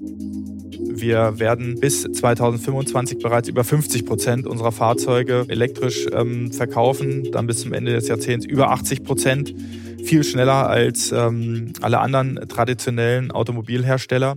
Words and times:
Wir 0.00 1.38
werden 1.38 1.78
bis 1.78 2.02
2025 2.02 3.18
bereits 3.18 3.48
über 3.48 3.64
50 3.64 4.06
Prozent 4.06 4.46
unserer 4.46 4.72
Fahrzeuge 4.72 5.44
elektrisch 5.48 6.06
ähm, 6.12 6.52
verkaufen, 6.52 7.30
dann 7.32 7.46
bis 7.46 7.60
zum 7.60 7.72
Ende 7.72 7.92
des 7.92 8.08
Jahrzehnts 8.08 8.46
über 8.46 8.70
80 8.70 9.04
Prozent, 9.04 9.54
viel 10.02 10.24
schneller 10.24 10.68
als 10.68 11.12
ähm, 11.12 11.72
alle 11.82 12.00
anderen 12.00 12.48
traditionellen 12.48 13.30
Automobilhersteller. 13.30 14.36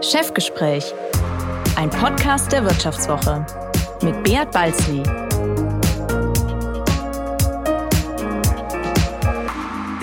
Chefgespräch, 0.00 0.92
ein 1.76 1.90
Podcast 1.90 2.52
der 2.52 2.64
Wirtschaftswoche 2.64 3.44
mit 4.02 4.22
Beat 4.22 4.50
Balzli. 4.52 5.23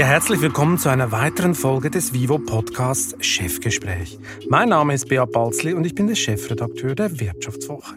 Ja, 0.01 0.07
herzlich 0.07 0.41
willkommen 0.41 0.79
zu 0.79 0.89
einer 0.89 1.11
weiteren 1.11 1.53
Folge 1.53 1.91
des 1.91 2.11
Vivo 2.11 2.39
Podcasts 2.39 3.15
Chefgespräch. 3.23 4.17
Mein 4.49 4.69
Name 4.69 4.95
ist 4.95 5.07
Beat 5.09 5.31
Balzli 5.31 5.73
und 5.73 5.85
ich 5.85 5.93
bin 5.93 6.07
der 6.07 6.15
Chefredakteur 6.15 6.95
der 6.95 7.19
Wirtschaftswoche. 7.19 7.93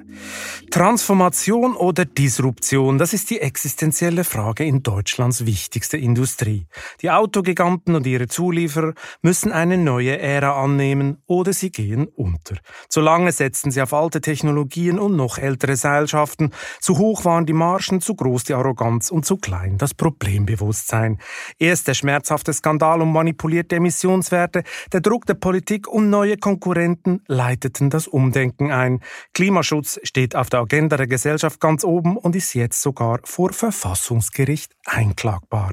Transformation 0.71 1.77
oder 1.77 2.05
Disruption, 2.05 2.99
das 2.99 3.13
ist 3.13 3.31
die 3.31 3.41
existenzielle 3.41 4.25
Frage 4.25 4.65
in 4.65 4.83
Deutschlands 4.83 5.47
wichtigster 5.47 5.99
Industrie. 5.99 6.67
Die 7.03 7.11
Autogiganten 7.11 7.95
und 7.95 8.07
ihre 8.07 8.27
Zulieferer 8.27 8.95
müssen 9.23 9.53
eine 9.53 9.79
neue 9.79 10.19
Ära 10.19 10.63
annehmen 10.63 11.19
oder 11.27 11.53
sie 11.53 11.71
gehen 11.71 12.07
unter. 12.07 12.57
Zu 12.89 13.01
lange 13.01 13.33
setzten 13.33 13.71
sie 13.71 13.83
auf 13.83 13.93
alte 13.93 14.21
Technologien 14.21 14.99
und 14.99 15.17
noch 15.17 15.39
ältere 15.39 15.77
Seilschaften. 15.77 16.51
Zu 16.81 16.99
hoch 16.99 17.25
waren 17.25 17.47
die 17.47 17.53
Margen, 17.53 18.01
zu 18.01 18.15
groß 18.15 18.45
die 18.45 18.55
Arroganz 18.55 19.11
und 19.11 19.25
zu 19.25 19.37
klein 19.37 19.79
das 19.79 19.95
Problembewusstsein. 19.95 21.19
Erst 21.59 21.89
der 21.89 21.95
schmerzhafte 21.95 22.53
Skandal 22.53 23.03
um 23.03 23.13
manipulierte 23.13 23.77
Emissionswerte, 23.77 24.65
der 24.93 25.01
Druck 25.01 25.27
der 25.27 25.35
Politik 25.35 25.89
und 25.89 26.11
neue 26.11 26.37
Konkurrenten 26.37 27.23
leiteten 27.27 27.91
das 27.91 28.07
Umdenken 28.07 28.71
ein. 28.71 29.01
Klimaschutz 29.35 30.01
steht 30.03 30.35
auf 30.37 30.51
der 30.55 30.61
Agenda 30.61 30.97
der 30.97 31.09
Gesellschaft 31.09 31.59
ganz 31.59 31.83
oben 31.83 32.17
und 32.17 32.37
ist 32.37 32.55
jetzt 32.55 32.81
sogar 32.81 33.19
vor 33.25 33.53
Verfassungsgericht 33.53 34.73
einklagbar. 34.87 35.73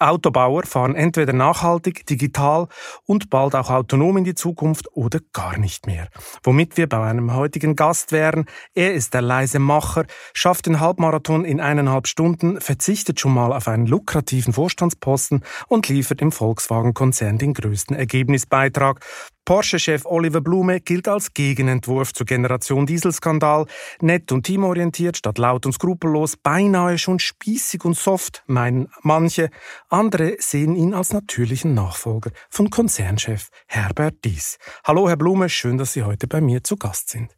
Autobauer 0.00 0.64
fahren 0.64 0.96
entweder 0.96 1.32
nachhaltig, 1.32 2.04
digital 2.06 2.66
und 3.04 3.30
bald 3.30 3.54
auch 3.54 3.70
autonom 3.70 4.16
in 4.16 4.24
die 4.24 4.34
Zukunft 4.34 4.88
oder 4.94 5.20
gar 5.32 5.56
nicht 5.58 5.86
mehr. 5.86 6.08
Womit 6.42 6.76
wir 6.76 6.88
bei 6.88 7.08
einem 7.08 7.34
heutigen 7.34 7.76
Gast 7.76 8.10
wären. 8.10 8.46
Er 8.74 8.94
ist 8.94 9.14
der 9.14 9.22
leise 9.22 9.60
Macher, 9.60 10.06
schafft 10.32 10.66
den 10.66 10.80
Halbmarathon 10.80 11.44
in 11.44 11.60
eineinhalb 11.60 12.08
Stunden, 12.08 12.60
verzichtet 12.60 13.20
schon 13.20 13.32
mal 13.32 13.52
auf 13.52 13.68
einen 13.68 13.86
lukrativen 13.86 14.52
Vorstandsposten 14.52 15.44
und 15.68 15.88
liefert 15.88 16.20
im 16.20 16.32
Volkswagen-Konzern 16.32 17.38
den 17.38 17.54
größten 17.54 17.94
Ergebnisbeitrag. 17.94 19.04
Porsche-Chef 19.46 20.04
Oliver 20.04 20.40
Blume 20.40 20.80
gilt 20.80 21.06
als 21.06 21.32
Gegenentwurf 21.32 22.12
zur 22.12 22.26
Generation 22.26 22.84
Dieselskandal. 22.84 23.66
Nett 24.00 24.32
und 24.32 24.42
teamorientiert 24.44 25.16
statt 25.16 25.38
laut 25.38 25.64
und 25.64 25.72
skrupellos, 25.72 26.36
beinahe 26.36 26.98
schon 26.98 27.20
spießig 27.20 27.84
und 27.84 27.96
soft, 27.96 28.42
meinen 28.46 28.88
manche. 29.02 29.50
Andere 29.88 30.36
sehen 30.40 30.74
ihn 30.74 30.92
als 30.92 31.12
natürlichen 31.12 31.74
Nachfolger 31.74 32.32
von 32.50 32.70
Konzernchef 32.70 33.48
Herbert 33.68 34.16
Dies. 34.24 34.58
Hallo 34.84 35.08
Herr 35.08 35.16
Blume, 35.16 35.48
schön, 35.48 35.78
dass 35.78 35.92
Sie 35.92 36.02
heute 36.02 36.26
bei 36.26 36.40
mir 36.40 36.64
zu 36.64 36.76
Gast 36.76 37.10
sind. 37.10 37.36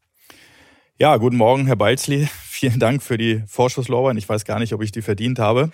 Ja, 1.00 1.16
guten 1.16 1.36
Morgen, 1.36 1.66
Herr 1.66 1.76
Balzli. 1.76 2.28
Vielen 2.42 2.80
Dank 2.80 3.04
für 3.04 3.16
die 3.16 3.44
Vorschusslorbeeren. 3.46 4.18
Ich 4.18 4.28
weiß 4.28 4.44
gar 4.44 4.58
nicht, 4.58 4.72
ob 4.72 4.82
ich 4.82 4.90
die 4.90 5.00
verdient 5.00 5.38
habe. 5.38 5.70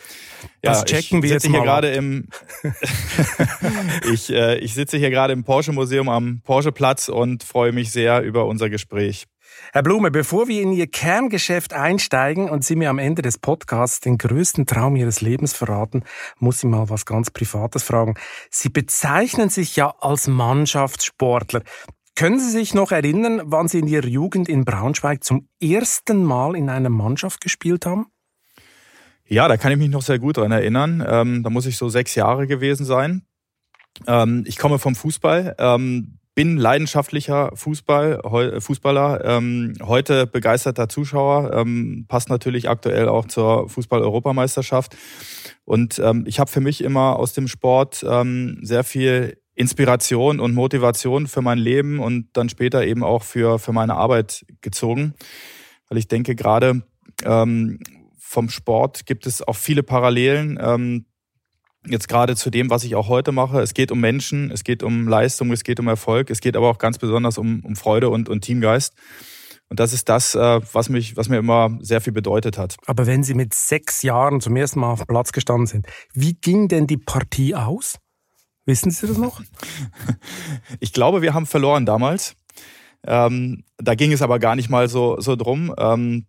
Ja, 0.63 0.73
das 0.73 0.85
checken 0.85 1.23
wir 1.23 1.31
jetzt 1.31 1.47
hier 1.47 1.59
mal. 1.59 1.65
gerade 1.65 1.89
im 1.93 2.29
ich, 4.13 4.31
äh, 4.31 4.59
ich 4.59 4.75
sitze 4.75 4.99
hier 4.99 5.09
gerade 5.09 5.33
im 5.33 5.43
Porsche 5.43 5.73
Museum 5.73 6.11
am 6.11 6.43
Porsche 6.45 6.73
Platz 6.73 7.09
und 7.09 7.43
freue 7.43 7.73
mich 7.73 7.91
sehr 7.91 8.21
über 8.21 8.45
unser 8.45 8.69
Gespräch. 8.69 9.25
Herr 9.73 9.83
Blume, 9.83 10.11
bevor 10.11 10.47
wir 10.47 10.61
in 10.61 10.73
Ihr 10.73 10.89
Kerngeschäft 10.89 11.73
einsteigen 11.73 12.51
und 12.51 12.63
Sie 12.63 12.77
mir 12.77 12.91
am 12.91 12.99
Ende 12.99 13.23
des 13.23 13.39
Podcasts 13.39 14.01
den 14.01 14.19
größten 14.19 14.67
Traum 14.67 14.95
Ihres 14.95 15.23
Lebens 15.23 15.55
verraten, 15.55 16.03
muss 16.39 16.59
ich 16.59 16.69
mal 16.69 16.91
was 16.91 17.07
ganz 17.07 17.31
Privates 17.31 17.83
fragen. 17.83 18.15
Sie 18.51 18.69
bezeichnen 18.69 19.49
sich 19.49 19.75
ja 19.75 19.95
als 20.01 20.29
Mannschaftssportler. 20.29 21.63
Können 22.17 22.39
Sie 22.39 22.51
sich 22.51 22.75
noch 22.75 22.93
erinnern, 22.93 23.43
wann 23.45 23.67
Sie 23.67 23.81
in 23.81 23.89
Ihrer 23.89 24.07
Jugend 24.07 24.49
in 24.49 24.65
Braunschweig 24.65 25.25
zum 25.25 25.49
ersten 25.61 26.23
Mal 26.23 26.55
in 26.55 26.71
einer 26.71 26.89
Mannschaft 26.89 27.41
gespielt 27.41 27.87
haben? 27.87 28.07
Ja, 29.27 29.49
da 29.49 29.57
kann 29.57 29.73
ich 29.73 29.79
mich 29.79 29.91
noch 29.91 30.03
sehr 30.03 30.21
gut 30.21 30.37
dran 30.37 30.53
erinnern. 30.53 31.05
Ähm, 31.05 31.43
da 31.43 31.51
muss 31.51 31.67
ich 31.67 31.77
so 31.77 31.89
sechs 31.89 32.15
Jahre 32.15 32.47
gewesen 32.47 32.85
sein. 32.85 33.23
Ähm, 34.07 34.45
ich 34.47 34.59
komme 34.59 34.79
vom 34.79 34.95
Fußball, 34.95 35.57
ähm, 35.59 36.19
bin 36.37 36.57
leidenschaftlicher 36.57 37.51
Fußball, 37.55 38.21
heu, 38.25 38.61
Fußballer, 38.61 39.25
ähm, 39.25 39.75
heute 39.83 40.27
begeisterter 40.29 40.89
Zuschauer, 40.89 41.53
ähm, 41.53 42.07
passt 42.07 42.29
natürlich 42.29 42.69
aktuell 42.69 43.09
auch 43.09 43.27
zur 43.27 43.69
Fußball-Europameisterschaft. 43.69 44.97
Und 45.65 45.99
ähm, 45.99 46.25
ich 46.29 46.39
habe 46.39 46.51
für 46.51 46.61
mich 46.61 46.85
immer 46.85 47.17
aus 47.17 47.33
dem 47.33 47.49
Sport 47.49 48.05
sehr 48.63 48.85
viel 48.85 49.39
Inspiration 49.55 50.41
und 50.41 50.55
Motivation 50.55 51.27
für 51.27 51.43
mein 51.43 51.59
Leben 51.59 52.01
und 52.01 52.29
dann 52.33 52.49
später 52.49 52.85
eben 52.85 53.05
auch 53.05 53.23
für, 53.23 53.59
für 53.59 53.73
meine 53.73 53.95
Arbeit 53.95 54.45
gezogen. 54.61 55.15
Weil 55.89 55.99
ich 55.99 56.09
denke, 56.09 56.35
gerade 56.35 56.83
ähm, 57.25 57.79
vom 58.19 58.49
Sport 58.49 59.07
gibt 59.07 59.27
es 59.27 59.47
auch 59.47 59.57
viele 59.57 59.83
Parallelen. 59.83 60.59
Ähm, 60.61 61.07
jetzt 61.87 62.09
gerade 62.09 62.35
zu 62.35 62.51
dem, 62.51 62.71
was 62.71 62.85
ich 62.85 62.97
auch 62.97 63.09
heute 63.09 63.31
mache. 63.31 63.61
Es 63.61 63.75
geht 63.75 63.93
um 63.93 64.01
Menschen, 64.01 64.51
es 64.51 64.65
geht 64.65 64.83
um 64.83 65.07
Leistung, 65.07 65.53
es 65.53 65.63
geht 65.65 65.79
um 65.79 65.87
Erfolg, 65.87 66.31
es 66.31 66.41
geht 66.41 66.57
aber 66.57 66.69
auch 66.69 66.79
ganz 66.79 66.99
besonders 66.99 67.39
um, 67.39 67.65
um 67.65 67.77
Freude 67.77 68.09
und, 68.09 68.29
und 68.29 68.41
Teamgeist. 68.41 68.95
Und 69.69 69.81
das 69.81 69.93
ist 69.93 70.09
das, 70.09 70.35
äh, 70.35 70.61
was, 70.73 70.89
mich, 70.89 71.17
was 71.17 71.29
mir 71.29 71.39
immer 71.39 71.79
sehr 71.81 72.01
viel 72.01 72.13
bedeutet 72.13 72.59
hat. 72.59 72.77
Aber 72.87 73.07
wenn 73.07 73.23
Sie 73.23 73.35
mit 73.35 73.55
sechs 73.55 74.03
Jahren 74.03 74.41
zum 74.41 74.57
ersten 74.57 74.81
Mal 74.81 74.93
auf 74.93 75.01
dem 75.01 75.07
Platz 75.07 75.33
gestanden 75.33 75.67
sind, 75.67 75.87
wie 76.13 76.35
ging 76.35 76.69
denn 76.69 76.87
die 76.87 76.99
Partie 76.99 77.55
aus? 77.55 77.99
Wissen 78.67 78.91
Sie 78.91 79.07
das 79.07 79.19
noch? 79.19 79.41
Ich 80.81 80.93
glaube, 80.93 81.23
wir 81.23 81.35
haben 81.35 81.47
verloren 81.47 81.87
damals. 81.87 82.37
Ähm, 83.07 83.65
da 83.77 83.95
ging 83.95 84.13
es 84.13 84.23
aber 84.23 84.39
gar 84.39 84.57
nicht 84.57 84.71
mal 84.71 84.89
so, 84.89 85.21
so 85.21 85.37
drum. 85.37 85.75
Ähm, 85.79 86.27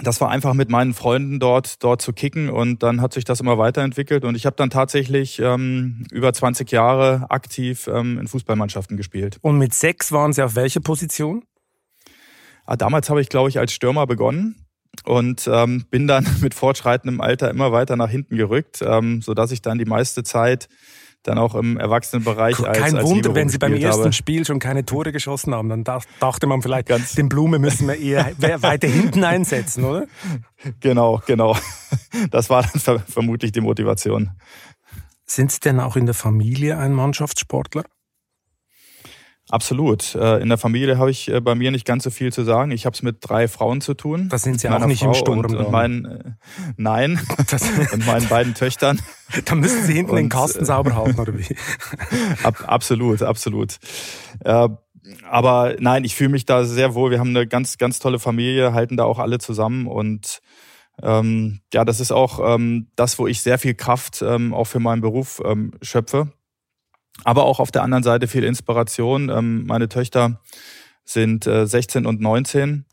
das 0.00 0.20
war 0.20 0.30
einfach 0.30 0.54
mit 0.54 0.68
meinen 0.68 0.94
Freunden 0.94 1.40
dort, 1.40 1.82
dort 1.82 2.02
zu 2.02 2.12
kicken 2.12 2.50
und 2.50 2.82
dann 2.82 3.00
hat 3.00 3.12
sich 3.12 3.24
das 3.24 3.40
immer 3.40 3.58
weiterentwickelt 3.58 4.24
und 4.24 4.36
ich 4.36 4.46
habe 4.46 4.54
dann 4.56 4.70
tatsächlich 4.70 5.40
ähm, 5.40 6.04
über 6.12 6.32
20 6.32 6.70
Jahre 6.70 7.26
aktiv 7.30 7.88
ähm, 7.92 8.18
in 8.18 8.28
Fußballmannschaften 8.28 8.96
gespielt. 8.96 9.38
Und 9.42 9.58
mit 9.58 9.74
sechs 9.74 10.12
waren 10.12 10.32
Sie 10.32 10.42
auf 10.42 10.54
welche 10.54 10.80
Position? 10.80 11.44
Ah, 12.64 12.76
damals 12.76 13.10
habe 13.10 13.20
ich, 13.20 13.28
glaube 13.28 13.48
ich, 13.48 13.58
als 13.58 13.72
Stürmer 13.72 14.06
begonnen 14.06 14.66
und 15.04 15.48
ähm, 15.52 15.84
bin 15.90 16.06
dann 16.06 16.26
mit 16.42 16.54
fortschreitendem 16.54 17.20
Alter 17.20 17.50
immer 17.50 17.72
weiter 17.72 17.96
nach 17.96 18.10
hinten 18.10 18.36
gerückt, 18.36 18.82
ähm, 18.82 19.20
sodass 19.20 19.50
ich 19.50 19.62
dann 19.62 19.78
die 19.78 19.84
meiste 19.84 20.22
Zeit 20.22 20.68
dann 21.24 21.38
auch 21.38 21.54
im 21.54 21.76
Erwachsenenbereich 21.78 22.58
als 22.60 22.78
Kein 22.78 22.94
als 22.96 23.04
Wunder, 23.04 23.16
Libero 23.16 23.34
wenn 23.34 23.48
Sie 23.48 23.58
beim 23.58 23.74
ersten 23.74 24.02
habe. 24.04 24.12
Spiel 24.12 24.46
schon 24.46 24.58
keine 24.60 24.84
Tore 24.86 25.12
geschossen 25.12 25.54
haben. 25.54 25.68
Dann 25.68 25.84
dach- 25.84 26.04
dachte 26.20 26.46
man 26.46 26.62
vielleicht, 26.62 26.88
Ganz- 26.88 27.14
den 27.14 27.28
Blume 27.28 27.58
müssen 27.58 27.86
wir 27.88 27.96
eher 27.98 28.32
weiter 28.62 28.88
hinten 28.88 29.24
einsetzen, 29.24 29.84
oder? 29.84 30.06
Genau, 30.80 31.20
genau. 31.26 31.56
Das 32.30 32.50
war 32.50 32.62
dann 32.62 32.80
ver 32.80 32.98
vermutlich 33.00 33.52
die 33.52 33.60
Motivation. 33.60 34.30
Sind 35.26 35.52
Sie 35.52 35.60
denn 35.60 35.80
auch 35.80 35.96
in 35.96 36.06
der 36.06 36.14
Familie 36.14 36.78
ein 36.78 36.94
Mannschaftssportler? 36.94 37.84
Absolut. 39.50 40.14
Äh, 40.14 40.42
In 40.42 40.48
der 40.48 40.58
Familie 40.58 40.98
habe 40.98 41.10
ich 41.10 41.28
äh, 41.28 41.40
bei 41.40 41.54
mir 41.54 41.70
nicht 41.70 41.86
ganz 41.86 42.04
so 42.04 42.10
viel 42.10 42.32
zu 42.32 42.44
sagen. 42.44 42.70
Ich 42.70 42.84
habe 42.84 42.94
es 42.94 43.02
mit 43.02 43.18
drei 43.20 43.48
Frauen 43.48 43.80
zu 43.80 43.94
tun. 43.94 44.28
Da 44.28 44.38
sind 44.38 44.60
Sie 44.60 44.68
auch 44.68 44.84
nicht 44.86 45.02
im 45.02 45.08
Frau 45.08 45.14
Sturm 45.14 45.38
Und, 45.38 45.54
und 45.56 45.70
meinen, 45.70 46.04
äh, 46.04 46.24
nein, 46.76 47.18
Das, 47.50 47.62
und 47.92 48.06
meinen 48.06 48.28
beiden 48.28 48.54
Töchtern. 48.54 49.00
da 49.46 49.54
müssen 49.54 49.84
Sie 49.84 49.94
hinten 49.94 50.16
den 50.16 50.24
Und, 50.24 50.28
Kasten 50.30 50.62
äh, 50.62 50.66
sauber 50.66 50.96
halten, 50.96 51.18
oder 51.18 51.36
wie? 51.38 51.56
Ab, 52.42 52.64
absolut, 52.66 53.22
absolut. 53.22 53.78
Äh, 54.44 54.68
aber 55.30 55.76
nein, 55.78 56.04
ich 56.04 56.14
fühle 56.14 56.28
mich 56.30 56.44
da 56.44 56.64
sehr 56.64 56.94
wohl. 56.94 57.10
Wir 57.10 57.18
haben 57.18 57.30
eine 57.30 57.46
ganz, 57.46 57.78
ganz 57.78 57.98
tolle 57.98 58.18
Familie, 58.18 58.74
halten 58.74 58.98
da 58.98 59.04
auch 59.04 59.18
alle 59.18 59.38
zusammen 59.38 59.86
und 59.86 60.40
ähm, 61.02 61.60
ja, 61.72 61.84
das 61.84 62.00
ist 62.00 62.10
auch 62.10 62.40
ähm, 62.54 62.88
das, 62.96 63.18
wo 63.18 63.26
ich 63.26 63.40
sehr 63.40 63.58
viel 63.58 63.74
Kraft 63.74 64.20
ähm, 64.20 64.52
auch 64.52 64.64
für 64.64 64.80
meinen 64.80 65.00
Beruf 65.00 65.40
ähm, 65.44 65.72
schöpfe. 65.80 66.32
Aber 67.24 67.44
auch 67.44 67.60
auf 67.60 67.70
der 67.70 67.82
anderen 67.82 68.04
Seite 68.04 68.28
viel 68.28 68.44
Inspiration. 68.44 69.28
Ähm, 69.28 69.66
meine 69.66 69.88
Töchter 69.88 70.40
sind 71.04 71.46
äh, 71.46 71.66
16 71.66 72.06
und 72.06 72.20
19 72.20 72.84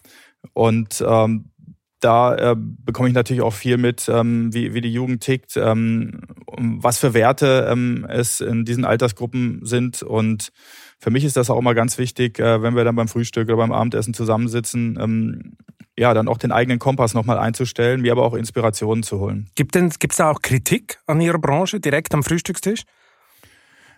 und 0.54 1.04
ähm, 1.06 1.52
da 2.00 2.36
äh, 2.36 2.56
bekomme 2.58 3.10
ich 3.10 3.16
natürlich 3.16 3.42
auch 3.42 3.54
viel 3.54 3.78
mit, 3.78 4.08
ähm, 4.10 4.54
wie, 4.54 4.74
wie 4.74 4.82
die 4.82 4.94
Jugend 4.94 5.24
tickt, 5.24 5.58
ähm, 5.58 6.22
was 6.56 7.00
für 7.00 7.14
Werte 7.14 7.68
ähm, 7.70 8.06
es 8.08 8.42
in 8.42 8.64
diesen 8.64 8.86
Altersgruppen 8.86 9.62
sind. 9.64 10.04
Und 10.04 10.52
für 11.00 11.10
mich 11.10 11.24
ist 11.24 11.36
das 11.36 11.50
auch 11.50 11.58
immer 11.58 11.74
ganz 11.74 11.98
wichtig, 11.98 12.38
äh, 12.40 12.62
wenn 12.62 12.76
wir 12.76 12.84
dann 12.84 12.96
beim 12.96 13.08
Frühstück 13.08 13.48
oder 13.48 13.58
beim 13.58 13.72
Abendessen 13.72 14.14
zusammensitzen, 14.14 15.00
ähm, 15.02 15.58
ja, 15.98 16.14
dann 16.14 16.28
auch 16.28 16.38
den 16.38 16.52
eigenen 16.52 16.78
Kompass 16.78 17.14
nochmal 17.14 17.40
einzustellen, 17.40 18.02
mir 18.02 18.12
aber 18.12 18.24
auch 18.24 18.34
Inspirationen 18.36 19.02
zu 19.02 19.20
holen. 19.20 19.50
Gibt 19.56 19.76
es 19.76 20.18
da 20.18 20.30
auch 20.30 20.42
Kritik 20.42 21.00
an 21.08 21.22
Ihrer 21.22 21.40
Branche 21.40 21.80
direkt 21.80 22.14
am 22.14 22.22
Frühstückstisch? 22.22 22.84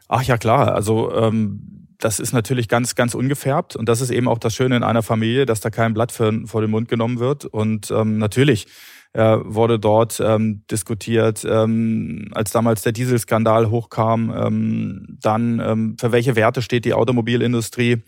Ach 0.08 0.24
ja, 0.24 0.38
klar. 0.38 0.74
Also 0.74 1.14
ähm, 1.14 1.88
das 2.00 2.20
ist 2.20 2.34
natürlich 2.34 2.68
ganz, 2.68 2.96
ganz 2.96 3.16
ungefärbt. 3.16 3.76
Und 3.76 3.90
das 3.90 4.02
ist 4.02 4.12
eben 4.12 4.28
auch 4.28 4.40
das 4.40 4.56
Schöne 4.56 4.76
in 4.76 4.84
einer 4.84 5.04
Familie, 5.04 5.46
dass 5.46 5.62
da 5.62 5.70
kein 5.70 5.94
Blatt 5.94 6.12
für, 6.12 6.46
vor 6.46 6.62
den 6.62 6.72
Mund 6.72 6.88
genommen 6.88 7.20
wird. 7.20 7.46
Und 7.46 7.92
ähm, 7.92 8.18
natürlich 8.18 8.68
äh, 9.14 9.38
wurde 9.44 9.80
dort 9.80 10.20
ähm, 10.20 10.64
diskutiert, 10.70 11.46
ähm, 11.50 12.30
als 12.34 12.52
damals 12.52 12.84
der 12.84 12.92
Dieselskandal 12.92 13.70
hochkam, 13.70 14.34
ähm, 14.36 15.18
dann 15.22 15.60
ähm, 15.60 15.98
für 16.00 16.12
welche 16.12 16.36
Werte 16.36 16.62
steht 16.62 16.86
die 16.86 16.94
Automobilindustrie. 16.94 18.04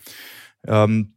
Ähm, 0.67 1.13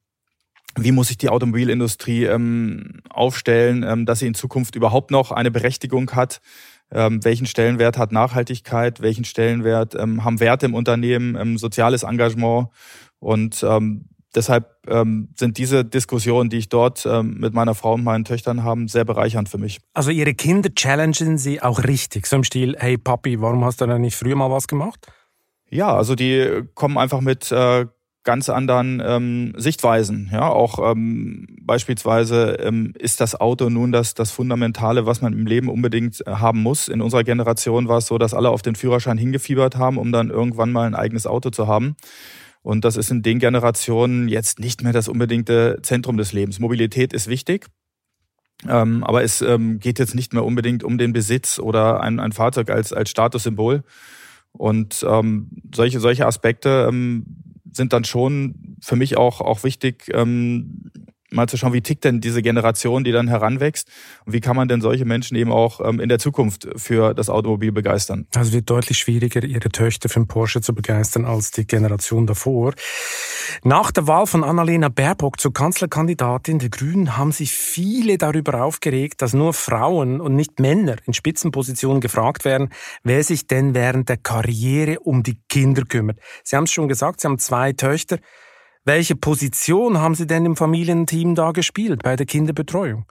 wie 0.77 0.93
muss 0.93 1.09
sich 1.09 1.19
die 1.19 1.29
Automobilindustrie 1.29 2.25
ähm, 2.25 3.03
aufstellen, 3.11 3.85
ähm, 3.87 4.07
dass 4.07 4.21
sie 4.21 4.27
in 4.27 4.35
Zukunft 4.35 4.75
überhaupt 4.75 5.11
noch 5.11 5.31
eine 5.31 5.51
Berechtigung 5.51 6.11
hat? 6.13 6.41
Ähm, 6.93 7.25
welchen 7.25 7.47
Stellenwert 7.47 7.99
hat 7.99 8.13
Nachhaltigkeit? 8.13 9.01
Welchen 9.01 9.25
Stellenwert 9.25 9.95
ähm, 9.95 10.25
haben 10.25 10.41
Werte 10.41 10.67
im 10.67 10.75
Unternehmen, 10.75 11.37
ähm, 11.37 11.59
soziales 11.59 12.03
Engagement? 12.03 12.69
Und 13.19 13.65
ähm, 13.67 14.09
deshalb 14.35 14.77
ähm, 14.87 15.29
sind 15.37 15.59
diese 15.59 15.85
Diskussionen, 15.85 16.51
die 16.51 16.59
ich 16.59 16.69
dort 16.69 17.07
ähm, 17.07 17.39
mit 17.39 17.55
meiner 17.55 17.75
Frau 17.75 17.95
und 17.95 18.05
meinen 18.05 18.25
Töchtern 18.25 18.63
haben, 18.63 18.89
sehr 18.89 19.05
bereichernd 19.05 19.49
für 19.49 19.59
mich. 19.59 19.81
Also 19.95 20.11
Ihre 20.11 20.35
Kinder 20.35 20.71
challengen 20.75 21.39
Sie 21.39 21.63
auch 21.63 21.85
richtig, 21.85 22.27
so 22.27 22.37
im 22.37 22.45
Stil, 22.45 22.77
hey 22.79 22.99
Papi, 22.99 23.41
warum 23.41 23.65
hast 23.65 23.81
du 23.81 23.87
denn 23.87 24.01
nicht 24.01 24.17
früher 24.17 24.37
mal 24.37 24.51
was 24.51 24.69
gemacht? 24.69 25.07
Ja, 25.71 25.95
also 25.95 26.15
die 26.15 26.65
kommen 26.75 26.99
einfach 26.99 27.21
mit 27.23 27.51
äh, 27.51 27.87
ganz 28.25 28.49
anderen 28.49 29.03
ähm, 29.05 29.53
Sichtweisen. 29.57 30.31
Ja, 30.33 30.49
auch 30.49 30.93
ähm, 30.93 31.47
beispielsweise 31.61 32.57
ähm, 32.61 32.93
ist 32.99 33.21
das 33.21 33.41
Auto 33.41 33.69
nun 33.69 33.93
das, 33.93 34.15
das 34.15 34.31
Fundamentale, 34.31 35.07
was 35.07 35.23
man 35.23 35.33
im 35.33 35.47
Leben 35.47 35.69
unbedingt 35.69 36.25
äh, 36.27 36.31
haben 36.31 36.63
muss. 36.63 36.89
In 36.89 37.01
unserer 37.01 37.25
Generation 37.25 37.89
war 37.89 37.99
es 37.99 38.07
so, 38.07 38.19
dass 38.19 38.35
alle 38.35 38.51
auf 38.51 38.63
den 38.63 38.77
Führerschein 38.77 39.19
hingefiebert 39.19 39.77
haben, 39.77 39.99
um 39.99 40.13
dann 40.13 40.31
irgendwann 40.31 40.73
mal 40.73 40.87
ein 40.87 40.95
eigenes 40.95 41.27
Auto 41.27 41.51
zu 41.51 41.67
haben. 41.67 41.97
Und 42.63 42.85
das 42.85 42.97
ist 42.97 43.11
in 43.11 43.23
den 43.23 43.41
Generationen 43.41 44.29
jetzt 44.29 44.61
nicht 44.61 44.83
mehr 44.83 44.93
das 44.93 45.09
unbedingte 45.09 45.81
Zentrum 45.83 46.17
des 46.17 46.33
Lebens. 46.33 46.61
Mobilität 46.61 47.13
ist 47.13 47.27
wichtig, 47.27 47.67
ähm, 48.69 49.03
aber 49.03 49.25
es 49.25 49.43
ähm, 49.43 49.81
geht 49.81 49.99
jetzt 49.99 50.15
nicht 50.15 50.33
mehr 50.33 50.45
unbedingt 50.45 50.85
um 50.85 50.97
den 50.97 51.13
Besitz 51.13 51.59
oder 51.59 52.01
ein, 52.01 52.21
ein 52.21 52.31
Fahrzeug 52.31 52.71
als, 52.71 52.93
als 52.93 53.11
Statussymbol. 53.11 53.83
Und 54.53 55.05
ähm, 55.09 55.49
solche, 55.75 55.99
solche 55.99 56.27
Aspekte 56.27 56.87
ähm, 56.89 57.25
sind 57.73 57.93
dann 57.93 58.05
schon 58.05 58.77
für 58.81 58.97
mich 58.97 59.17
auch, 59.17 59.41
auch 59.41 59.65
wichtig, 59.65 60.11
ähm, 60.15 60.91
mal 61.33 61.49
zu 61.49 61.57
schauen, 61.57 61.73
wie 61.73 61.81
tickt 61.81 62.05
denn 62.05 62.21
diese 62.21 62.43
Generation, 62.43 63.05
die 63.05 63.13
dann 63.13 63.29
heranwächst 63.29 63.89
und 64.27 64.33
wie 64.33 64.41
kann 64.41 64.57
man 64.57 64.69
denn 64.69 64.81
solche 64.81 65.05
Menschen 65.05 65.37
eben 65.37 65.53
auch 65.53 65.81
ähm, 65.81 66.01
in 66.01 66.09
der 66.09 66.19
Zukunft 66.19 66.69
für 66.77 67.15
das 67.15 67.29
Automobil 67.29 67.73
begeistern. 67.73 68.27
Also 68.35 68.53
wird 68.53 68.69
deutlich 68.71 68.99
schwieriger, 68.99 69.43
ihre 69.43 69.69
Töchter 69.71 70.09
für 70.09 70.21
den 70.21 70.29
Porsche 70.29 70.61
zu 70.61 70.75
begeistern 70.75 71.25
als 71.25 71.51
die 71.51 71.67
Generation 71.67 72.27
davor. 72.27 72.75
Nach 73.65 73.91
der 73.91 74.07
Wahl 74.07 74.27
von 74.27 74.45
Annalena 74.45 74.89
Baerbock 74.89 75.41
zur 75.41 75.53
Kanzlerkandidatin 75.53 76.59
der 76.59 76.69
Grünen 76.69 77.17
haben 77.17 77.33
sich 77.33 77.53
viele 77.53 78.19
darüber 78.19 78.63
aufgeregt, 78.63 79.23
dass 79.23 79.33
nur 79.33 79.53
Frauen 79.53 80.21
und 80.21 80.35
nicht 80.35 80.61
Männer 80.61 80.97
in 81.07 81.15
Spitzenpositionen 81.15 82.01
gefragt 82.01 82.45
werden, 82.45 82.71
wer 83.03 83.23
sich 83.25 83.47
denn 83.47 83.75
während 83.75 84.09
der 84.09 84.17
Karriere 84.17 85.01
um 85.01 85.23
die 85.23 85.39
Kinder 85.49 85.83
kümmert. 85.83 86.19
Sie 86.45 86.57
haben 86.57 86.65
es 86.65 86.73
schon 86.73 86.89
gesagt, 86.89 87.21
Sie 87.21 87.29
haben 87.29 87.39
zwei 87.39 87.73
Töchter. 87.73 88.19
Welche 88.85 89.15
Position 89.15 89.99
haben 89.99 90.17
Sie 90.17 90.27
denn 90.27 90.45
im 90.45 90.57
Familienteam 90.57 91.35
da 91.35 91.53
gespielt 91.53 92.03
bei 92.03 92.17
der 92.17 92.27
Kinderbetreuung? 92.27 93.07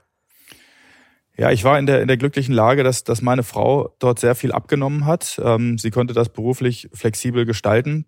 Ja, 1.34 1.50
ich 1.50 1.64
war 1.64 1.78
in 1.78 1.86
der, 1.86 2.02
in 2.02 2.08
der 2.08 2.18
glücklichen 2.18 2.54
Lage, 2.54 2.84
dass, 2.84 3.04
dass 3.04 3.22
meine 3.22 3.42
Frau 3.42 3.94
dort 3.98 4.18
sehr 4.18 4.34
viel 4.34 4.52
abgenommen 4.52 5.06
hat. 5.06 5.40
Ähm, 5.42 5.78
sie 5.78 5.90
konnte 5.90 6.12
das 6.12 6.28
beruflich 6.28 6.90
flexibel 6.92 7.46
gestalten 7.46 8.04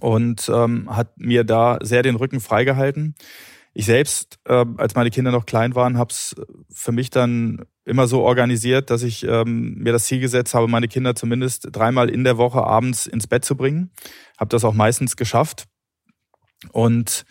und 0.00 0.50
ähm, 0.54 0.94
hat 0.94 1.18
mir 1.18 1.44
da 1.44 1.78
sehr 1.80 2.02
den 2.02 2.16
Rücken 2.16 2.40
freigehalten. 2.40 3.14
Ich 3.72 3.86
selbst, 3.86 4.38
äh, 4.44 4.66
als 4.76 4.94
meine 4.94 5.08
Kinder 5.08 5.30
noch 5.30 5.46
klein 5.46 5.74
waren, 5.74 5.96
habe 5.96 6.10
es 6.10 6.34
für 6.70 6.92
mich 6.92 7.08
dann 7.08 7.64
immer 7.86 8.06
so 8.06 8.20
organisiert, 8.20 8.90
dass 8.90 9.02
ich 9.02 9.26
ähm, 9.26 9.76
mir 9.78 9.92
das 9.92 10.04
Ziel 10.04 10.20
gesetzt 10.20 10.54
habe, 10.54 10.68
meine 10.68 10.88
Kinder 10.88 11.14
zumindest 11.14 11.68
dreimal 11.72 12.10
in 12.10 12.24
der 12.24 12.36
Woche 12.36 12.62
abends 12.62 13.06
ins 13.06 13.26
Bett 13.26 13.46
zu 13.46 13.56
bringen. 13.56 13.90
Habe 14.36 14.50
das 14.50 14.64
auch 14.64 14.74
meistens 14.74 15.16
geschafft 15.16 15.66
und 16.72 17.24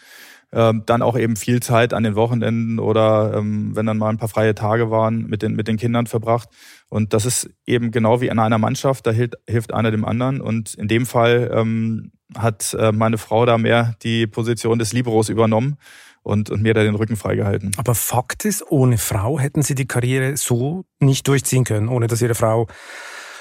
ähm, 0.56 0.84
dann 0.86 1.02
auch 1.02 1.18
eben 1.18 1.36
viel 1.36 1.62
Zeit 1.62 1.94
an 1.94 2.04
den 2.04 2.16
Wochenenden 2.16 2.80
oder 2.80 3.34
ähm, 3.36 3.76
wenn 3.76 3.86
dann 3.86 3.98
mal 3.98 4.10
ein 4.10 4.18
paar 4.18 4.30
freie 4.30 4.56
Tage 4.56 4.90
waren, 4.90 5.26
mit 5.26 5.42
den, 5.42 5.56
mit 5.56 5.68
den 5.68 5.78
Kindern 5.78 6.08
verbracht. 6.08 6.50
Und 6.88 7.14
das 7.14 7.26
ist 7.26 7.50
eben 7.66 7.92
genau 7.92 8.22
wie 8.22 8.28
in 8.28 8.40
einer 8.40 8.58
Mannschaft, 8.58 9.06
da 9.06 9.12
hilft, 9.12 9.36
hilft 9.50 9.74
einer 9.74 9.92
dem 9.92 10.06
anderen. 10.06 10.40
Und 10.40 10.74
in 10.76 10.88
dem 10.88 11.06
Fall 11.06 11.52
ähm, 11.54 12.12
hat 12.38 12.74
äh, 12.80 12.92
meine 12.92 13.18
Frau 13.18 13.46
da 13.46 13.58
mehr 13.58 13.96
die 14.02 14.28
Position 14.28 14.80
des 14.80 14.94
Liberos 14.94 15.28
übernommen 15.30 15.78
und, 16.24 16.50
und 16.50 16.62
mir 16.62 16.74
da 16.74 16.84
den 16.84 16.96
Rücken 16.96 17.18
freigehalten. 17.18 17.72
Aber 17.78 17.94
Fakt 17.94 18.46
ist, 18.46 18.64
ohne 18.72 18.98
Frau 18.98 19.40
hätten 19.40 19.62
Sie 19.62 19.76
die 19.76 19.88
Karriere 19.88 20.38
so 20.38 20.86
nicht 21.00 21.28
durchziehen 21.28 21.66
können, 21.66 21.90
ohne 21.90 22.08
dass 22.08 22.22
Ihre 22.22 22.36
Frau 22.36 22.68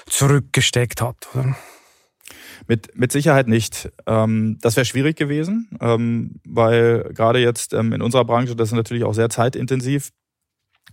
zurückgesteckt 0.06 1.00
hat, 1.00 1.28
oder? 1.34 1.56
Mit, 2.66 2.96
mit 2.98 3.12
Sicherheit 3.12 3.48
nicht. 3.48 3.90
Ähm, 4.06 4.58
das 4.60 4.76
wäre 4.76 4.84
schwierig 4.84 5.16
gewesen, 5.16 5.70
ähm, 5.80 6.40
weil 6.46 7.10
gerade 7.14 7.38
jetzt 7.38 7.72
ähm, 7.72 7.92
in 7.92 8.02
unserer 8.02 8.24
Branche, 8.24 8.56
das 8.56 8.68
ist 8.68 8.74
natürlich 8.74 9.04
auch 9.04 9.14
sehr 9.14 9.28
zeitintensiv. 9.28 10.10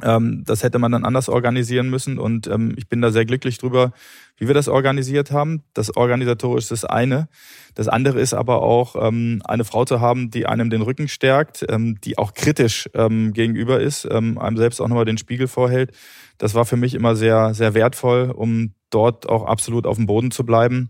Ähm, 0.02 0.44
das 0.46 0.64
hätte 0.64 0.80
man 0.80 0.92
dann 0.92 1.04
anders 1.04 1.28
organisieren 1.28 1.90
müssen 1.90 2.18
und 2.18 2.48
ähm, 2.48 2.74
ich 2.78 2.88
bin 2.88 3.02
da 3.02 3.12
sehr 3.12 3.26
glücklich 3.26 3.58
drüber, 3.58 3.92
wie 4.38 4.48
wir 4.48 4.54
das 4.54 4.70
organisiert 4.70 5.32
haben. 5.32 5.64
Das 5.74 5.96
organisatorisch 5.96 6.66
ist 6.66 6.72
das 6.72 6.86
eine. 6.86 7.28
Das 7.76 7.90
andere 7.90 8.22
ist 8.22 8.34
aber 8.34 8.62
auch, 8.62 8.96
ähm, 8.96 9.42
eine 9.44 9.66
Frau 9.66 9.84
zu 9.84 10.00
haben, 10.00 10.32
die 10.32 10.46
einem 10.46 10.70
den 10.70 10.82
Rücken 10.82 11.10
stärkt, 11.10 11.66
ähm, 11.70 12.00
die 12.04 12.18
auch 12.18 12.34
kritisch 12.34 12.90
ähm, 12.94 13.34
gegenüber 13.34 13.82
ist, 13.82 14.08
ähm, 14.10 14.38
einem 14.38 14.58
selbst 14.58 14.80
auch 14.80 14.88
nochmal 14.88 15.06
den 15.06 15.18
Spiegel 15.18 15.48
vorhält. 15.48 15.92
Das 16.38 16.56
war 16.56 16.66
für 16.66 16.78
mich 16.78 16.94
immer 16.94 17.16
sehr, 17.16 17.54
sehr 17.54 17.74
wertvoll, 17.74 18.32
um 18.32 18.74
dort 18.92 19.28
auch 19.28 19.46
absolut 19.46 19.86
auf 19.86 19.98
dem 19.98 20.06
Boden 20.06 20.32
zu 20.32 20.46
bleiben 20.46 20.90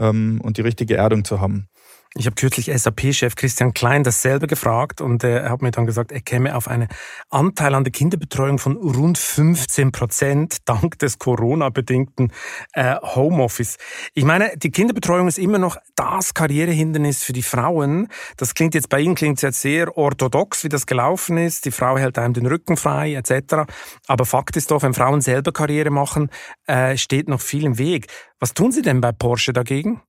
ähm, 0.00 0.40
und 0.42 0.56
die 0.56 0.62
richtige 0.62 0.96
Erdung 0.96 1.24
zu 1.24 1.40
haben. 1.40 1.68
Ich 2.16 2.26
habe 2.26 2.34
kürzlich 2.34 2.72
SAP-Chef 2.74 3.36
Christian 3.36 3.72
Klein 3.72 4.02
dasselbe 4.02 4.48
gefragt 4.48 5.00
und 5.00 5.22
er 5.22 5.48
hat 5.48 5.62
mir 5.62 5.70
dann 5.70 5.86
gesagt, 5.86 6.10
er 6.10 6.20
käme 6.20 6.56
auf 6.56 6.66
einen 6.66 6.88
Anteil 7.28 7.72
an 7.72 7.84
der 7.84 7.92
Kinderbetreuung 7.92 8.58
von 8.58 8.76
rund 8.76 9.16
15 9.16 9.92
Prozent 9.92 10.56
dank 10.64 10.98
des 10.98 11.20
Corona-bedingten 11.20 12.32
äh, 12.72 12.96
Homeoffice. 12.96 13.76
Ich 14.14 14.24
meine, 14.24 14.50
die 14.56 14.72
Kinderbetreuung 14.72 15.28
ist 15.28 15.38
immer 15.38 15.58
noch 15.58 15.76
das 15.94 16.34
Karrierehindernis 16.34 17.22
für 17.22 17.32
die 17.32 17.44
Frauen. 17.44 18.08
Das 18.36 18.54
klingt 18.54 18.74
jetzt 18.74 18.88
bei 18.88 18.98
Ihnen 18.98 19.14
klingt 19.14 19.40
jetzt 19.40 19.60
sehr 19.60 19.96
orthodox, 19.96 20.64
wie 20.64 20.68
das 20.68 20.86
gelaufen 20.86 21.38
ist. 21.38 21.64
Die 21.64 21.70
Frau 21.70 21.96
hält 21.96 22.18
einem 22.18 22.34
den 22.34 22.46
Rücken 22.46 22.76
frei 22.76 23.14
etc. 23.14 23.70
Aber 24.08 24.26
Fakt 24.26 24.56
ist 24.56 24.72
doch, 24.72 24.82
wenn 24.82 24.94
Frauen 24.94 25.20
selber 25.20 25.52
Karriere 25.52 25.90
machen, 25.90 26.28
äh, 26.66 26.96
steht 26.96 27.28
noch 27.28 27.40
viel 27.40 27.64
im 27.64 27.78
Weg. 27.78 28.08
Was 28.40 28.52
tun 28.52 28.72
Sie 28.72 28.82
denn 28.82 29.00
bei 29.00 29.12
Porsche 29.12 29.52
dagegen? 29.52 30.02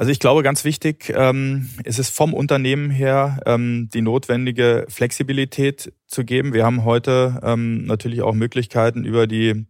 Also 0.00 0.12
ich 0.12 0.18
glaube, 0.18 0.42
ganz 0.42 0.64
wichtig 0.64 1.12
ähm, 1.14 1.68
ist 1.84 1.98
es 1.98 2.08
vom 2.08 2.32
Unternehmen 2.32 2.88
her, 2.88 3.38
ähm, 3.44 3.90
die 3.92 4.00
notwendige 4.00 4.86
Flexibilität 4.88 5.92
zu 6.06 6.24
geben. 6.24 6.54
Wir 6.54 6.64
haben 6.64 6.86
heute 6.86 7.38
ähm, 7.42 7.84
natürlich 7.84 8.22
auch 8.22 8.32
Möglichkeiten 8.32 9.04
über 9.04 9.26
die 9.26 9.66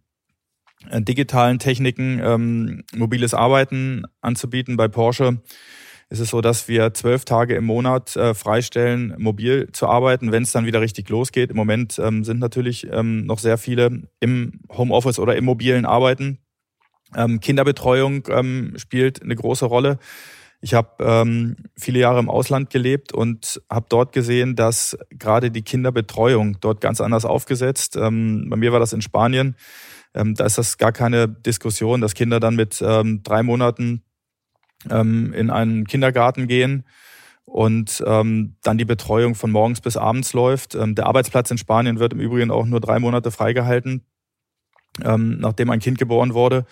äh, 0.89 1.01
digitalen 1.01 1.59
Techniken 1.59 2.21
ähm, 2.23 2.85
mobiles 2.95 3.33
Arbeiten 3.33 4.03
anzubieten. 4.21 4.77
Bei 4.77 4.87
Porsche 4.87 5.41
ist 6.09 6.21
es 6.21 6.29
so, 6.29 6.39
dass 6.39 6.69
wir 6.69 6.93
zwölf 6.93 7.25
Tage 7.25 7.55
im 7.55 7.65
Monat 7.65 8.15
äh, 8.15 8.33
freistellen, 8.33 9.13
mobil 9.17 9.67
zu 9.73 9.87
arbeiten, 9.87 10.31
wenn 10.31 10.43
es 10.43 10.53
dann 10.53 10.65
wieder 10.65 10.79
richtig 10.79 11.09
losgeht. 11.09 11.49
Im 11.49 11.57
Moment 11.57 11.99
ähm, 11.99 12.23
sind 12.23 12.39
natürlich 12.39 12.87
ähm, 12.89 13.25
noch 13.25 13.39
sehr 13.39 13.57
viele 13.57 14.03
im 14.21 14.61
Homeoffice 14.71 15.19
oder 15.19 15.35
im 15.35 15.43
mobilen 15.43 15.85
Arbeiten. 15.85 16.40
Ähm, 17.15 17.39
Kinderbetreuung 17.39 18.27
ähm, 18.29 18.73
spielt 18.77 19.21
eine 19.21 19.35
große 19.35 19.65
Rolle. 19.65 19.99
Ich 20.63 20.75
habe 20.75 20.89
ähm, 20.99 21.55
viele 21.75 21.99
Jahre 21.99 22.19
im 22.19 22.29
Ausland 22.29 22.69
gelebt 22.69 23.13
und 23.13 23.61
habe 23.69 23.87
dort 23.89 24.13
gesehen, 24.13 24.55
dass 24.55 24.95
gerade 25.09 25.49
die 25.49 25.63
Kinderbetreuung 25.63 26.59
dort 26.61 26.81
ganz 26.81 27.01
anders 27.01 27.25
aufgesetzt. 27.25 27.95
Ähm, 27.95 28.47
bei 28.47 28.55
mir 28.57 28.71
war 28.71 28.79
das 28.79 28.93
in 28.93 29.01
Spanien. 29.01 29.55
Ähm, 30.13 30.35
da 30.35 30.45
ist 30.45 30.59
das 30.59 30.77
gar 30.77 30.91
keine 30.91 31.27
Diskussion, 31.27 31.99
dass 31.99 32.13
Kinder 32.13 32.39
dann 32.39 32.55
mit 32.55 32.81
ähm, 32.85 33.23
drei 33.23 33.41
Monaten 33.41 34.03
ähm, 34.89 35.33
in 35.33 35.49
einen 35.49 35.87
Kindergarten 35.87 36.47
gehen 36.47 36.85
und 37.45 38.03
ähm, 38.05 38.55
dann 38.61 38.77
die 38.77 38.85
Betreuung 38.85 39.35
von 39.35 39.51
morgens 39.51 39.81
bis 39.81 39.97
abends 39.97 40.33
läuft. 40.33 40.75
Ähm, 40.75 40.95
der 40.95 41.07
Arbeitsplatz 41.07 41.49
in 41.49 41.57
Spanien 41.57 41.99
wird 41.99 42.13
im 42.13 42.19
Übrigen 42.19 42.51
auch 42.51 42.65
nur 42.65 42.79
drei 42.79 42.99
Monate 42.99 43.31
freigehalten, 43.31 44.05
ähm, 45.03 45.39
nachdem 45.39 45.69
ein 45.69 45.79
Kind 45.79 45.97
geboren 45.97 46.33
wurde. 46.33 46.65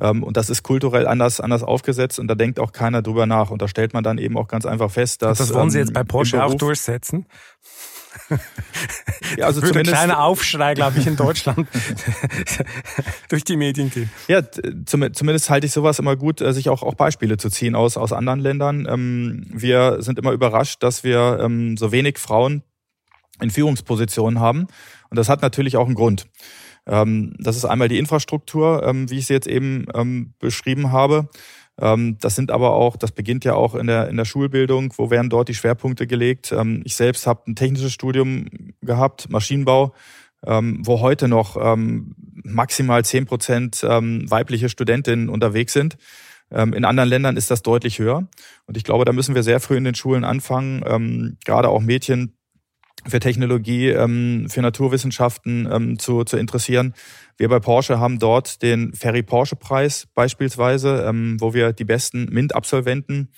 Ähm, 0.00 0.22
und 0.22 0.36
das 0.36 0.50
ist 0.50 0.62
kulturell 0.62 1.06
anders, 1.06 1.40
anders 1.40 1.62
aufgesetzt 1.62 2.18
und 2.18 2.28
da 2.28 2.34
denkt 2.34 2.58
auch 2.58 2.72
keiner 2.72 3.02
drüber 3.02 3.26
nach. 3.26 3.50
Und 3.50 3.62
da 3.62 3.68
stellt 3.68 3.94
man 3.94 4.02
dann 4.02 4.18
eben 4.18 4.36
auch 4.36 4.48
ganz 4.48 4.66
einfach 4.66 4.90
fest, 4.90 5.22
dass. 5.22 5.40
Und 5.40 5.48
das 5.48 5.54
wollen 5.54 5.70
Sie 5.70 5.78
jetzt 5.78 5.88
ähm, 5.88 5.94
bei 5.94 6.04
Porsche 6.04 6.38
Beruf, 6.38 6.52
auch 6.52 6.58
durchsetzen? 6.58 7.26
Ja, 9.36 9.46
also 9.46 9.62
Würde 9.62 9.78
ein 9.78 9.86
kleiner 9.86 10.24
Aufschrei, 10.24 10.74
glaube 10.74 10.98
ich, 10.98 11.06
in 11.06 11.14
Deutschland 11.14 11.68
durch 13.28 13.44
die 13.44 13.56
Medien 13.56 13.88
gehen. 13.90 14.10
Ja, 14.26 14.42
zumindest 14.84 15.48
halte 15.48 15.66
ich 15.66 15.72
sowas 15.72 16.00
immer 16.00 16.16
gut, 16.16 16.40
äh, 16.40 16.52
sich 16.52 16.68
auch, 16.68 16.82
auch 16.82 16.94
Beispiele 16.94 17.36
zu 17.36 17.50
ziehen 17.50 17.76
aus, 17.76 17.96
aus 17.96 18.12
anderen 18.12 18.40
Ländern. 18.40 18.86
Ähm, 18.90 19.46
wir 19.52 20.02
sind 20.02 20.18
immer 20.18 20.32
überrascht, 20.32 20.82
dass 20.82 21.04
wir 21.04 21.48
so 21.76 21.92
wenig 21.92 22.18
Frauen 22.18 22.64
in 23.40 23.50
Führungspositionen 23.50 24.40
haben. 24.40 24.66
Und 25.10 25.16
das 25.16 25.28
hat 25.28 25.42
natürlich 25.42 25.76
auch 25.76 25.86
einen 25.86 25.94
Grund. 25.94 26.26
Ähm, 26.86 27.34
das 27.38 27.56
ist 27.56 27.64
einmal 27.64 27.88
die 27.88 27.98
Infrastruktur, 27.98 28.82
wie 29.08 29.18
ich 29.18 29.26
sie 29.26 29.34
jetzt 29.34 29.46
eben 29.46 29.86
beschrieben 30.38 30.92
habe. 30.92 31.28
Ähm, 31.80 32.18
das 32.20 32.36
sind 32.36 32.50
aber 32.50 32.72
auch, 32.72 32.96
das 32.96 33.12
beginnt 33.12 33.44
ja 33.44 33.54
auch 33.54 33.74
in 33.74 33.86
der, 33.86 34.08
in 34.08 34.16
der 34.16 34.24
Schulbildung, 34.24 34.92
wo 34.96 35.10
werden 35.10 35.30
dort 35.30 35.48
die 35.48 35.54
Schwerpunkte 35.54 36.06
gelegt. 36.06 36.52
Ähm, 36.52 36.82
ich 36.84 36.94
selbst 36.94 37.26
habe 37.26 37.42
ein 37.48 37.56
technisches 37.56 37.92
Studium 37.92 38.46
gehabt, 38.82 39.30
Maschinenbau, 39.30 39.94
ähm, 40.46 40.82
wo 40.84 41.00
heute 41.00 41.28
noch 41.28 41.56
maximal 42.42 43.04
zehn 43.04 43.26
Prozent 43.26 43.82
weibliche 43.82 44.70
Studentinnen 44.70 45.28
unterwegs 45.28 45.74
sind. 45.74 45.98
In 46.50 46.84
anderen 46.86 47.08
Ländern 47.10 47.36
ist 47.36 47.50
das 47.50 47.62
deutlich 47.62 47.98
höher. 47.98 48.26
Und 48.66 48.76
ich 48.78 48.84
glaube, 48.84 49.04
da 49.04 49.12
müssen 49.12 49.34
wir 49.34 49.42
sehr 49.42 49.60
früh 49.60 49.76
in 49.76 49.84
den 49.84 49.94
Schulen 49.94 50.24
anfangen, 50.24 51.36
gerade 51.44 51.68
auch 51.68 51.82
Mädchen 51.82 52.39
für 53.06 53.20
Technologie, 53.20 53.88
ähm, 53.88 54.46
für 54.48 54.62
Naturwissenschaften 54.62 55.68
ähm, 55.70 55.98
zu, 55.98 56.24
zu 56.24 56.36
interessieren. 56.36 56.94
Wir 57.36 57.48
bei 57.48 57.60
Porsche 57.60 57.98
haben 57.98 58.18
dort 58.18 58.62
den 58.62 58.92
Ferry 58.92 59.22
Porsche 59.22 59.56
Preis 59.56 60.06
beispielsweise, 60.14 61.04
ähm, 61.08 61.36
wo 61.40 61.54
wir 61.54 61.72
die 61.72 61.84
besten 61.84 62.26
MINT-Absolventen 62.30 63.32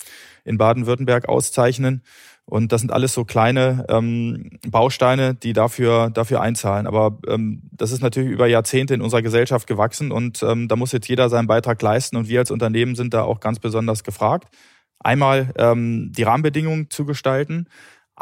in 0.45 0.59
Baden-Württemberg 0.59 1.29
auszeichnen. 1.29 2.03
Und 2.45 2.73
das 2.73 2.81
sind 2.81 2.93
alles 2.93 3.15
so 3.15 3.25
kleine 3.25 3.87
ähm, 3.89 4.59
Bausteine, 4.67 5.35
die 5.35 5.53
dafür, 5.53 6.11
dafür 6.11 6.41
einzahlen. 6.41 6.89
Aber 6.89 7.19
ähm, 7.29 7.63
das 7.71 7.93
ist 7.93 8.03
natürlich 8.03 8.33
über 8.33 8.49
Jahrzehnte 8.49 8.95
in 8.95 9.01
unserer 9.01 9.23
Gesellschaft 9.23 9.69
gewachsen 9.69 10.11
und 10.11 10.43
ähm, 10.43 10.67
da 10.67 10.75
muss 10.75 10.93
jetzt 10.93 11.09
jeder 11.09 11.29
seinen 11.29 11.47
Beitrag 11.47 11.81
leisten 11.81 12.17
und 12.17 12.29
wir 12.29 12.41
als 12.41 12.51
Unternehmen 12.51 12.97
sind 12.97 13.15
da 13.15 13.23
auch 13.23 13.39
ganz 13.39 13.61
besonders 13.61 14.03
gefragt. 14.03 14.53
Einmal 14.99 15.53
ähm, 15.57 16.13
die 16.13 16.25
Rahmenbedingungen 16.25 16.91
zu 16.91 17.05
gestalten, 17.05 17.69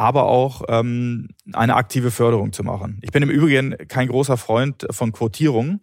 aber 0.01 0.25
auch 0.25 0.63
ähm, 0.69 1.29
eine 1.53 1.77
aktive 1.77 2.11
Förderung 2.11 2.55
zu 2.55 2.65
machen. 2.65 2.99
Ich 3.03 3.13
bin 3.13 3.23
im 3.23 3.29
Übrigen 3.29 3.77
kein 3.87 4.09
großer 4.09 4.39
Freund 4.39 4.87
von 4.91 5.13
Quotierungen 5.13 5.81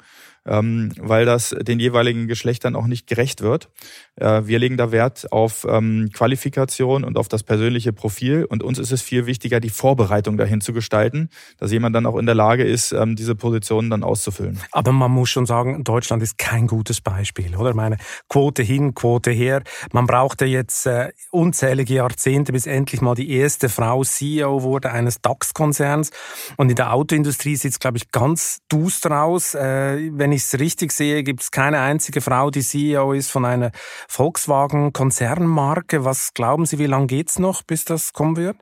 ähm, 0.47 0.91
weil 0.99 1.25
das 1.25 1.49
den 1.49 1.79
jeweiligen 1.79 2.27
Geschlechtern 2.27 2.75
auch 2.75 2.87
nicht 2.87 3.07
gerecht 3.07 3.41
wird. 3.41 3.69
Äh, 4.15 4.43
wir 4.45 4.59
legen 4.59 4.77
da 4.77 4.91
Wert 4.91 5.31
auf 5.31 5.65
ähm, 5.69 6.09
Qualifikation 6.13 7.03
und 7.03 7.17
auf 7.17 7.27
das 7.27 7.43
persönliche 7.43 7.93
Profil 7.93 8.45
und 8.45 8.63
uns 8.63 8.79
ist 8.79 8.91
es 8.91 9.01
viel 9.01 9.25
wichtiger, 9.25 9.59
die 9.59 9.69
Vorbereitung 9.69 10.37
dahin 10.37 10.61
zu 10.61 10.73
gestalten, 10.73 11.29
dass 11.57 11.71
jemand 11.71 11.95
dann 11.95 12.05
auch 12.05 12.17
in 12.17 12.25
der 12.25 12.35
Lage 12.35 12.63
ist, 12.63 12.91
ähm, 12.91 13.15
diese 13.15 13.35
Positionen 13.35 13.89
dann 13.89 14.03
auszufüllen. 14.03 14.59
Aber 14.71 14.91
man 14.91 15.11
muss 15.11 15.29
schon 15.29 15.45
sagen, 15.45 15.83
Deutschland 15.83 16.23
ist 16.23 16.37
kein 16.37 16.67
gutes 16.67 17.01
Beispiel, 17.01 17.55
oder? 17.55 17.73
Meine 17.73 17.97
Quote 18.29 18.63
hin, 18.63 18.95
Quote 18.95 19.31
her. 19.31 19.63
Man 19.91 20.07
brauchte 20.07 20.45
jetzt 20.45 20.85
äh, 20.87 21.11
unzählige 21.31 21.95
Jahrzehnte, 21.95 22.51
bis 22.51 22.65
endlich 22.65 23.01
mal 23.01 23.15
die 23.15 23.31
erste 23.31 23.69
Frau 23.69 24.03
CEO 24.03 24.63
wurde 24.63 24.91
eines 24.91 25.21
DAX-Konzerns. 25.21 26.11
Und 26.57 26.69
in 26.69 26.75
der 26.75 26.93
Autoindustrie 26.93 27.55
sieht 27.55 27.71
es, 27.71 27.79
glaube 27.79 27.97
ich, 27.97 28.11
ganz 28.11 28.59
duster 28.69 29.23
aus. 29.23 29.53
Äh, 29.53 30.11
wenn 30.13 30.31
ich 30.31 30.36
ich 30.37 30.43
es 30.43 30.59
richtig 30.59 30.91
sehe, 30.91 31.23
gibt 31.23 31.41
es 31.41 31.51
keine 31.51 31.79
einzige 31.81 32.21
Frau, 32.21 32.49
die 32.49 32.61
CEO 32.61 33.11
ist 33.13 33.29
von 33.29 33.43
einer 33.45 33.71
Volkswagen-Konzernmarke. 34.07 36.05
Was 36.05 36.33
glauben 36.33 36.65
Sie, 36.65 36.79
wie 36.79 36.85
lange 36.85 37.07
geht 37.07 37.29
es 37.29 37.39
noch, 37.39 37.63
bis 37.63 37.83
das 37.85 38.13
kommen 38.13 38.37
wird? 38.37 38.57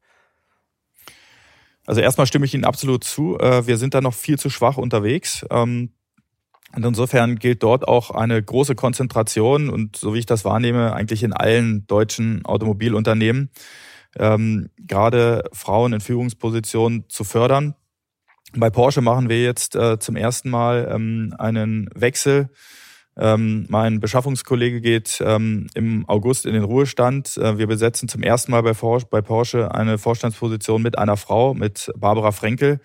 Also 1.86 2.02
erstmal 2.02 2.26
stimme 2.26 2.46
ich 2.46 2.54
Ihnen 2.54 2.66
absolut 2.66 3.04
zu. 3.04 3.38
Äh, 3.38 3.68
wir 3.68 3.78
sind 3.78 3.94
da 3.94 4.02
noch 4.02 4.16
viel 4.16 4.40
zu 4.40 4.50
schwach 4.50 4.78
unterwegs. 4.78 5.46
Ähm, 5.52 5.92
und 6.76 6.84
insofern 6.84 7.38
gilt 7.38 7.64
dort 7.64 7.88
auch 7.88 8.12
eine 8.12 8.42
große 8.42 8.76
Konzentration 8.76 9.70
und 9.70 9.96
so 9.96 10.14
wie 10.14 10.20
ich 10.20 10.26
das 10.26 10.44
wahrnehme, 10.44 10.94
eigentlich 10.94 11.24
in 11.24 11.32
allen 11.32 11.88
deutschen 11.88 12.44
Automobilunternehmen, 12.46 13.50
ähm, 14.18 14.70
gerade 14.78 15.44
Frauen 15.54 15.94
in 15.94 16.02
Führungspositionen 16.02 17.06
zu 17.08 17.24
fördern. 17.24 17.76
Bei 18.58 18.70
Porsche 18.70 19.02
machen 19.02 19.28
wir 19.28 19.44
jetzt 19.44 19.76
äh, 19.76 20.00
zum 20.00 20.16
ersten 20.16 20.50
Mal 20.50 20.90
ähm, 20.90 21.36
einen 21.38 21.90
Wechsel. 21.94 22.50
Ähm, 23.18 23.66
mein 23.70 24.00
Beschaffungskollege 24.00 24.80
geht 24.80 25.22
ähm, 25.26 25.68
im 25.74 26.08
August 26.08 26.46
in 26.46 26.54
den 26.54 26.64
Ruhestand. 26.64 27.36
Äh, 27.36 27.58
wir 27.58 27.68
besetzen 27.68 28.08
zum 28.08 28.24
ersten 28.24 28.52
Mal 28.52 28.64
bei, 28.64 28.72
bei 29.10 29.22
Porsche 29.22 29.74
eine 29.76 29.98
Vorstandsposition 29.98 30.82
mit 30.82 30.98
einer 30.98 31.18
Frau, 31.18 31.54
mit 31.54 31.92
Barbara 31.98 32.32
Frenkel. 32.32 32.80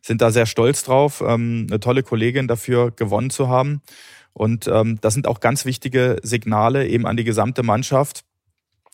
Sind 0.00 0.22
da 0.22 0.30
sehr 0.30 0.46
stolz 0.46 0.84
drauf, 0.84 1.22
ähm, 1.26 1.66
eine 1.68 1.80
tolle 1.80 2.04
Kollegin 2.04 2.46
dafür 2.46 2.92
gewonnen 2.92 3.30
zu 3.30 3.48
haben. 3.48 3.82
Und 4.32 4.68
ähm, 4.68 4.98
das 5.00 5.14
sind 5.14 5.26
auch 5.26 5.40
ganz 5.40 5.64
wichtige 5.64 6.18
Signale 6.22 6.86
eben 6.86 7.06
an 7.06 7.16
die 7.16 7.24
gesamte 7.24 7.64
Mannschaft, 7.64 8.24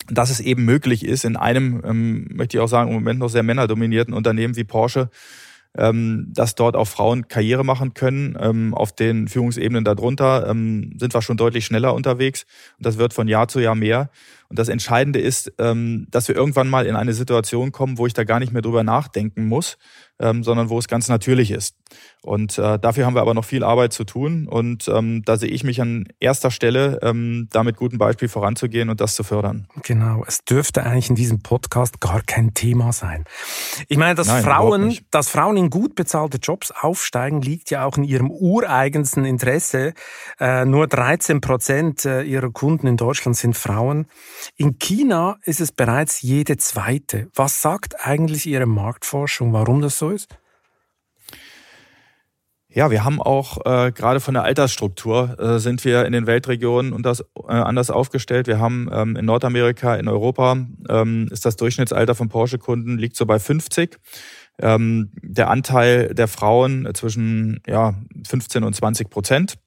dass 0.08 0.30
es 0.30 0.40
eben 0.40 0.64
möglich 0.64 1.04
ist, 1.04 1.26
in 1.26 1.36
einem, 1.36 1.82
ähm, 1.84 2.28
möchte 2.32 2.56
ich 2.56 2.62
auch 2.62 2.68
sagen, 2.68 2.88
im 2.88 2.94
Moment 2.94 3.18
noch 3.18 3.28
sehr 3.28 3.42
männerdominierten 3.42 4.14
Unternehmen 4.14 4.56
wie 4.56 4.64
Porsche 4.64 5.10
dass 5.74 6.54
dort 6.54 6.76
auch 6.76 6.86
Frauen 6.88 7.28
Karriere 7.28 7.64
machen 7.64 7.94
können. 7.94 8.36
Ähm, 8.38 8.74
auf 8.74 8.92
den 8.92 9.28
Führungsebenen 9.28 9.84
darunter 9.84 10.46
ähm, 10.48 10.94
sind 10.98 11.14
wir 11.14 11.22
schon 11.22 11.36
deutlich 11.36 11.64
schneller 11.64 11.94
unterwegs 11.94 12.44
und 12.78 12.86
das 12.86 12.98
wird 12.98 13.14
von 13.14 13.28
Jahr 13.28 13.48
zu 13.48 13.60
Jahr 13.60 13.74
mehr. 13.74 14.10
Und 14.48 14.58
das 14.58 14.68
Entscheidende 14.68 15.18
ist, 15.18 15.50
ähm, 15.58 16.06
dass 16.10 16.28
wir 16.28 16.36
irgendwann 16.36 16.68
mal 16.68 16.84
in 16.84 16.94
eine 16.94 17.14
Situation 17.14 17.72
kommen, 17.72 17.96
wo 17.96 18.06
ich 18.06 18.12
da 18.12 18.24
gar 18.24 18.38
nicht 18.38 18.52
mehr 18.52 18.60
drüber 18.60 18.84
nachdenken 18.84 19.46
muss, 19.46 19.78
ähm, 20.20 20.44
sondern 20.44 20.68
wo 20.68 20.78
es 20.78 20.88
ganz 20.88 21.08
natürlich 21.08 21.50
ist. 21.50 21.74
Und 22.22 22.56
äh, 22.56 22.78
dafür 22.78 23.04
haben 23.04 23.14
wir 23.14 23.20
aber 23.20 23.34
noch 23.34 23.44
viel 23.44 23.64
Arbeit 23.64 23.92
zu 23.92 24.04
tun. 24.04 24.46
Und 24.46 24.86
ähm, 24.88 25.22
da 25.24 25.36
sehe 25.36 25.48
ich 25.48 25.64
mich 25.64 25.80
an 25.80 26.06
erster 26.20 26.52
Stelle, 26.52 27.00
ähm, 27.02 27.48
da 27.50 27.64
mit 27.64 27.76
gutem 27.76 27.98
Beispiel 27.98 28.28
voranzugehen 28.28 28.90
und 28.90 29.00
das 29.00 29.16
zu 29.16 29.24
fördern. 29.24 29.66
Genau, 29.82 30.24
es 30.26 30.44
dürfte 30.44 30.84
eigentlich 30.84 31.10
in 31.10 31.16
diesem 31.16 31.42
Podcast 31.42 32.00
gar 32.00 32.22
kein 32.22 32.54
Thema 32.54 32.92
sein. 32.92 33.24
Ich 33.88 33.98
meine, 33.98 34.14
dass, 34.14 34.28
Nein, 34.28 34.44
Frauen, 34.44 34.98
dass 35.10 35.28
Frauen 35.28 35.56
in 35.56 35.68
gut 35.68 35.96
bezahlte 35.96 36.38
Jobs 36.38 36.70
aufsteigen, 36.70 37.42
liegt 37.42 37.70
ja 37.70 37.84
auch 37.84 37.96
in 37.96 38.04
ihrem 38.04 38.30
ureigensten 38.30 39.24
Interesse. 39.24 39.92
Äh, 40.38 40.64
nur 40.64 40.86
13 40.86 41.40
Prozent 41.40 42.04
äh, 42.04 42.22
ihrer 42.22 42.50
Kunden 42.50 42.86
in 42.86 42.96
Deutschland 42.96 43.36
sind 43.36 43.56
Frauen. 43.56 44.06
In 44.56 44.78
China 44.78 45.38
ist 45.42 45.60
es 45.60 45.72
bereits 45.72 46.22
jede 46.22 46.56
zweite. 46.56 47.28
Was 47.34 47.62
sagt 47.62 48.06
eigentlich 48.06 48.46
Ihre 48.46 48.66
Marktforschung, 48.66 49.52
warum 49.52 49.80
das 49.80 49.98
so 50.02 50.10
ist? 50.10 50.28
Ja, 52.74 52.90
wir 52.90 53.04
haben 53.04 53.20
auch 53.20 53.58
äh, 53.66 53.92
gerade 53.92 54.18
von 54.18 54.32
der 54.32 54.44
Altersstruktur 54.44 55.38
äh, 55.38 55.58
sind 55.58 55.84
wir 55.84 56.06
in 56.06 56.12
den 56.12 56.26
Weltregionen 56.26 56.94
und 56.94 57.04
das 57.04 57.20
äh, 57.20 57.52
anders 57.52 57.90
aufgestellt. 57.90 58.46
Wir 58.46 58.58
haben 58.58 58.88
ähm, 58.90 59.14
in 59.14 59.26
Nordamerika, 59.26 59.94
in 59.96 60.08
Europa 60.08 60.56
ähm, 60.88 61.28
ist 61.30 61.44
das 61.44 61.56
Durchschnittsalter 61.56 62.14
von 62.14 62.30
Porsche-Kunden 62.30 62.96
liegt 62.96 63.14
so 63.14 63.26
bei 63.26 63.38
50. 63.38 63.98
Ähm, 64.58 65.10
der 65.22 65.50
Anteil 65.50 66.14
der 66.14 66.28
Frauen 66.28 66.88
zwischen 66.94 67.60
ja 67.66 67.94
15 68.26 68.64
und 68.64 68.74
20 68.74 69.10
Prozent. 69.10 69.58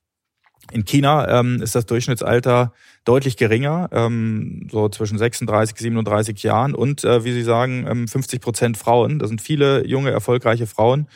In 0.72 0.86
China 0.86 1.40
ähm, 1.40 1.62
ist 1.62 1.76
das 1.76 1.86
Durchschnittsalter 1.86 2.74
deutlich 3.04 3.38
geringer, 3.38 3.90
ähm, 3.92 4.68
so 4.72 4.90
zwischen 4.90 5.18
36, 5.18 5.78
37 5.78 6.42
Jahren 6.44 6.74
und 6.74 7.04
äh, 7.04 7.24
wie 7.24 7.34
Sie 7.34 7.44
sagen, 7.44 7.86
ähm, 7.88 8.08
50 8.08 8.42
Prozent 8.42 8.78
Frauen. 8.78 9.20
Das 9.20 9.30
sind 9.30 9.42
viele 9.42 9.86
junge, 9.86 10.12
erfolgreiche 10.12 10.66
Frauen 10.66 11.08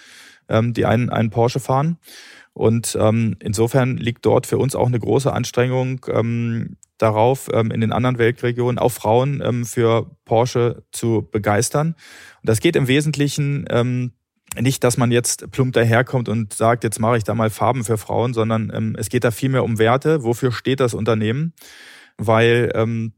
ähm, 0.50 0.74
die 0.74 0.86
einen, 0.86 1.10
einen 1.10 1.30
Porsche 1.30 1.60
fahren. 1.60 1.98
Und 2.54 2.98
ähm, 3.00 3.38
insofern 3.40 3.96
liegt 3.96 4.26
dort 4.26 4.48
für 4.48 4.58
uns 4.58 4.76
auch 4.76 4.88
eine 4.88 5.00
große 5.00 5.32
Anstrengung 5.32 6.06
ähm, 6.12 6.78
darauf, 6.98 7.50
ähm, 7.54 7.72
in 7.72 7.80
den 7.80 7.94
anderen 7.94 8.18
Weltregionen 8.18 8.80
auch 8.80 8.92
Frauen 8.92 9.42
ähm, 9.46 9.66
für 9.66 10.12
Porsche 10.26 10.84
zu 10.92 11.28
begeistern. 11.32 11.96
Und 12.42 12.50
das 12.50 12.60
geht 12.60 12.76
im 12.76 12.88
Wesentlichen 12.88 13.66
ähm, 13.70 14.12
nicht, 14.58 14.84
dass 14.84 14.98
man 14.98 15.12
jetzt 15.12 15.52
plump 15.52 15.74
daherkommt 15.74 16.30
und 16.30 16.54
sagt, 16.54 16.84
jetzt 16.84 17.00
mache 17.00 17.18
ich 17.18 17.24
da 17.24 17.36
mal 17.36 17.50
Farben 17.50 17.84
für 17.84 17.98
Frauen, 17.98 18.34
sondern 18.34 18.72
ähm, 18.74 18.96
es 18.98 19.10
geht 19.10 19.24
da 19.24 19.32
vielmehr 19.32 19.64
um 19.64 19.78
Werte. 19.78 20.24
Wofür 20.24 20.52
steht 20.52 20.80
das 20.80 20.94
Unternehmen? 20.94 21.54
Weil 22.18 22.72
ähm, 22.74 23.14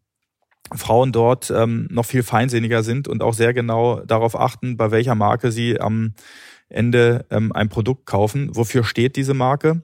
Frauen 0.73 1.11
dort 1.11 1.51
ähm, 1.51 1.87
noch 1.89 2.05
viel 2.05 2.23
feinsinniger 2.23 2.83
sind 2.83 3.07
und 3.07 3.23
auch 3.23 3.33
sehr 3.33 3.53
genau 3.53 4.01
darauf 4.01 4.39
achten, 4.39 4.77
bei 4.77 4.91
welcher 4.91 5.15
Marke 5.15 5.51
sie 5.51 5.79
am 5.79 6.13
Ende 6.69 7.25
ähm, 7.29 7.51
ein 7.51 7.69
Produkt 7.69 8.05
kaufen. 8.05 8.55
Wofür 8.55 8.83
steht 8.83 9.15
diese 9.15 9.33
Marke? 9.33 9.83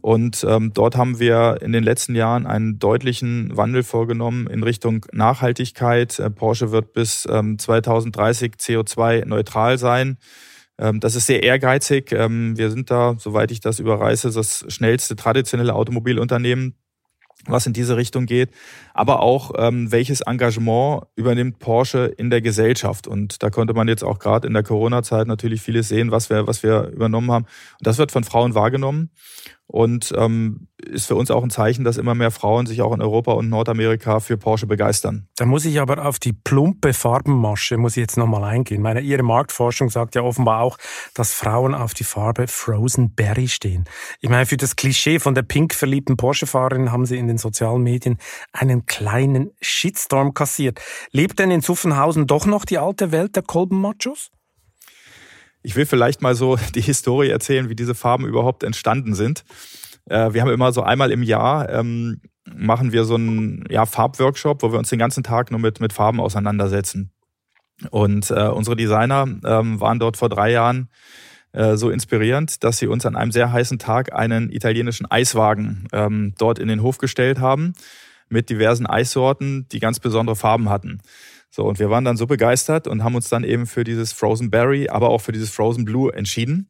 Und 0.00 0.44
ähm, 0.48 0.72
dort 0.74 0.96
haben 0.96 1.20
wir 1.20 1.58
in 1.60 1.72
den 1.72 1.84
letzten 1.84 2.14
Jahren 2.14 2.46
einen 2.46 2.78
deutlichen 2.78 3.56
Wandel 3.56 3.84
vorgenommen 3.84 4.48
in 4.48 4.62
Richtung 4.62 5.06
Nachhaltigkeit. 5.12 6.18
Äh, 6.18 6.30
Porsche 6.30 6.72
wird 6.72 6.92
bis 6.94 7.28
ähm, 7.30 7.58
2030 7.58 8.54
CO2-neutral 8.54 9.78
sein. 9.78 10.18
Ähm, 10.78 11.00
das 11.00 11.14
ist 11.14 11.26
sehr 11.26 11.42
ehrgeizig. 11.42 12.12
Ähm, 12.12 12.56
wir 12.56 12.70
sind 12.70 12.90
da, 12.90 13.16
soweit 13.18 13.50
ich 13.50 13.60
das 13.60 13.78
überreiße, 13.78 14.30
das 14.30 14.64
schnellste 14.68 15.16
traditionelle 15.16 15.74
Automobilunternehmen 15.74 16.74
was 17.46 17.66
in 17.66 17.72
diese 17.72 17.96
Richtung 17.96 18.26
geht, 18.26 18.50
aber 18.94 19.20
auch 19.20 19.52
ähm, 19.58 19.90
welches 19.92 20.22
Engagement 20.22 21.04
übernimmt 21.16 21.58
Porsche 21.58 22.06
in 22.16 22.30
der 22.30 22.40
Gesellschaft. 22.40 23.06
Und 23.06 23.42
da 23.42 23.50
konnte 23.50 23.74
man 23.74 23.88
jetzt 23.88 24.04
auch 24.04 24.18
gerade 24.18 24.46
in 24.46 24.54
der 24.54 24.62
Corona-Zeit 24.62 25.26
natürlich 25.26 25.60
vieles 25.60 25.88
sehen, 25.88 26.10
was 26.10 26.30
wir, 26.30 26.46
was 26.46 26.62
wir 26.62 26.88
übernommen 26.88 27.30
haben. 27.30 27.44
Und 27.44 27.86
das 27.86 27.98
wird 27.98 28.12
von 28.12 28.24
Frauen 28.24 28.54
wahrgenommen 28.54 29.10
und 29.74 30.14
ähm, 30.16 30.68
ist 30.78 31.08
für 31.08 31.16
uns 31.16 31.32
auch 31.32 31.42
ein 31.42 31.50
Zeichen, 31.50 31.82
dass 31.82 31.96
immer 31.96 32.14
mehr 32.14 32.30
Frauen 32.30 32.64
sich 32.64 32.80
auch 32.80 32.94
in 32.94 33.02
Europa 33.02 33.32
und 33.32 33.48
Nordamerika 33.48 34.20
für 34.20 34.36
Porsche 34.36 34.68
begeistern. 34.68 35.26
Da 35.34 35.46
muss 35.46 35.64
ich 35.64 35.80
aber 35.80 36.06
auf 36.06 36.20
die 36.20 36.32
plumpe 36.32 36.94
Farbenmasche 36.94 37.76
muss 37.76 37.96
ich 37.96 38.02
jetzt 38.02 38.16
nochmal 38.16 38.44
eingehen. 38.44 38.82
Meine, 38.82 39.00
Ihre 39.00 39.24
Marktforschung 39.24 39.90
sagt 39.90 40.14
ja 40.14 40.22
offenbar 40.22 40.60
auch, 40.60 40.78
dass 41.14 41.34
Frauen 41.34 41.74
auf 41.74 41.92
die 41.92 42.04
Farbe 42.04 42.46
Frozen 42.46 43.16
Berry 43.16 43.48
stehen. 43.48 43.84
Ich 44.20 44.30
meine, 44.30 44.46
für 44.46 44.56
das 44.56 44.76
Klischee 44.76 45.18
von 45.18 45.34
der 45.34 45.42
pink 45.42 45.74
verliebten 45.74 46.16
Porsche-Fahrerin 46.16 46.92
haben 46.92 47.04
Sie 47.04 47.18
in 47.18 47.26
den 47.26 47.38
sozialen 47.38 47.82
Medien 47.82 48.18
einen 48.52 48.86
kleinen 48.86 49.50
Shitstorm 49.60 50.34
kassiert. 50.34 50.80
Lebt 51.10 51.40
denn 51.40 51.50
in 51.50 51.62
Zuffenhausen 51.62 52.28
doch 52.28 52.46
noch 52.46 52.64
die 52.64 52.78
alte 52.78 53.10
Welt 53.10 53.34
der 53.34 53.42
Kolbenmachos? 53.42 54.30
Ich 55.64 55.74
will 55.74 55.86
vielleicht 55.86 56.22
mal 56.22 56.36
so 56.36 56.56
die 56.76 56.80
Historie 56.80 57.30
erzählen, 57.30 57.68
wie 57.68 57.74
diese 57.74 57.96
Farben 57.96 58.26
überhaupt 58.26 58.62
entstanden 58.62 59.14
sind. 59.14 59.44
Äh, 60.06 60.32
wir 60.32 60.42
haben 60.42 60.50
immer 60.50 60.72
so 60.72 60.82
einmal 60.82 61.10
im 61.10 61.24
Jahr 61.24 61.68
ähm, 61.70 62.20
machen 62.54 62.92
wir 62.92 63.04
so 63.04 63.14
einen 63.14 63.64
ja, 63.70 63.86
Farbworkshop, 63.86 64.62
wo 64.62 64.70
wir 64.70 64.78
uns 64.78 64.90
den 64.90 64.98
ganzen 64.98 65.24
Tag 65.24 65.50
nur 65.50 65.60
mit, 65.60 65.80
mit 65.80 65.92
Farben 65.92 66.20
auseinandersetzen. 66.20 67.10
Und 67.90 68.30
äh, 68.30 68.48
unsere 68.48 68.76
Designer 68.76 69.26
ähm, 69.44 69.80
waren 69.80 69.98
dort 69.98 70.16
vor 70.16 70.28
drei 70.28 70.52
Jahren 70.52 70.90
äh, 71.52 71.76
so 71.76 71.90
inspirierend, 71.90 72.62
dass 72.62 72.78
sie 72.78 72.86
uns 72.86 73.06
an 73.06 73.16
einem 73.16 73.32
sehr 73.32 73.52
heißen 73.52 73.78
Tag 73.78 74.12
einen 74.12 74.50
italienischen 74.50 75.10
Eiswagen 75.10 75.88
ähm, 75.92 76.34
dort 76.38 76.58
in 76.58 76.68
den 76.68 76.82
Hof 76.82 76.98
gestellt 76.98 77.40
haben 77.40 77.72
mit 78.28 78.50
diversen 78.50 78.86
Eissorten, 78.86 79.66
die 79.70 79.80
ganz 79.80 80.00
besondere 80.00 80.36
Farben 80.36 80.68
hatten. 80.68 81.00
So, 81.54 81.62
und 81.62 81.78
wir 81.78 81.88
waren 81.88 82.04
dann 82.04 82.16
so 82.16 82.26
begeistert 82.26 82.88
und 82.88 83.04
haben 83.04 83.14
uns 83.14 83.28
dann 83.28 83.44
eben 83.44 83.68
für 83.68 83.84
dieses 83.84 84.12
Frozen 84.12 84.50
Berry, 84.50 84.88
aber 84.88 85.10
auch 85.10 85.20
für 85.20 85.30
dieses 85.30 85.50
Frozen 85.50 85.84
Blue 85.84 86.12
entschieden. 86.12 86.68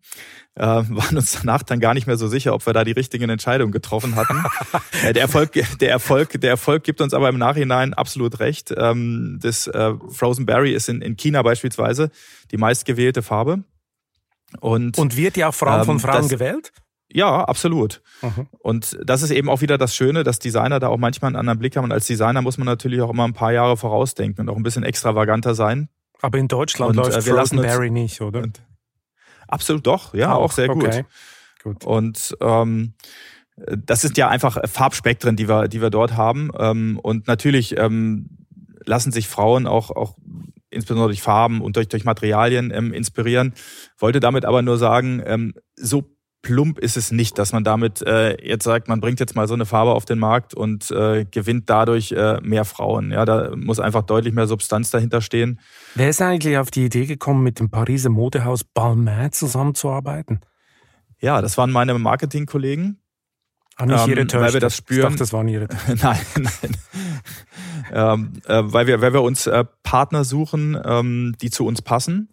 Äh, 0.57 0.61
waren 0.67 1.17
uns 1.17 1.33
danach 1.33 1.63
dann 1.63 1.81
gar 1.81 1.95
nicht 1.95 2.07
mehr 2.07 2.19
so 2.19 2.29
sicher, 2.29 2.53
ob 2.53 2.67
wir 2.67 2.75
da 2.75 2.85
die 2.85 2.93
richtigen 2.93 3.31
Entscheidungen 3.31 3.73
getroffen 3.73 4.15
hatten. 4.15 4.45
äh, 5.03 5.15
der, 5.15 5.23
Erfolg, 5.23 5.53
der, 5.81 5.89
Erfolg, 5.89 6.39
der 6.39 6.51
Erfolg 6.51 6.85
gibt 6.85 7.01
uns 7.01 7.15
aber 7.15 7.31
im 7.31 7.39
Nachhinein 7.39 7.95
absolut 7.95 8.41
recht. 8.41 8.75
Ähm, 8.77 9.39
das 9.41 9.67
äh, 9.69 9.95
Frozen 10.11 10.45
Berry 10.45 10.75
ist 10.75 10.91
in, 10.91 11.01
in 11.01 11.17
China 11.17 11.41
beispielsweise 11.41 12.11
die 12.51 12.59
meistgewählte 12.59 13.23
Farbe. 13.23 13.65
Und, 14.61 14.99
und 14.99 15.17
wird 15.17 15.39
ja 15.39 15.49
auch 15.49 15.55
allem 15.69 15.81
ähm, 15.81 15.87
von 15.87 16.01
Frauen 16.01 16.23
das, 16.25 16.29
gewählt? 16.29 16.75
Ja, 17.15 17.45
absolut. 17.45 18.03
Mhm. 18.23 18.49
Und 18.59 18.99
das 19.05 19.23
ist 19.23 19.31
eben 19.31 19.49
auch 19.49 19.61
wieder 19.61 19.79
das 19.79 19.95
Schöne, 19.95 20.25
dass 20.25 20.41
Designer 20.41 20.81
da 20.81 20.89
auch 20.89 20.99
manchmal 20.99 21.29
einen 21.29 21.37
anderen 21.37 21.61
Blick 21.61 21.77
haben. 21.77 21.85
Und 21.85 21.93
als 21.93 22.07
Designer 22.07 22.43
muss 22.43 22.59
man 22.59 22.67
natürlich 22.67 23.01
auch 23.01 23.11
immer 23.11 23.25
ein 23.25 23.33
paar 23.35 23.53
Jahre 23.53 23.77
vorausdenken 23.77 24.43
und 24.43 24.53
auch 24.53 24.57
ein 24.57 24.65
bisschen 24.65 24.83
extravaganter 24.83 25.55
sein. 25.55 25.89
Aber 26.21 26.39
in 26.39 26.49
Deutschland 26.49 26.91
und, 26.91 26.97
läuft 26.97 27.17
äh, 27.17 27.25
wir 27.25 27.37
Frozen 27.37 27.63
Berry 27.63 27.91
nicht, 27.91 28.21
oder? 28.21 28.45
absolut 29.47 29.87
doch, 29.87 30.15
ja, 30.15 30.35
auch, 30.35 30.45
auch 30.45 30.53
sehr 30.53 30.69
okay. 30.71 31.05
gut. 31.63 31.81
gut. 31.81 31.85
Und 31.85 32.37
ähm, 32.41 32.95
das 33.57 34.01
sind 34.01 34.19
ja 34.19 34.29
einfach 34.29 34.59
Farbspektren, 34.69 35.37
die 35.37 35.49
wir, 35.49 35.69
die 35.69 35.81
wir 35.81 35.91
dort 35.91 36.17
haben. 36.17 36.51
Ähm, 36.59 36.99
und 37.01 37.29
natürlich 37.29 37.79
ähm, 37.79 38.29
lassen 38.85 39.13
sich 39.13 39.29
Frauen 39.29 39.69
auch, 39.69 39.91
auch 39.91 40.17
insbesondere 40.71 41.11
durch 41.11 41.23
Farben 41.23 41.61
und 41.61 41.77
durch, 41.77 41.87
durch 41.87 42.05
Materialien 42.05 42.73
ähm, 42.75 42.93
inspirieren. 42.93 43.55
Wollte 43.99 44.19
damit 44.19 44.45
aber 44.45 44.63
nur 44.63 44.79
sagen, 44.79 45.23
ähm, 45.25 45.55
so 45.77 46.14
plump 46.45 46.79
ist 46.79 46.97
es 46.97 47.11
nicht, 47.11 47.39
dass 47.39 47.53
man 47.53 47.65
damit 47.65 48.03
äh, 48.03 48.37
jetzt 48.47 48.63
sagt, 48.63 48.87
man 48.87 49.01
bringt 49.01 49.19
jetzt 49.19 49.35
mal 49.35 49.49
so 49.49 49.55
eine 49.55 49.67
Farbe 49.67 49.93
auf 49.93 50.05
den 50.05 50.21
Markt 50.21 50.55
und 50.55 50.91
äh, 50.93 51.25
gewinnt 51.25 51.69
dadurch 51.69 52.13
äh, 52.13 52.39
mehr 52.43 52.65
Frauen. 52.65 53.11
Ja, 53.11 53.25
da 53.25 53.57
muss 53.57 53.81
einfach 53.81 54.03
deutlich 54.03 54.33
mehr 54.33 54.47
Substanz 54.47 54.91
dahinter 54.93 55.21
stehen. 55.21 55.59
Wer 55.97 56.11
ist 56.11 56.23
eigentlich 56.23 56.59
auf 56.59 56.71
die 56.71 56.85
Idee 56.85 57.07
gekommen, 57.07 57.43
mit 57.43 57.59
dem 57.59 57.71
Pariser 57.71 58.11
Modehaus 58.11 58.63
Balmain 58.63 59.33
zusammenzuarbeiten? 59.33 60.41
Ja, 61.19 61.41
das 61.43 61.59
waren 61.59 61.73
meine 61.73 61.99
Marketingkollegen. 61.99 63.01
Ah, 63.77 63.87
nicht 63.87 64.07
ihre 64.07 64.21
ähm, 64.21 64.29
Weil 64.33 64.53
wir 64.53 64.61
das 64.61 64.77
spüren. 64.77 64.99
Ich 64.99 65.05
dachte, 65.05 65.19
das 65.19 65.33
waren 65.33 65.49
ihre 65.49 65.67
Nein, 65.89 66.21
nein. 66.37 66.77
ähm, 67.93 68.33
äh, 68.47 68.63
weil, 68.65 68.87
wir, 68.87 69.01
weil 69.01 69.13
wir 69.13 69.23
uns 69.23 69.49
äh, 69.49 69.65
Partner 69.83 70.23
suchen, 70.25 70.79
ähm, 70.85 71.35
die 71.41 71.51
zu 71.51 71.67
uns 71.67 71.83
passen 71.83 72.29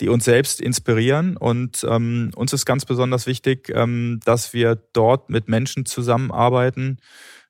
die 0.00 0.08
uns 0.08 0.24
selbst 0.24 0.60
inspirieren. 0.60 1.36
Und 1.36 1.86
ähm, 1.88 2.30
uns 2.36 2.52
ist 2.52 2.66
ganz 2.66 2.84
besonders 2.84 3.26
wichtig, 3.26 3.70
ähm, 3.74 4.20
dass 4.24 4.52
wir 4.52 4.76
dort 4.92 5.30
mit 5.30 5.48
Menschen 5.48 5.86
zusammenarbeiten 5.86 6.98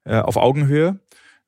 äh, 0.04 0.18
auf 0.18 0.36
Augenhöhe, 0.36 1.00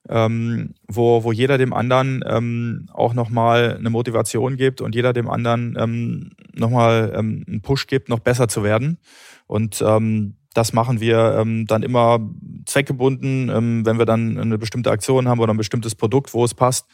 ähm, 0.07 0.73
wo, 0.87 1.23
wo 1.23 1.31
jeder 1.31 1.57
dem 1.57 1.73
anderen 1.73 2.23
ähm, 2.27 2.87
auch 2.93 3.13
nochmal 3.13 3.77
eine 3.77 3.89
Motivation 3.89 4.57
gibt 4.57 4.81
und 4.81 4.95
jeder 4.95 5.13
dem 5.13 5.29
anderen 5.29 5.75
ähm, 5.79 6.31
nochmal 6.53 7.13
ähm, 7.15 7.43
einen 7.47 7.61
Push 7.61 7.87
gibt, 7.87 8.09
noch 8.09 8.19
besser 8.19 8.47
zu 8.47 8.63
werden. 8.63 8.97
Und 9.47 9.83
ähm, 9.85 10.35
das 10.53 10.73
machen 10.73 10.99
wir 10.99 11.37
ähm, 11.39 11.67
dann 11.67 11.83
immer 11.83 12.19
zweckgebunden, 12.65 13.49
ähm, 13.49 13.85
wenn 13.85 13.97
wir 13.97 14.05
dann 14.05 14.37
eine 14.37 14.57
bestimmte 14.57 14.91
Aktion 14.91 15.27
haben 15.27 15.39
oder 15.39 15.53
ein 15.53 15.57
bestimmtes 15.57 15.95
Produkt, 15.95 16.33
wo 16.33 16.43
es 16.43 16.53
passt, 16.53 16.87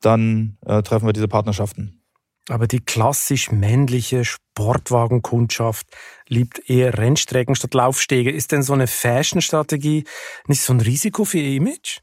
dann 0.00 0.56
äh, 0.66 0.82
treffen 0.82 1.06
wir 1.06 1.12
diese 1.12 1.28
Partnerschaften. 1.28 2.03
Aber 2.48 2.66
die 2.66 2.80
klassisch 2.80 3.50
männliche 3.50 4.24
Sportwagenkundschaft 4.24 5.86
liebt 6.28 6.68
eher 6.68 6.98
Rennstrecken 6.98 7.54
statt 7.54 7.72
Laufstege. 7.74 8.30
Ist 8.30 8.52
denn 8.52 8.62
so 8.62 8.74
eine 8.74 8.86
Fashion-Strategie 8.86 10.04
nicht 10.46 10.60
so 10.60 10.74
ein 10.74 10.80
Risiko 10.80 11.24
für 11.24 11.38
ihr 11.38 11.56
Image? 11.56 12.00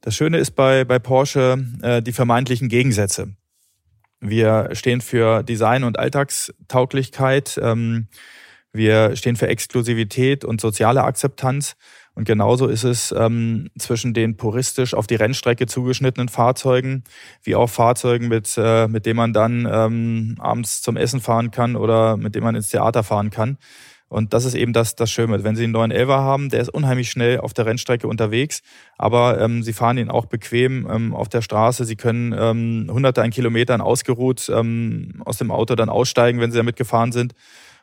Das 0.00 0.14
Schöne 0.14 0.38
ist 0.38 0.52
bei, 0.52 0.84
bei 0.84 0.98
Porsche 0.98 1.64
äh, 1.82 2.00
die 2.00 2.12
vermeintlichen 2.12 2.68
Gegensätze. 2.68 3.34
Wir 4.20 4.70
stehen 4.72 5.00
für 5.00 5.42
Design 5.42 5.84
und 5.84 5.98
Alltagstauglichkeit. 5.98 7.58
Ähm, 7.62 8.08
wir 8.72 9.16
stehen 9.16 9.36
für 9.36 9.48
Exklusivität 9.48 10.44
und 10.44 10.60
soziale 10.60 11.04
Akzeptanz. 11.04 11.76
Und 12.16 12.24
genauso 12.24 12.66
ist 12.66 12.82
es 12.82 13.14
ähm, 13.16 13.68
zwischen 13.78 14.14
den 14.14 14.38
puristisch 14.38 14.94
auf 14.94 15.06
die 15.06 15.16
Rennstrecke 15.16 15.66
zugeschnittenen 15.66 16.30
Fahrzeugen, 16.30 17.04
wie 17.42 17.54
auch 17.54 17.68
Fahrzeugen, 17.68 18.28
mit, 18.28 18.54
äh, 18.56 18.88
mit 18.88 19.04
denen 19.04 19.18
man 19.18 19.34
dann 19.34 19.68
ähm, 19.70 20.36
abends 20.38 20.80
zum 20.80 20.96
Essen 20.96 21.20
fahren 21.20 21.50
kann 21.50 21.76
oder 21.76 22.16
mit 22.16 22.34
denen 22.34 22.44
man 22.44 22.54
ins 22.54 22.70
Theater 22.70 23.02
fahren 23.02 23.28
kann. 23.28 23.58
Und 24.08 24.32
das 24.32 24.46
ist 24.46 24.54
eben 24.54 24.72
das, 24.72 24.96
das 24.96 25.10
Schöne. 25.10 25.44
Wenn 25.44 25.56
Sie 25.56 25.64
einen 25.64 25.74
neuen 25.74 25.90
Elva 25.90 26.20
haben, 26.20 26.48
der 26.48 26.62
ist 26.62 26.70
unheimlich 26.70 27.10
schnell 27.10 27.40
auf 27.40 27.52
der 27.52 27.66
Rennstrecke 27.66 28.08
unterwegs, 28.08 28.62
aber 28.96 29.38
ähm, 29.38 29.62
Sie 29.62 29.74
fahren 29.74 29.98
ihn 29.98 30.10
auch 30.10 30.24
bequem 30.24 30.88
ähm, 30.90 31.14
auf 31.14 31.28
der 31.28 31.42
Straße. 31.42 31.84
Sie 31.84 31.96
können 31.96 32.34
ähm, 32.38 32.88
hunderte 32.90 33.22
an 33.22 33.30
Kilometern 33.30 33.82
ausgeruht 33.82 34.50
ähm, 34.54 35.20
aus 35.26 35.36
dem 35.36 35.50
Auto 35.50 35.74
dann 35.74 35.90
aussteigen, 35.90 36.40
wenn 36.40 36.50
Sie 36.50 36.56
damit 36.56 36.76
gefahren 36.76 37.12
sind. 37.12 37.34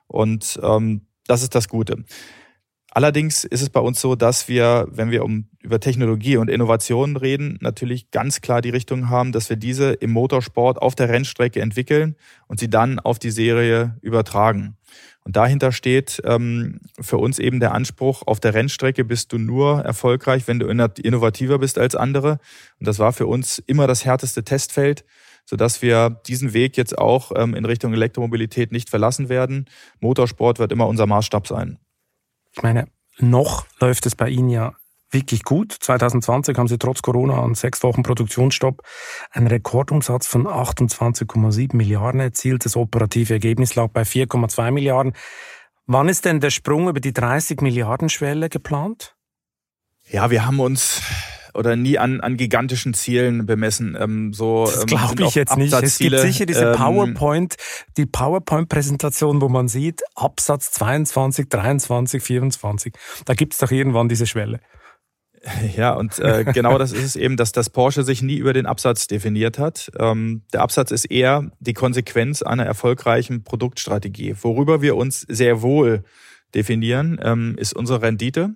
Und 0.07 0.59
ähm, 0.63 1.01
das 1.27 1.43
ist 1.43 1.53
das 1.53 1.67
Gute. 1.67 2.03
Allerdings 2.95 3.43
ist 3.43 3.63
es 3.63 3.71
bei 3.71 3.79
uns 3.79 3.99
so, 3.99 4.13
dass 4.13 4.47
wir, 4.47 4.87
wenn 4.91 5.09
wir 5.09 5.25
um, 5.25 5.47
über 5.61 5.79
Technologie 5.79 6.37
und 6.37 6.47
Innovationen 6.47 7.17
reden, 7.17 7.57
natürlich 7.59 8.11
ganz 8.11 8.41
klar 8.41 8.61
die 8.61 8.69
Richtung 8.69 9.09
haben, 9.09 9.31
dass 9.31 9.49
wir 9.49 9.57
diese 9.57 9.93
im 9.93 10.11
Motorsport 10.11 10.79
auf 10.79 10.93
der 10.93 11.09
Rennstrecke 11.09 11.59
entwickeln 11.59 12.15
und 12.47 12.59
sie 12.59 12.69
dann 12.69 12.99
auf 12.99 13.17
die 13.17 13.31
Serie 13.31 13.97
übertragen. 14.01 14.77
Und 15.23 15.35
dahinter 15.35 15.71
steht 15.71 16.21
ähm, 16.23 16.81
für 17.01 17.17
uns 17.17 17.39
eben 17.39 17.59
der 17.59 17.73
Anspruch, 17.73 18.21
auf 18.27 18.39
der 18.39 18.53
Rennstrecke 18.53 19.03
bist 19.03 19.33
du 19.33 19.39
nur 19.39 19.79
erfolgreich, 19.79 20.47
wenn 20.47 20.59
du 20.59 20.67
innovativer 20.67 21.57
bist 21.57 21.79
als 21.79 21.95
andere. 21.95 22.37
Und 22.79 22.87
das 22.87 22.99
war 22.99 23.11
für 23.11 23.25
uns 23.25 23.57
immer 23.57 23.87
das 23.87 24.05
härteste 24.05 24.43
Testfeld, 24.43 25.03
sodass 25.45 25.81
wir 25.81 26.11
diesen 26.27 26.53
Weg 26.53 26.77
jetzt 26.77 26.95
auch 26.95 27.31
ähm, 27.35 27.55
in 27.55 27.65
Richtung 27.65 27.91
Elektromobilität 27.91 28.71
nicht 28.71 28.91
verlassen 28.91 29.29
werden. 29.29 29.65
Motorsport 29.99 30.59
wird 30.59 30.71
immer 30.71 30.87
unser 30.87 31.07
Maßstab 31.07 31.47
sein. 31.47 31.79
Ich 32.53 32.63
meine, 32.63 32.87
noch 33.17 33.65
läuft 33.79 34.05
es 34.05 34.15
bei 34.15 34.29
Ihnen 34.29 34.49
ja 34.49 34.73
wirklich 35.13 35.43
gut. 35.43 35.71
2020 35.71 36.57
haben 36.57 36.67
Sie 36.67 36.77
trotz 36.77 37.01
Corona 37.01 37.41
an 37.41 37.55
sechs 37.55 37.83
Wochen 37.83 38.03
Produktionsstopp 38.03 38.81
einen 39.31 39.47
Rekordumsatz 39.47 40.27
von 40.27 40.47
28,7 40.47 41.75
Milliarden 41.75 42.19
erzielt. 42.19 42.65
Das 42.65 42.75
operative 42.75 43.33
Ergebnis 43.33 43.75
lag 43.75 43.89
bei 43.89 44.01
4,2 44.01 44.71
Milliarden. 44.71 45.13
Wann 45.85 46.09
ist 46.09 46.25
denn 46.25 46.39
der 46.39 46.49
Sprung 46.49 46.87
über 46.89 46.99
die 46.99 47.13
30 47.13 47.61
Milliarden 47.61 48.09
Schwelle 48.09 48.49
geplant? 48.49 49.15
Ja, 50.09 50.29
wir 50.31 50.45
haben 50.45 50.59
uns 50.59 51.01
oder 51.53 51.75
nie 51.75 51.97
an, 51.97 52.21
an 52.21 52.37
gigantischen 52.37 52.93
Zielen 52.93 53.45
bemessen. 53.45 53.97
Ähm, 53.99 54.33
so, 54.33 54.65
das 54.65 54.81
ähm, 54.81 54.85
glaube 54.87 55.23
ich 55.23 55.35
jetzt 55.35 55.57
nicht. 55.57 55.73
Es 55.73 55.97
gibt 55.97 56.19
sicher 56.19 56.45
diese 56.45 56.71
ähm, 56.71 56.75
PowerPoint, 56.75 57.55
die 57.97 58.05
PowerPoint-Präsentation, 58.05 59.41
wo 59.41 59.49
man 59.49 59.67
sieht, 59.67 60.01
Absatz 60.15 60.71
22, 60.71 61.49
23, 61.49 62.23
24. 62.23 62.93
Da 63.25 63.33
gibt 63.33 63.53
es 63.53 63.59
doch 63.59 63.71
irgendwann 63.71 64.09
diese 64.09 64.27
Schwelle. 64.27 64.59
Ja, 65.75 65.93
und 65.93 66.19
äh, 66.19 66.45
genau 66.53 66.77
das 66.77 66.91
ist 66.91 67.03
es 67.03 67.15
eben, 67.15 67.37
dass 67.37 67.51
das 67.51 67.69
Porsche 67.69 68.03
sich 68.03 68.21
nie 68.21 68.37
über 68.37 68.53
den 68.53 68.65
Absatz 68.65 69.07
definiert 69.07 69.59
hat. 69.59 69.91
Ähm, 69.99 70.43
der 70.53 70.61
Absatz 70.61 70.91
ist 70.91 71.05
eher 71.05 71.51
die 71.59 71.73
Konsequenz 71.73 72.41
einer 72.41 72.65
erfolgreichen 72.65 73.43
Produktstrategie. 73.43 74.35
Worüber 74.41 74.81
wir 74.81 74.95
uns 74.95 75.21
sehr 75.21 75.61
wohl 75.61 76.03
definieren, 76.55 77.19
ähm, 77.21 77.55
ist 77.57 77.75
unsere 77.75 78.01
Rendite. 78.01 78.55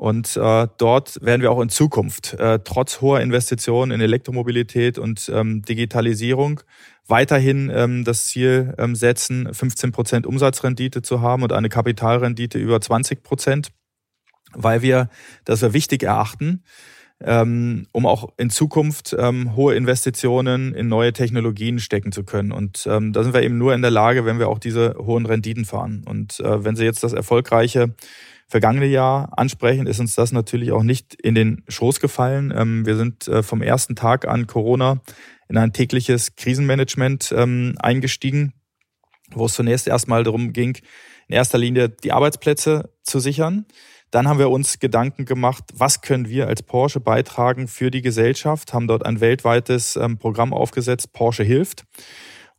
Und 0.00 0.34
äh, 0.38 0.66
dort 0.78 1.18
werden 1.20 1.42
wir 1.42 1.50
auch 1.50 1.60
in 1.60 1.68
Zukunft, 1.68 2.32
äh, 2.32 2.60
trotz 2.64 3.02
hoher 3.02 3.20
Investitionen 3.20 3.92
in 3.92 4.00
Elektromobilität 4.00 4.96
und 4.96 5.30
ähm, 5.30 5.60
Digitalisierung, 5.60 6.62
weiterhin 7.06 7.70
ähm, 7.70 8.04
das 8.04 8.24
Ziel 8.24 8.74
ähm, 8.78 8.94
setzen, 8.94 9.52
15 9.52 9.92
Prozent 9.92 10.26
Umsatzrendite 10.26 11.02
zu 11.02 11.20
haben 11.20 11.42
und 11.42 11.52
eine 11.52 11.68
Kapitalrendite 11.68 12.58
über 12.58 12.80
20 12.80 13.22
Prozent, 13.22 13.72
weil 14.54 14.80
wir 14.80 15.10
das 15.44 15.60
wir 15.60 15.74
wichtig 15.74 16.02
erachten, 16.02 16.64
ähm, 17.22 17.86
um 17.92 18.06
auch 18.06 18.32
in 18.38 18.48
Zukunft 18.48 19.14
ähm, 19.18 19.54
hohe 19.54 19.74
Investitionen 19.74 20.72
in 20.72 20.88
neue 20.88 21.12
Technologien 21.12 21.78
stecken 21.78 22.10
zu 22.10 22.24
können. 22.24 22.52
Und 22.52 22.86
ähm, 22.86 23.12
da 23.12 23.22
sind 23.22 23.34
wir 23.34 23.42
eben 23.42 23.58
nur 23.58 23.74
in 23.74 23.82
der 23.82 23.90
Lage, 23.90 24.24
wenn 24.24 24.38
wir 24.38 24.48
auch 24.48 24.60
diese 24.60 24.94
hohen 24.96 25.26
Renditen 25.26 25.66
fahren. 25.66 26.04
Und 26.08 26.40
äh, 26.40 26.64
wenn 26.64 26.74
Sie 26.74 26.86
jetzt 26.86 27.02
das 27.02 27.12
erfolgreiche 27.12 27.94
vergangene 28.50 28.86
Jahr 28.86 29.30
ansprechen, 29.38 29.86
ist 29.86 30.00
uns 30.00 30.16
das 30.16 30.32
natürlich 30.32 30.72
auch 30.72 30.82
nicht 30.82 31.14
in 31.14 31.36
den 31.36 31.62
Schoß 31.68 32.00
gefallen. 32.00 32.52
Ähm, 32.54 32.84
wir 32.84 32.96
sind 32.96 33.28
äh, 33.28 33.44
vom 33.44 33.62
ersten 33.62 33.94
Tag 33.94 34.26
an 34.26 34.48
Corona 34.48 35.00
in 35.48 35.56
ein 35.56 35.72
tägliches 35.72 36.34
Krisenmanagement 36.34 37.32
ähm, 37.36 37.76
eingestiegen, 37.78 38.52
wo 39.30 39.46
es 39.46 39.54
zunächst 39.54 39.86
erstmal 39.86 40.24
darum 40.24 40.52
ging, 40.52 40.76
in 41.28 41.36
erster 41.36 41.58
Linie 41.58 41.90
die 41.90 42.10
Arbeitsplätze 42.10 42.90
zu 43.04 43.20
sichern. 43.20 43.66
Dann 44.10 44.26
haben 44.26 44.40
wir 44.40 44.50
uns 44.50 44.80
Gedanken 44.80 45.26
gemacht, 45.26 45.62
was 45.72 46.00
können 46.00 46.28
wir 46.28 46.48
als 46.48 46.64
Porsche 46.64 46.98
beitragen 46.98 47.68
für 47.68 47.92
die 47.92 48.02
Gesellschaft, 48.02 48.74
haben 48.74 48.88
dort 48.88 49.06
ein 49.06 49.20
weltweites 49.20 49.94
ähm, 49.94 50.18
Programm 50.18 50.52
aufgesetzt, 50.52 51.12
Porsche 51.12 51.44
hilft. 51.44 51.84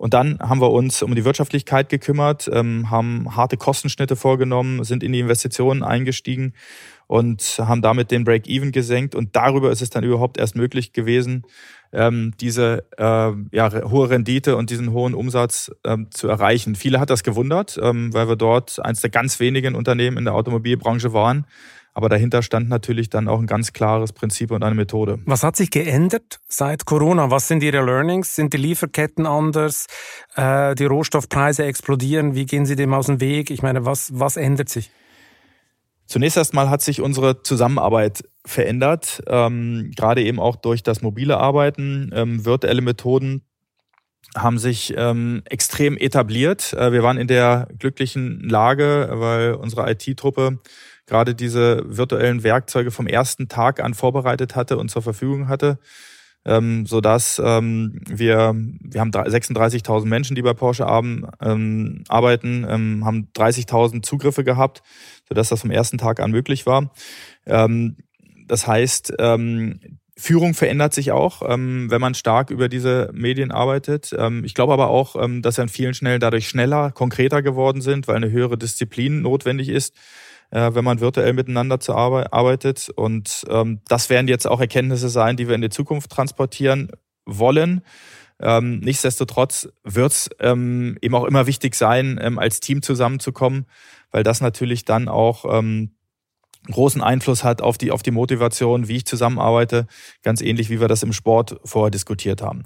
Und 0.01 0.15
dann 0.15 0.39
haben 0.39 0.59
wir 0.61 0.71
uns 0.71 1.03
um 1.03 1.13
die 1.13 1.25
Wirtschaftlichkeit 1.25 1.89
gekümmert, 1.89 2.49
ähm, 2.51 2.89
haben 2.89 3.35
harte 3.35 3.55
Kostenschnitte 3.55 4.15
vorgenommen, 4.15 4.83
sind 4.83 5.03
in 5.03 5.11
die 5.11 5.19
Investitionen 5.19 5.83
eingestiegen 5.83 6.55
und 7.05 7.43
haben 7.59 7.83
damit 7.83 8.09
den 8.09 8.23
Break-Even 8.23 8.71
gesenkt. 8.71 9.13
Und 9.13 9.35
darüber 9.35 9.69
ist 9.69 9.83
es 9.83 9.91
dann 9.91 10.03
überhaupt 10.03 10.39
erst 10.39 10.55
möglich 10.55 10.93
gewesen, 10.93 11.43
ähm, 11.93 12.33
diese 12.41 12.83
äh, 12.97 13.31
ja, 13.55 13.71
hohe 13.91 14.09
Rendite 14.09 14.55
und 14.55 14.71
diesen 14.71 14.91
hohen 14.91 15.13
Umsatz 15.13 15.69
ähm, 15.85 16.07
zu 16.09 16.27
erreichen. 16.27 16.73
Viele 16.73 16.99
hat 16.99 17.11
das 17.11 17.21
gewundert, 17.21 17.77
weil 17.77 18.27
wir 18.27 18.35
dort 18.35 18.83
eines 18.83 19.01
der 19.01 19.11
ganz 19.11 19.39
wenigen 19.39 19.75
Unternehmen 19.75 20.17
in 20.17 20.25
der 20.25 20.33
Automobilbranche 20.33 21.13
waren, 21.13 21.45
aber 21.93 22.10
dahinter 22.10 22.41
stand 22.41 22.69
natürlich 22.69 23.10
dann 23.10 23.27
auch 23.27 23.39
ein 23.39 23.47
ganz 23.47 23.73
klares 23.73 24.13
Prinzip 24.13 24.51
und 24.51 24.63
eine 24.63 24.75
Methode. 24.75 25.19
Was 25.25 25.43
hat 25.43 25.56
sich 25.56 25.71
geändert 25.71 26.39
seit 26.47 26.86
Corona? 26.86 27.32
Was 27.32 27.47
sind 27.47 27.63
Ihre 27.63 27.84
Learnings? 27.84 28.36
Sind 28.36 28.54
die 28.54 28.58
Lieferketten 28.58 29.25
anders? 29.25 29.88
Äh, 30.36 30.75
die 30.75 30.86
Rohstoffpreise 30.86 31.65
explodieren. 31.65 32.34
Wie 32.36 32.45
gehen 32.45 32.65
Sie 32.65 32.75
dem 32.75 32.93
aus 32.93 33.08
dem 33.08 33.19
Weg? 33.19 33.51
Ich 33.51 33.62
meine, 33.62 33.86
was, 33.86 34.12
was 34.13 34.38
ändert 34.38 34.69
sich? 34.69 34.89
Zunächst 36.06 36.38
erstmal 36.38 36.69
hat 36.69 36.82
sich 36.82 37.01
unsere 37.01 37.41
Zusammenarbeit 37.41 38.23
verändert, 38.45 39.21
ähm, 39.27 39.91
gerade 39.95 40.23
eben 40.23 40.39
auch 40.39 40.58
durch 40.58 40.84
das 40.84 41.01
mobile 41.01 41.38
Arbeiten. 41.38 42.10
Ähm, 42.13 42.43
virtuelle 42.43 42.82
Methoden 42.82 43.43
haben 44.36 44.58
sich 44.58 44.93
ähm, 44.97 45.41
extrem 45.45 45.97
etabliert. 45.97 46.73
Äh, 46.73 46.91
wir 46.91 47.04
waren 47.04 47.17
in 47.17 47.27
der 47.27 47.67
glücklichen 47.80 48.41
Lage, 48.41 49.10
weil 49.13 49.54
unsere 49.54 49.89
IT-Truppe 49.89 50.60
gerade 51.12 51.36
diese 51.36 51.84
virtuellen 51.86 52.41
Werkzeuge 52.41 52.89
vom 52.89 53.06
ersten 53.06 53.50
Tag 53.50 53.82
an 53.84 53.93
vorbereitet 53.93 54.56
hatte 54.56 54.78
und 54.78 54.89
zur 54.89 55.02
Verfügung 55.02 55.50
hatte, 55.50 55.78
ähm, 56.45 56.86
so 56.86 57.02
dass 57.02 57.39
ähm, 57.43 58.00
wir 58.08 58.56
wir 58.56 59.02
haben 59.02 59.12
36.000 59.12 60.06
Menschen, 60.06 60.36
die 60.38 60.41
bei 60.41 60.54
Porsche 60.54 60.86
ähm, 60.86 62.04
arbeiten, 62.08 62.65
ähm, 62.67 63.06
haben 63.06 63.28
30.000 63.36 64.04
Zugriffe 64.04 64.45
gehabt, 64.45 64.84
so 65.28 65.36
dass 65.36 65.50
das 65.50 65.60
vom 65.60 65.69
ersten 65.71 65.97
Tag 65.97 66.21
an 66.21 66.32
möglich 66.32 66.65
war. 66.65 66.93
Ähm, 67.45 67.97
das 68.47 68.65
heißt, 68.65 69.13
ähm, 69.19 69.82
Führung 70.15 70.54
verändert 70.54 70.93
sich 70.93 71.12
auch, 71.12 71.41
ähm, 71.45 71.91
wenn 71.91 72.00
man 72.00 72.13
stark 72.13 72.52
über 72.52 72.69
diese 72.69 73.10
Medien 73.13 73.52
arbeitet. 73.52 74.15
Ähm, 74.17 74.45
ich 74.45 74.54
glaube 74.54 74.71
aber 74.71 74.88
auch, 74.88 75.21
ähm, 75.21 75.41
dass 75.41 75.60
an 75.60 75.67
vielen 75.67 75.93
Schnellen 75.93 76.21
dadurch 76.21 76.47
schneller, 76.47 76.91
konkreter 76.91 77.41
geworden 77.41 77.82
sind, 77.82 78.08
weil 78.08 78.15
eine 78.15 78.32
höhere 78.32 78.58
Disziplin 78.58 79.21
notwendig 79.21 79.67
ist 79.67 79.93
äh, 80.51 80.73
wenn 80.73 80.83
man 80.83 80.99
virtuell 80.99 81.33
miteinander 81.33 81.79
zu 81.79 81.95
arbeit 81.95 82.31
arbeitet. 82.31 82.89
Und 82.89 83.45
ähm, 83.49 83.81
das 83.87 84.09
werden 84.09 84.27
jetzt 84.27 84.47
auch 84.47 84.59
Erkenntnisse 84.59 85.09
sein, 85.09 85.37
die 85.37 85.47
wir 85.47 85.55
in 85.55 85.61
die 85.61 85.69
Zukunft 85.69 86.11
transportieren 86.11 86.91
wollen. 87.25 87.81
Ähm, 88.39 88.79
nichtsdestotrotz 88.79 89.69
wird 89.83 90.11
es 90.11 90.29
ähm, 90.39 90.97
eben 91.01 91.15
auch 91.15 91.25
immer 91.25 91.47
wichtig 91.47 91.75
sein, 91.75 92.19
ähm, 92.21 92.39
als 92.39 92.59
Team 92.59 92.81
zusammenzukommen, 92.81 93.65
weil 94.11 94.23
das 94.23 94.41
natürlich 94.41 94.83
dann 94.83 95.07
auch 95.07 95.45
ähm, 95.47 95.91
großen 96.69 97.02
Einfluss 97.02 97.43
hat 97.43 97.62
auf 97.62 97.78
die, 97.78 97.91
auf 97.91 98.04
die 98.04 98.12
Motivation, 98.12 98.88
wie 98.88 98.97
ich 98.97 99.06
zusammenarbeite, 99.06 99.88
ganz 100.24 100.41
ähnlich 100.41 100.69
wie 100.69 100.80
wir 100.80 100.88
das 100.88 101.04
im 101.04 101.13
Sport 101.13 101.60
vorher 101.65 101.91
diskutiert 101.91 102.41
haben. 102.41 102.63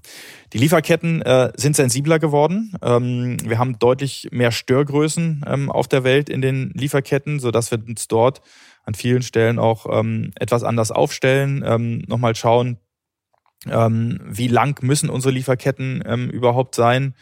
Die 0.54 0.58
Lieferketten 0.58 1.22
äh, 1.22 1.52
sind 1.56 1.76
sensibler 1.76 2.20
geworden. 2.20 2.74
Ähm, 2.82 3.38
wir 3.44 3.58
haben 3.58 3.80
deutlich 3.80 4.28
mehr 4.32 4.52
Störgrößen 4.52 5.46
ähm, 5.48 5.72
auf 5.72 5.88
der 5.88 6.04
Welt 6.04 6.30
in 6.30 6.42
den 6.42 6.72
Lieferketten, 6.74 7.40
sodass 7.40 7.72
wir 7.72 7.80
uns 7.88 8.08
dort 8.08 8.42
an 8.84 8.96
vielen 8.96 9.22
Stellen 9.22 9.60
auch 9.60 9.86
ähm, 9.90 10.32
etwas 10.36 10.64
anders 10.64 10.92
aufstellen, 10.92 11.64
ähm, 11.66 12.04
nochmal 12.08 12.36
schauen, 12.36 12.78
ähm, 13.68 14.20
wie 14.26 14.48
lang 14.48 14.84
müssen 14.84 15.10
unsere 15.10 15.34
Lieferketten 15.34 16.04
ähm, 16.06 16.30
überhaupt 16.30 16.76
sein 16.76 17.16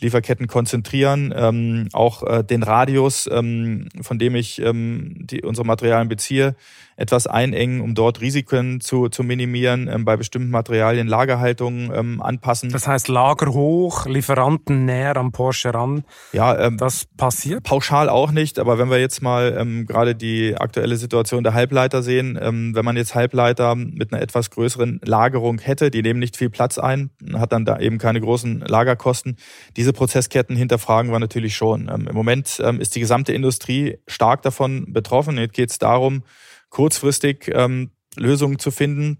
Lieferketten 0.00 0.46
konzentrieren, 0.46 1.32
ähm, 1.36 1.88
auch 1.92 2.22
äh, 2.22 2.44
den 2.44 2.62
Radius, 2.62 3.28
ähm, 3.30 3.88
von 4.00 4.18
dem 4.18 4.34
ich 4.34 4.60
ähm, 4.60 5.14
die, 5.18 5.42
unsere 5.42 5.66
Materialien 5.66 6.08
beziehe, 6.08 6.54
etwas 7.00 7.26
einengen, 7.26 7.80
um 7.80 7.94
dort 7.94 8.20
Risiken 8.20 8.80
zu, 8.80 9.08
zu 9.08 9.22
minimieren, 9.22 9.88
ähm, 9.88 10.04
bei 10.04 10.16
bestimmten 10.18 10.50
Materialien 10.50 11.06
Lagerhaltung 11.06 11.92
ähm, 11.94 12.20
anpassen. 12.20 12.70
Das 12.70 12.86
heißt 12.86 13.08
Lager 13.08 13.52
hoch, 13.54 14.04
Lieferanten 14.04 14.84
näher 14.84 15.16
am 15.16 15.32
Porsche 15.32 15.72
ran. 15.72 16.04
Ja, 16.32 16.58
ähm, 16.58 16.76
das 16.76 17.06
passiert? 17.16 17.62
Pauschal 17.62 18.10
auch 18.10 18.32
nicht, 18.32 18.58
aber 18.58 18.78
wenn 18.78 18.90
wir 18.90 19.00
jetzt 19.00 19.22
mal 19.22 19.56
ähm, 19.58 19.86
gerade 19.86 20.14
die 20.14 20.54
aktuelle 20.58 20.96
Situation 20.96 21.42
der 21.42 21.54
Halbleiter 21.54 22.02
sehen, 22.02 22.38
ähm, 22.40 22.74
wenn 22.74 22.84
man 22.84 22.96
jetzt 22.96 23.14
Halbleiter 23.14 23.74
mit 23.74 24.12
einer 24.12 24.20
etwas 24.20 24.50
größeren 24.50 25.00
Lagerung 25.02 25.58
hätte, 25.58 25.90
die 25.90 26.02
nehmen 26.02 26.20
nicht 26.20 26.36
viel 26.36 26.50
Platz 26.50 26.76
ein, 26.76 27.10
hat 27.32 27.52
dann 27.52 27.64
da 27.64 27.78
eben 27.78 27.96
keine 27.96 28.20
großen 28.20 28.60
Lagerkosten. 28.60 29.36
Diese 29.76 29.94
Prozessketten 29.94 30.54
hinterfragen 30.54 31.10
wir 31.10 31.18
natürlich 31.18 31.56
schon. 31.56 31.90
Ähm, 31.92 32.08
Im 32.08 32.14
Moment 32.14 32.60
ähm, 32.62 32.78
ist 32.78 32.94
die 32.94 33.00
gesamte 33.00 33.32
Industrie 33.32 33.96
stark 34.06 34.42
davon 34.42 34.92
betroffen. 34.92 35.38
Jetzt 35.38 35.54
geht 35.54 35.70
es 35.70 35.78
darum, 35.78 36.24
kurzfristig 36.70 37.50
ähm, 37.52 37.90
Lösungen 38.16 38.58
zu 38.58 38.70
finden, 38.70 39.18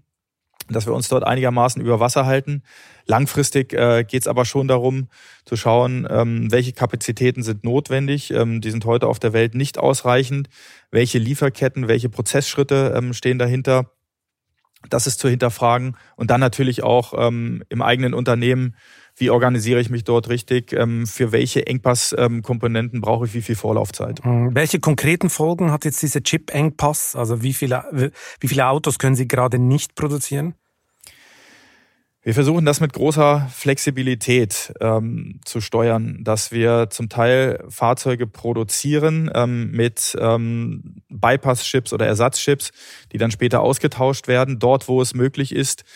dass 0.69 0.85
wir 0.85 0.93
uns 0.93 1.09
dort 1.09 1.23
einigermaßen 1.23 1.81
über 1.81 1.99
Wasser 1.99 2.25
halten. 2.25 2.63
Langfristig 3.05 3.73
äh, 3.73 4.03
geht 4.03 4.21
es 4.21 4.27
aber 4.27 4.45
schon 4.45 4.67
darum, 4.67 5.09
zu 5.45 5.55
schauen, 5.55 6.07
ähm, 6.09 6.51
welche 6.51 6.73
Kapazitäten 6.73 7.43
sind 7.43 7.63
notwendig. 7.63 8.31
Ähm, 8.31 8.61
die 8.61 8.71
sind 8.71 8.85
heute 8.85 9.07
auf 9.07 9.19
der 9.19 9.33
Welt 9.33 9.55
nicht 9.55 9.77
ausreichend. 9.77 10.49
Welche 10.91 11.17
Lieferketten, 11.17 11.87
welche 11.87 12.09
Prozessschritte 12.09 12.93
ähm, 12.95 13.13
stehen 13.13 13.39
dahinter? 13.39 13.91
Das 14.89 15.07
ist 15.07 15.19
zu 15.19 15.29
hinterfragen. 15.29 15.95
Und 16.15 16.31
dann 16.31 16.39
natürlich 16.39 16.83
auch 16.83 17.13
ähm, 17.17 17.63
im 17.69 17.81
eigenen 17.81 18.13
Unternehmen 18.13 18.75
wie 19.15 19.29
organisiere 19.29 19.79
ich 19.79 19.89
mich 19.89 20.03
dort 20.03 20.29
richtig, 20.29 20.73
ähm, 20.73 21.05
für 21.05 21.31
welche 21.31 21.67
Engpasskomponenten 21.67 23.01
brauche 23.01 23.25
ich 23.25 23.33
wie 23.33 23.41
viel 23.41 23.55
Vorlaufzeit. 23.55 24.23
Hm, 24.23 24.55
welche 24.55 24.79
konkreten 24.79 25.29
Folgen 25.29 25.71
hat 25.71 25.85
jetzt 25.85 26.01
dieser 26.01 26.21
Chip-Engpass? 26.21 27.15
Also 27.15 27.41
wie 27.41 27.53
viele, 27.53 28.11
wie 28.39 28.47
viele 28.47 28.67
Autos 28.67 28.99
können 28.99 29.15
Sie 29.15 29.27
gerade 29.27 29.59
nicht 29.59 29.95
produzieren? 29.95 30.55
Wir 32.23 32.35
versuchen 32.35 32.65
das 32.65 32.81
mit 32.81 32.93
großer 32.93 33.49
Flexibilität 33.51 34.73
ähm, 34.79 35.39
zu 35.43 35.59
steuern, 35.59 36.19
dass 36.21 36.51
wir 36.51 36.91
zum 36.91 37.09
Teil 37.09 37.63
Fahrzeuge 37.67 38.27
produzieren 38.27 39.31
ähm, 39.33 39.71
mit 39.71 40.15
ähm, 40.19 41.01
Bypass-Chips 41.09 41.93
oder 41.93 42.05
Ersatzchips, 42.05 42.73
die 43.11 43.17
dann 43.17 43.31
später 43.31 43.61
ausgetauscht 43.61 44.27
werden, 44.27 44.59
dort 44.59 44.87
wo 44.87 45.01
es 45.01 45.15
möglich 45.15 45.51
ist 45.51 45.83
ähm, 45.83 45.87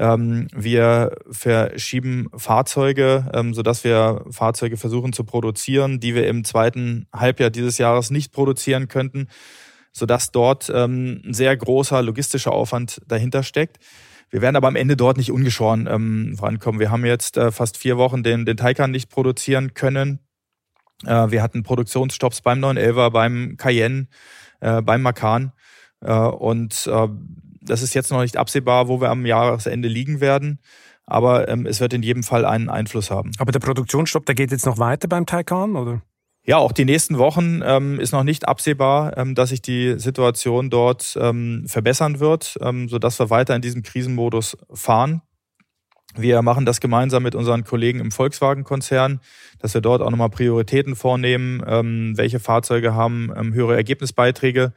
wir 0.00 1.16
verschieben 1.30 2.28
Fahrzeuge, 2.36 3.28
ähm, 3.34 3.52
sodass 3.52 3.82
wir 3.82 4.24
Fahrzeuge 4.30 4.76
versuchen 4.76 5.12
zu 5.12 5.24
produzieren, 5.24 5.98
die 5.98 6.14
wir 6.14 6.28
im 6.28 6.44
zweiten 6.44 7.08
Halbjahr 7.12 7.50
dieses 7.50 7.78
Jahres 7.78 8.10
nicht 8.10 8.32
produzieren 8.32 8.86
könnten, 8.86 9.26
sodass 9.92 10.30
dort 10.30 10.70
ähm, 10.72 11.22
ein 11.24 11.34
sehr 11.34 11.56
großer 11.56 12.02
logistischer 12.02 12.52
Aufwand 12.52 13.00
dahinter 13.08 13.42
steckt. 13.42 13.78
Wir 14.30 14.42
werden 14.42 14.56
aber 14.56 14.68
am 14.68 14.76
Ende 14.76 14.96
dort 14.96 15.16
nicht 15.16 15.32
ungeschoren 15.32 15.88
ähm, 15.90 16.36
vorankommen. 16.36 16.80
Wir 16.80 16.90
haben 16.90 17.04
jetzt 17.04 17.36
äh, 17.36 17.50
fast 17.50 17.76
vier 17.76 17.96
Wochen 17.96 18.22
den, 18.22 18.44
den 18.44 18.56
Taycan 18.56 18.90
nicht 18.90 19.10
produzieren 19.10 19.74
können. 19.74 20.20
Äh, 21.04 21.30
wir 21.30 21.42
hatten 21.42 21.62
Produktionsstopps 21.62 22.42
beim 22.42 22.62
911er, 22.62 23.10
beim 23.10 23.56
Cayenne, 23.56 24.08
äh, 24.60 24.82
beim 24.82 25.02
Macan. 25.02 25.52
Äh, 26.00 26.12
und 26.12 26.86
äh, 26.86 27.08
das 27.68 27.82
ist 27.82 27.94
jetzt 27.94 28.10
noch 28.10 28.22
nicht 28.22 28.36
absehbar, 28.36 28.88
wo 28.88 29.00
wir 29.00 29.10
am 29.10 29.26
Jahresende 29.26 29.88
liegen 29.88 30.20
werden. 30.20 30.60
Aber 31.06 31.48
ähm, 31.48 31.64
es 31.66 31.80
wird 31.80 31.94
in 31.94 32.02
jedem 32.02 32.22
Fall 32.22 32.44
einen 32.44 32.68
Einfluss 32.68 33.10
haben. 33.10 33.30
Aber 33.38 33.52
der 33.52 33.60
Produktionsstopp, 33.60 34.26
der 34.26 34.34
geht 34.34 34.50
jetzt 34.50 34.66
noch 34.66 34.78
weiter 34.78 35.08
beim 35.08 35.24
Taycan, 35.24 35.76
oder? 35.76 36.02
Ja, 36.44 36.56
auch 36.56 36.72
die 36.72 36.84
nächsten 36.84 37.18
Wochen 37.18 37.60
ähm, 37.62 38.00
ist 38.00 38.12
noch 38.12 38.24
nicht 38.24 38.48
absehbar, 38.48 39.16
ähm, 39.18 39.34
dass 39.34 39.50
sich 39.50 39.60
die 39.60 39.98
Situation 39.98 40.70
dort 40.70 41.18
ähm, 41.20 41.64
verbessern 41.66 42.20
wird, 42.20 42.56
ähm, 42.62 42.88
sodass 42.88 43.18
wir 43.18 43.30
weiter 43.30 43.54
in 43.54 43.62
diesem 43.62 43.82
Krisenmodus 43.82 44.56
fahren. 44.72 45.22
Wir 46.16 46.40
machen 46.40 46.64
das 46.64 46.80
gemeinsam 46.80 47.22
mit 47.22 47.34
unseren 47.34 47.64
Kollegen 47.64 48.00
im 48.00 48.10
Volkswagen-Konzern, 48.10 49.20
dass 49.58 49.74
wir 49.74 49.82
dort 49.82 50.00
auch 50.00 50.10
nochmal 50.10 50.30
Prioritäten 50.30 50.96
vornehmen, 50.96 51.62
ähm, 51.66 52.16
welche 52.16 52.40
Fahrzeuge 52.40 52.94
haben 52.94 53.30
ähm, 53.36 53.52
höhere 53.52 53.76
Ergebnisbeiträge 53.76 54.72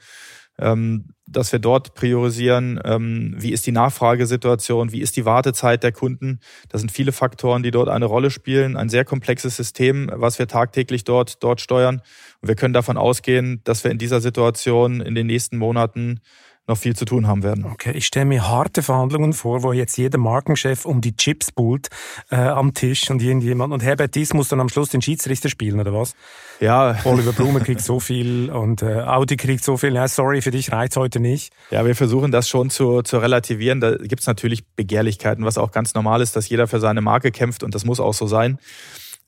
dass 0.58 1.52
wir 1.52 1.60
dort 1.60 1.94
priorisieren, 1.94 2.80
ähm, 2.84 3.36
wie 3.38 3.52
ist 3.52 3.66
die 3.66 3.72
Nachfragesituation, 3.72 4.92
wie 4.92 5.02
ist 5.02 5.16
die 5.16 5.26
Wartezeit 5.26 5.84
der 5.84 5.92
Kunden. 5.92 6.40
Das 6.70 6.82
sind 6.82 6.92
viele 6.92 7.12
Faktoren, 7.12 7.64
die 7.64 7.72
dort 7.72 7.90
eine 7.90 8.06
Rolle 8.06 8.32
spielen. 8.32 8.78
Ein 8.78 8.90
sehr 8.90 9.06
komplexes 9.06 9.56
System, 9.56 10.10
was 10.14 10.40
wir 10.40 10.48
tagtäglich 10.48 11.04
dort, 11.04 11.44
dort 11.44 11.62
steuern. 11.62 12.02
Und 12.42 12.48
wir 12.48 12.56
können 12.56 12.74
davon 12.74 12.98
ausgehen, 12.98 13.62
dass 13.64 13.84
wir 13.84 13.92
in 13.92 13.98
dieser 13.98 14.22
Situation 14.22 15.02
in 15.02 15.16
den 15.16 15.28
nächsten 15.28 15.58
Monaten 15.58 16.20
noch 16.68 16.78
viel 16.78 16.96
zu 16.96 17.06
tun 17.06 17.28
haben 17.28 17.44
werden. 17.44 17.66
Okay, 17.66 17.92
ich 17.92 18.06
stelle 18.06 18.26
mir 18.26 18.48
harte 18.48 18.84
Verhandlungen 18.84 19.34
vor, 19.34 19.64
wo 19.64 19.74
jetzt 19.74 19.98
jeder 19.98 20.18
Markenchef 20.18 20.86
um 20.86 21.02
die 21.02 21.16
Chips 21.16 21.52
buhlt 21.52 21.90
äh, 22.30 22.36
am 22.36 22.74
Tisch 22.74 23.10
und 23.10 23.22
irgendjemand 23.22 23.74
und 23.74 23.82
Herbert 23.84 24.16
Dies 24.16 24.34
muss 24.34 24.50
dann 24.50 24.60
am 24.60 24.70
Schluss 24.70 24.90
den 24.90 25.02
Schiedsrichter 25.02 25.50
spielen, 25.50 25.80
oder 25.80 25.94
was? 25.94 26.14
Ja. 26.60 26.98
Oliver 27.06 27.34
Blume 27.34 27.60
kriegt 27.62 27.82
so 27.82 28.00
viel 28.00 28.52
und 28.52 28.84
äh, 28.84 29.02
Audi 29.02 29.38
kriegt 29.38 29.64
so 29.64 29.78
viel. 29.78 29.96
Ja, 29.96 30.08
sorry, 30.08 30.42
für 30.42 30.52
dich 30.52 30.72
reicht 30.72 30.96
heute 30.96 31.20
nicht. 31.20 31.52
Ja, 31.72 31.86
wir 31.86 31.96
versuchen 31.96 32.32
das 32.32 32.48
schon 32.48 32.70
zu, 32.70 33.02
zu 33.02 33.18
relativieren. 33.18 33.82
Da 33.82 33.98
gibt 33.98 34.22
es 34.22 34.28
natürlich 34.28 34.66
Begehrlichkeiten, 34.76 35.44
was 35.44 35.58
auch 35.58 35.72
ganz 35.72 35.94
normal 35.94 36.22
ist, 36.22 36.36
dass 36.36 36.48
jeder 36.48 36.68
für 36.68 36.80
seine 36.80 37.02
Marke 37.02 37.32
kämpft 37.32 37.64
und 37.64 37.74
das 37.76 37.86
muss 37.86 38.00
auch 38.00 38.14
so 38.14 38.28
sein 38.28 38.60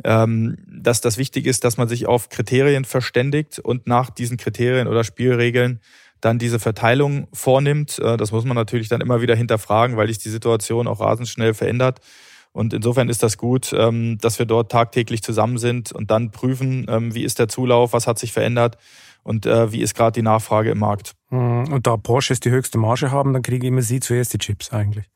ähm, 0.03 0.57
dass 0.67 1.01
das 1.01 1.17
wichtig 1.17 1.45
ist, 1.45 1.63
dass 1.63 1.77
man 1.77 1.87
sich 1.87 2.07
auf 2.07 2.29
Kriterien 2.29 2.85
verständigt 2.85 3.59
und 3.59 3.87
nach 3.87 4.09
diesen 4.09 4.37
Kriterien 4.37 4.87
oder 4.87 5.03
Spielregeln 5.03 5.79
dann 6.23 6.39
diese 6.39 6.59
Verteilung 6.59 7.27
vornimmt. 7.33 7.99
Äh, 7.99 8.17
das 8.17 8.31
muss 8.31 8.45
man 8.45 8.55
natürlich 8.55 8.87
dann 8.87 9.01
immer 9.01 9.21
wieder 9.21 9.35
hinterfragen, 9.35 9.97
weil 9.97 10.07
sich 10.07 10.19
die 10.19 10.29
Situation 10.29 10.87
auch 10.87 10.99
rasend 10.99 11.27
schnell 11.27 11.53
verändert. 11.53 11.99
Und 12.53 12.73
insofern 12.73 13.09
ist 13.09 13.23
das 13.23 13.37
gut, 13.37 13.73
ähm, 13.75 14.17
dass 14.19 14.39
wir 14.39 14.45
dort 14.45 14.71
tagtäglich 14.71 15.23
zusammen 15.23 15.57
sind 15.57 15.91
und 15.91 16.11
dann 16.11 16.31
prüfen, 16.31 16.85
ähm, 16.87 17.13
wie 17.13 17.23
ist 17.23 17.39
der 17.39 17.47
Zulauf, 17.47 17.93
was 17.93 18.07
hat 18.07 18.19
sich 18.19 18.31
verändert 18.31 18.77
und 19.23 19.45
äh, 19.45 19.71
wie 19.71 19.81
ist 19.81 19.95
gerade 19.95 20.13
die 20.13 20.21
Nachfrage 20.21 20.69
im 20.69 20.79
Markt. 20.79 21.13
Hm, 21.29 21.73
und 21.73 21.87
da 21.87 21.97
Porsches 21.97 22.39
die 22.39 22.51
höchste 22.51 22.77
Marge 22.77 23.11
haben, 23.11 23.33
dann 23.33 23.41
kriegen 23.41 23.65
immer 23.65 23.81
sie 23.81 23.99
zuerst 23.99 24.33
die 24.33 24.37
Chips 24.37 24.71
eigentlich. 24.71 25.09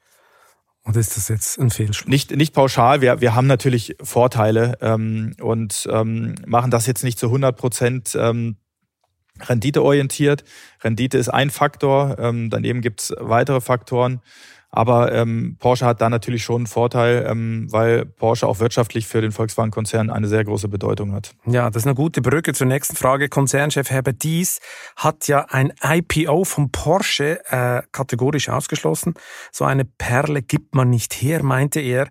Und 0.83 0.95
ist 0.95 1.15
das 1.15 1.27
jetzt 1.27 1.59
ein 1.59 1.69
Fehlschluss? 1.69 2.07
Nicht, 2.07 2.35
nicht 2.35 2.53
pauschal. 2.53 3.01
Wir, 3.01 3.21
wir 3.21 3.35
haben 3.35 3.45
natürlich 3.45 3.95
Vorteile 4.01 4.77
ähm, 4.81 5.33
und 5.41 5.87
ähm, 5.91 6.35
machen 6.45 6.71
das 6.71 6.87
jetzt 6.87 7.03
nicht 7.03 7.19
zu 7.19 7.27
100 7.27 7.57
Prozent 7.57 8.17
ähm, 8.19 8.55
renditeorientiert. 9.41 10.43
Rendite 10.83 11.17
ist 11.17 11.29
ein 11.29 11.49
Faktor, 11.49 12.17
ähm, 12.19 12.49
daneben 12.49 12.81
gibt's 12.81 13.13
weitere 13.19 13.61
Faktoren. 13.61 14.21
Aber 14.69 15.13
ähm, 15.13 15.55
Porsche 15.59 15.85
hat 15.85 16.01
da 16.01 16.09
natürlich 16.09 16.43
schon 16.43 16.57
einen 16.57 16.67
Vorteil, 16.67 17.25
ähm, 17.27 17.67
weil 17.71 18.05
Porsche 18.05 18.47
auch 18.47 18.59
wirtschaftlich 18.59 19.07
für 19.07 19.21
den 19.21 19.31
Volkswagen-Konzern 19.31 20.09
eine 20.09 20.27
sehr 20.27 20.43
große 20.43 20.67
Bedeutung 20.67 21.13
hat. 21.13 21.33
Ja, 21.45 21.69
das 21.69 21.83
ist 21.83 21.87
eine 21.87 21.95
gute 21.95 22.21
Brücke 22.21 22.53
zur 22.53 22.67
nächsten 22.67 22.95
Frage. 22.95 23.29
Konzernchef 23.29 23.89
Herbert 23.89 24.23
Dies 24.23 24.59
hat 24.97 25.27
ja 25.27 25.45
ein 25.49 25.73
IPO 25.81 26.43
von 26.43 26.71
Porsche 26.71 27.39
äh, 27.49 27.81
kategorisch 27.91 28.49
ausgeschlossen. 28.49 29.13
So 29.51 29.63
eine 29.63 29.85
Perle 29.85 30.41
gibt 30.41 30.75
man 30.75 30.89
nicht 30.89 31.13
her, 31.13 31.43
meinte 31.43 31.79
er. 31.79 32.09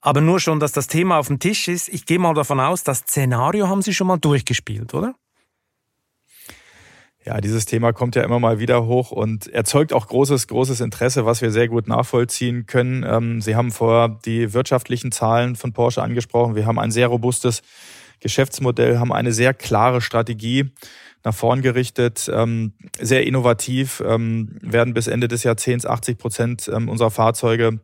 Aber 0.00 0.20
nur 0.20 0.40
schon, 0.40 0.58
dass 0.58 0.72
das 0.72 0.88
Thema 0.88 1.18
auf 1.18 1.28
dem 1.28 1.38
Tisch 1.38 1.68
ist. 1.68 1.88
Ich 1.88 2.06
gehe 2.06 2.18
mal 2.18 2.34
davon 2.34 2.58
aus, 2.58 2.82
das 2.82 2.98
Szenario 2.98 3.68
haben 3.68 3.82
Sie 3.82 3.94
schon 3.94 4.08
mal 4.08 4.18
durchgespielt, 4.18 4.92
oder? 4.94 5.14
Ja, 7.24 7.40
dieses 7.40 7.66
Thema 7.66 7.92
kommt 7.92 8.16
ja 8.16 8.24
immer 8.24 8.40
mal 8.40 8.58
wieder 8.58 8.84
hoch 8.84 9.12
und 9.12 9.46
erzeugt 9.46 9.92
auch 9.92 10.08
großes, 10.08 10.48
großes 10.48 10.80
Interesse, 10.80 11.24
was 11.24 11.40
wir 11.40 11.52
sehr 11.52 11.68
gut 11.68 11.86
nachvollziehen 11.86 12.66
können. 12.66 13.04
Ähm, 13.06 13.40
Sie 13.40 13.54
haben 13.54 13.70
vorher 13.70 14.18
die 14.24 14.52
wirtschaftlichen 14.52 15.12
Zahlen 15.12 15.54
von 15.54 15.72
Porsche 15.72 16.02
angesprochen. 16.02 16.56
Wir 16.56 16.66
haben 16.66 16.80
ein 16.80 16.90
sehr 16.90 17.06
robustes 17.06 17.62
Geschäftsmodell, 18.18 18.98
haben 18.98 19.12
eine 19.12 19.32
sehr 19.32 19.54
klare 19.54 20.00
Strategie 20.00 20.72
nach 21.22 21.34
vorn 21.34 21.62
gerichtet, 21.62 22.28
ähm, 22.32 22.72
sehr 23.00 23.24
innovativ, 23.24 24.02
ähm, 24.04 24.58
werden 24.60 24.92
bis 24.92 25.06
Ende 25.06 25.28
des 25.28 25.44
Jahrzehnts 25.44 25.86
80 25.86 26.18
Prozent 26.18 26.68
unserer 26.68 27.10
Fahrzeuge 27.10 27.80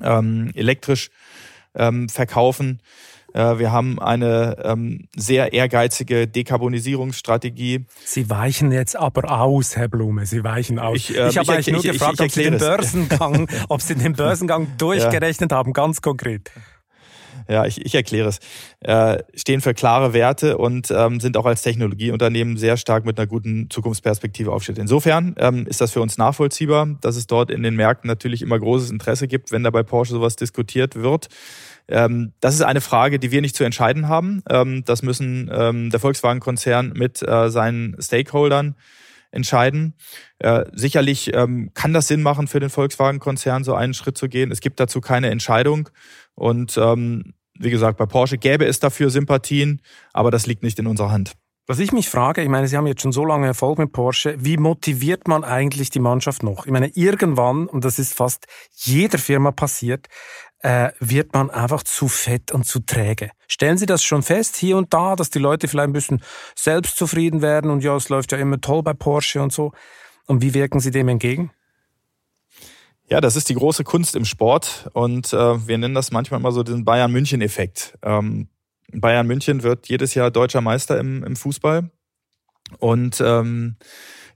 elektrisch 0.00 1.10
verkaufen. 1.74 2.80
Äh, 3.38 3.60
wir 3.60 3.70
haben 3.70 4.00
eine 4.00 4.56
ähm, 4.64 5.06
sehr 5.14 5.52
ehrgeizige 5.52 6.26
Dekarbonisierungsstrategie. 6.26 7.86
Sie 8.04 8.28
weichen 8.28 8.72
jetzt 8.72 8.96
aber 8.96 9.30
aus, 9.30 9.76
Herr 9.76 9.86
Blume. 9.86 10.26
Sie 10.26 10.42
weichen 10.42 10.80
aus. 10.80 10.96
Ich, 10.96 11.16
äh, 11.16 11.28
ich 11.28 11.38
habe 11.38 11.52
eigentlich 11.52 11.68
nur 11.68 11.84
ich, 11.84 11.92
gefragt, 11.92 12.14
ich, 12.14 12.20
ob 12.24 12.32
Sie 12.32 12.42
den 12.42 12.58
Börsengang, 12.58 13.48
ob 13.68 13.80
Sie 13.80 13.94
den 13.94 14.14
Börsengang 14.14 14.66
durchgerechnet 14.76 15.52
ja. 15.52 15.56
haben, 15.56 15.72
ganz 15.72 16.02
konkret. 16.02 16.50
Ja, 17.48 17.64
ich, 17.64 17.84
ich 17.86 17.94
erkläre 17.94 18.28
es. 18.28 18.40
Äh, 18.80 19.22
stehen 19.34 19.60
für 19.60 19.72
klare 19.72 20.12
Werte 20.12 20.58
und 20.58 20.90
ähm, 20.90 21.20
sind 21.20 21.36
auch 21.36 21.46
als 21.46 21.62
Technologieunternehmen 21.62 22.56
sehr 22.56 22.76
stark 22.76 23.06
mit 23.06 23.18
einer 23.18 23.28
guten 23.28 23.70
Zukunftsperspektive 23.70 24.52
aufgestellt. 24.52 24.78
Insofern 24.78 25.36
ähm, 25.38 25.64
ist 25.66 25.80
das 25.80 25.92
für 25.92 26.02
uns 26.02 26.18
nachvollziehbar, 26.18 26.88
dass 27.00 27.16
es 27.16 27.28
dort 27.28 27.50
in 27.50 27.62
den 27.62 27.76
Märkten 27.76 28.08
natürlich 28.08 28.42
immer 28.42 28.58
großes 28.58 28.90
Interesse 28.90 29.28
gibt, 29.28 29.52
wenn 29.52 29.62
da 29.62 29.70
bei 29.70 29.82
Porsche 29.82 30.12
sowas 30.12 30.36
diskutiert 30.36 30.96
wird. 30.96 31.28
Ähm, 31.88 32.32
das 32.40 32.54
ist 32.54 32.62
eine 32.62 32.80
Frage, 32.80 33.18
die 33.18 33.30
wir 33.30 33.40
nicht 33.40 33.56
zu 33.56 33.64
entscheiden 33.64 34.08
haben. 34.08 34.42
Ähm, 34.48 34.84
das 34.84 35.02
müssen 35.02 35.50
ähm, 35.52 35.90
der 35.90 36.00
Volkswagen-Konzern 36.00 36.92
mit 36.94 37.22
äh, 37.22 37.50
seinen 37.50 37.96
Stakeholdern 38.00 38.76
entscheiden. 39.30 39.94
Äh, 40.38 40.64
sicherlich 40.72 41.34
ähm, 41.34 41.70
kann 41.74 41.92
das 41.92 42.08
Sinn 42.08 42.22
machen 42.22 42.48
für 42.48 42.60
den 42.60 42.70
Volkswagen-Konzern, 42.70 43.64
so 43.64 43.74
einen 43.74 43.94
Schritt 43.94 44.16
zu 44.16 44.28
gehen. 44.28 44.50
Es 44.50 44.60
gibt 44.60 44.80
dazu 44.80 45.00
keine 45.00 45.30
Entscheidung. 45.30 45.88
Und 46.34 46.78
ähm, 46.78 47.34
wie 47.58 47.70
gesagt, 47.70 47.98
bei 47.98 48.06
Porsche 48.06 48.38
gäbe 48.38 48.64
es 48.66 48.80
dafür 48.80 49.10
Sympathien, 49.10 49.82
aber 50.12 50.30
das 50.30 50.46
liegt 50.46 50.62
nicht 50.62 50.78
in 50.78 50.86
unserer 50.86 51.10
Hand. 51.10 51.32
Was 51.70 51.80
ich 51.80 51.92
mich 51.92 52.08
frage, 52.08 52.40
ich 52.40 52.48
meine, 52.48 52.66
Sie 52.66 52.78
haben 52.78 52.86
jetzt 52.86 53.02
schon 53.02 53.12
so 53.12 53.26
lange 53.26 53.46
Erfolg 53.46 53.78
mit 53.78 53.92
Porsche, 53.92 54.36
wie 54.38 54.56
motiviert 54.56 55.28
man 55.28 55.44
eigentlich 55.44 55.90
die 55.90 55.98
Mannschaft 55.98 56.42
noch? 56.42 56.64
Ich 56.64 56.72
meine, 56.72 56.88
irgendwann, 56.94 57.66
und 57.66 57.84
das 57.84 57.98
ist 57.98 58.14
fast 58.14 58.46
jeder 58.72 59.18
Firma 59.18 59.50
passiert, 59.50 60.06
äh, 60.60 60.90
wird 60.98 61.32
man 61.32 61.50
einfach 61.50 61.82
zu 61.82 62.08
fett 62.08 62.52
und 62.52 62.64
zu 62.64 62.80
träge. 62.80 63.30
Stellen 63.46 63.78
Sie 63.78 63.86
das 63.86 64.02
schon 64.02 64.22
fest, 64.22 64.56
hier 64.56 64.76
und 64.76 64.92
da, 64.92 65.16
dass 65.16 65.30
die 65.30 65.38
Leute 65.38 65.68
vielleicht 65.68 65.88
ein 65.88 65.92
bisschen 65.92 66.22
selbstzufrieden 66.54 67.42
werden 67.42 67.70
und 67.70 67.82
ja, 67.82 67.94
es 67.96 68.08
läuft 68.08 68.32
ja 68.32 68.38
immer 68.38 68.60
toll 68.60 68.82
bei 68.82 68.92
Porsche 68.92 69.40
und 69.42 69.52
so. 69.52 69.72
Und 70.26 70.42
wie 70.42 70.54
wirken 70.54 70.80
Sie 70.80 70.90
dem 70.90 71.08
entgegen? 71.08 71.50
Ja, 73.08 73.20
das 73.22 73.36
ist 73.36 73.48
die 73.48 73.54
große 73.54 73.84
Kunst 73.84 74.16
im 74.16 74.26
Sport 74.26 74.90
und 74.92 75.32
äh, 75.32 75.66
wir 75.66 75.78
nennen 75.78 75.94
das 75.94 76.10
manchmal 76.10 76.40
immer 76.40 76.52
so 76.52 76.62
den 76.62 76.84
Bayern-München-Effekt. 76.84 77.96
Ähm, 78.02 78.48
Bayern 78.92 79.26
München 79.26 79.62
wird 79.62 79.88
jedes 79.88 80.14
Jahr 80.14 80.30
deutscher 80.30 80.60
Meister 80.60 80.98
im, 80.98 81.24
im 81.24 81.36
Fußball 81.36 81.90
und 82.78 83.22
ähm, 83.24 83.76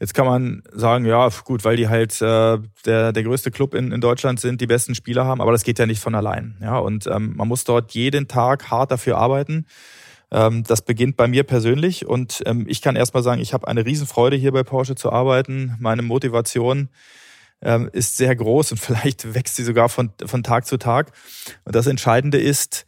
Jetzt 0.03 0.15
kann 0.15 0.27
man 0.27 0.65
sagen, 0.73 1.05
ja, 1.05 1.29
gut, 1.45 1.65
weil 1.65 1.77
die 1.77 1.88
halt 1.88 2.21
äh, 2.21 2.59
der, 2.85 3.12
der 3.12 3.23
größte 3.23 3.53
Club 3.53 3.73
in, 3.73 3.93
in 3.93 4.01
Deutschland 4.01 4.41
sind, 4.41 4.61
die 4.61 4.67
besten 4.67 4.97
Spieler 4.97 5.27
haben, 5.27 5.41
aber 5.41 5.53
das 5.53 5.62
geht 5.62 5.79
ja 5.79 5.87
nicht 5.87 6.01
von 6.01 6.17
allein. 6.17 6.57
Ja, 6.61 6.79
und 6.79 7.07
ähm, 7.07 7.35
man 7.37 7.47
muss 7.47 7.62
dort 7.62 7.93
jeden 7.93 8.27
Tag 8.27 8.69
hart 8.69 8.91
dafür 8.91 9.19
arbeiten. 9.19 9.65
Ähm, 10.33 10.65
das 10.65 10.83
beginnt 10.83 11.17
bei 11.17 11.29
mir 11.29 11.45
persönlich 11.45 12.05
und 12.05 12.43
ähm, 12.47 12.65
ich 12.67 12.83
kann 12.83 12.97
erstmal 12.97 13.23
sagen, 13.23 13.41
ich 13.41 13.55
habe 13.55 13.69
eine 13.69 13.87
Riesenfreude 13.87 14.35
hier 14.35 14.51
bei 14.51 14.65
Porsche 14.65 14.97
zu 14.97 15.12
arbeiten. 15.12 15.77
Meine 15.79 16.03
Motivation 16.03 16.88
ähm, 17.61 17.88
ist 17.93 18.17
sehr 18.17 18.35
groß 18.35 18.73
und 18.73 18.79
vielleicht 18.81 19.35
wächst 19.37 19.55
sie 19.55 19.62
sogar 19.62 19.88
von, 19.88 20.11
von 20.27 20.43
Tag 20.43 20.67
zu 20.67 20.79
Tag. 20.79 21.12
Und 21.65 21.77
das 21.77 21.87
Entscheidende 21.87 22.38
ist, 22.38 22.87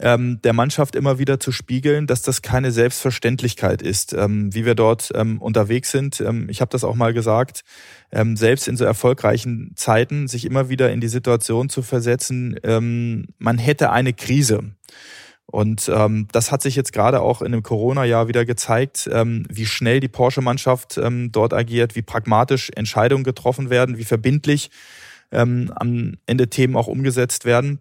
ähm, 0.00 0.40
der 0.42 0.52
Mannschaft 0.52 0.96
immer 0.96 1.18
wieder 1.18 1.40
zu 1.40 1.52
spiegeln, 1.52 2.06
dass 2.06 2.22
das 2.22 2.42
keine 2.42 2.72
Selbstverständlichkeit 2.72 3.82
ist, 3.82 4.12
ähm, 4.12 4.54
wie 4.54 4.64
wir 4.64 4.74
dort 4.74 5.10
ähm, 5.14 5.40
unterwegs 5.40 5.90
sind. 5.90 6.20
Ähm, 6.20 6.48
ich 6.50 6.60
habe 6.60 6.70
das 6.70 6.84
auch 6.84 6.94
mal 6.94 7.12
gesagt, 7.12 7.62
ähm, 8.12 8.36
selbst 8.36 8.68
in 8.68 8.76
so 8.76 8.84
erfolgreichen 8.84 9.72
Zeiten 9.76 10.28
sich 10.28 10.44
immer 10.44 10.68
wieder 10.68 10.90
in 10.92 11.00
die 11.00 11.08
Situation 11.08 11.68
zu 11.68 11.82
versetzen, 11.82 12.58
ähm, 12.62 13.26
man 13.38 13.58
hätte 13.58 13.90
eine 13.90 14.12
Krise. 14.12 14.72
Und 15.46 15.88
ähm, 15.94 16.26
das 16.32 16.50
hat 16.50 16.60
sich 16.60 16.74
jetzt 16.74 16.92
gerade 16.92 17.20
auch 17.20 17.40
in 17.40 17.52
dem 17.52 17.62
Corona-Jahr 17.62 18.26
wieder 18.26 18.44
gezeigt, 18.44 19.08
ähm, 19.12 19.46
wie 19.48 19.64
schnell 19.64 20.00
die 20.00 20.08
Porsche-Mannschaft 20.08 20.98
ähm, 20.98 21.30
dort 21.30 21.54
agiert, 21.54 21.94
wie 21.94 22.02
pragmatisch 22.02 22.70
Entscheidungen 22.74 23.22
getroffen 23.22 23.70
werden, 23.70 23.96
wie 23.96 24.04
verbindlich 24.04 24.70
ähm, 25.30 25.72
am 25.76 26.14
Ende 26.26 26.48
Themen 26.48 26.76
auch 26.76 26.88
umgesetzt 26.88 27.44
werden. 27.44 27.78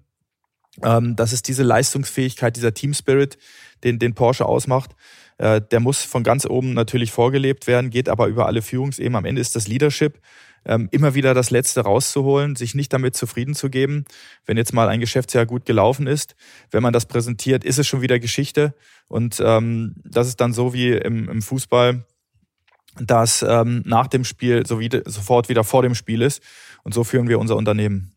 Ähm, 0.83 1.15
das 1.15 1.33
ist 1.33 1.47
diese 1.47 1.63
Leistungsfähigkeit, 1.63 2.55
dieser 2.55 2.73
Team 2.73 2.93
Spirit, 2.93 3.37
den, 3.83 3.99
den 3.99 4.13
Porsche 4.13 4.45
ausmacht. 4.45 4.91
Äh, 5.37 5.61
der 5.61 5.79
muss 5.79 6.03
von 6.03 6.23
ganz 6.23 6.45
oben 6.45 6.73
natürlich 6.73 7.11
vorgelebt 7.11 7.67
werden, 7.67 7.89
geht 7.89 8.09
aber 8.09 8.27
über 8.27 8.45
alle 8.45 8.61
Führungsebenen. 8.61 9.17
Am 9.17 9.25
Ende 9.25 9.41
ist 9.41 9.55
das 9.55 9.67
Leadership 9.67 10.19
ähm, 10.65 10.87
immer 10.91 11.13
wieder 11.13 11.33
das 11.33 11.51
Letzte 11.51 11.81
rauszuholen, 11.81 12.55
sich 12.55 12.75
nicht 12.75 12.91
damit 12.91 13.15
zufrieden 13.15 13.53
zu 13.53 13.69
geben. 13.69 14.05
Wenn 14.45 14.57
jetzt 14.57 14.73
mal 14.73 14.89
ein 14.89 14.99
Geschäftsjahr 14.99 15.45
gut 15.45 15.65
gelaufen 15.65 16.07
ist, 16.07 16.35
wenn 16.71 16.83
man 16.83 16.93
das 16.93 17.05
präsentiert, 17.05 17.63
ist 17.63 17.77
es 17.77 17.87
schon 17.87 18.01
wieder 18.01 18.19
Geschichte. 18.19 18.73
Und 19.07 19.41
ähm, 19.43 19.95
das 20.03 20.27
ist 20.27 20.41
dann 20.41 20.53
so 20.53 20.73
wie 20.73 20.91
im, 20.91 21.29
im 21.29 21.41
Fußball, 21.41 22.05
dass 22.99 23.43
ähm, 23.47 23.83
nach 23.85 24.07
dem 24.07 24.23
Spiel 24.23 24.65
so 24.65 24.79
wie, 24.79 24.89
sofort 25.05 25.49
wieder 25.49 25.63
vor 25.63 25.83
dem 25.83 25.95
Spiel 25.95 26.21
ist. 26.21 26.41
Und 26.83 26.93
so 26.93 27.03
führen 27.03 27.27
wir 27.27 27.39
unser 27.39 27.55
Unternehmen. 27.55 28.14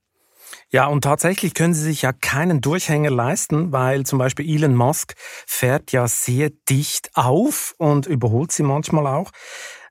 Ja, 0.71 0.87
und 0.87 1.03
tatsächlich 1.03 1.55
können 1.55 1.73
sie 1.73 1.83
sich 1.83 2.03
ja 2.03 2.13
keinen 2.13 2.61
Durchhänger 2.61 3.11
leisten, 3.11 3.73
weil 3.73 4.05
zum 4.05 4.19
Beispiel 4.19 4.47
Elon 4.47 4.75
Musk 4.75 5.15
fährt 5.17 5.93
ja 5.93 6.07
sehr 6.07 6.51
dicht 6.69 7.11
auf 7.15 7.75
und 7.79 8.07
überholt 8.07 8.53
sie 8.53 8.63
manchmal 8.63 9.07
auch. 9.07 9.31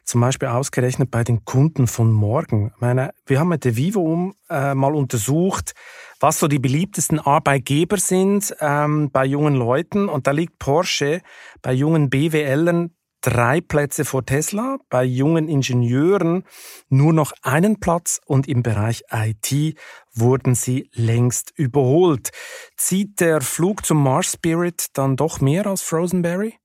Zum 0.03 0.21
Beispiel 0.21 0.47
ausgerechnet 0.47 1.09
bei 1.09 1.23
den 1.23 1.43
Kunden 1.45 1.87
von 1.87 2.13
morgen. 2.13 2.71
Ich 2.75 2.79
meine, 2.79 3.11
wir 3.25 3.39
haben 3.39 3.49
mit 3.49 3.65
der 3.65 3.75
Vivo 3.75 4.33
äh, 4.49 4.73
mal 4.75 4.95
untersucht, 4.95 5.73
was 6.19 6.39
so 6.39 6.47
die 6.47 6.59
beliebtesten 6.59 7.19
Arbeitgeber 7.19 7.97
sind 7.97 8.55
ähm, 8.61 9.09
bei 9.11 9.25
jungen 9.25 9.55
Leuten. 9.55 10.07
Und 10.07 10.27
da 10.27 10.31
liegt 10.31 10.59
Porsche 10.59 11.21
bei 11.61 11.73
jungen 11.73 12.09
BWLern 12.09 12.91
drei 13.21 13.61
Plätze 13.61 14.05
vor 14.05 14.25
Tesla, 14.25 14.77
bei 14.89 15.03
jungen 15.03 15.47
Ingenieuren 15.47 16.43
nur 16.89 17.13
noch 17.13 17.33
einen 17.41 17.79
Platz 17.79 18.19
und 18.25 18.47
im 18.47 18.63
Bereich 18.63 19.03
IT 19.11 19.77
wurden 20.13 20.55
sie 20.55 20.89
längst 20.93 21.51
überholt. 21.55 22.29
Zieht 22.75 23.19
der 23.19 23.41
Flug 23.41 23.85
zum 23.85 24.01
Mars 24.03 24.33
Spirit 24.33 24.87
dann 24.93 25.15
doch 25.15 25.41
mehr 25.41 25.65
als 25.67 25.81
Frozenberry? 25.81 26.55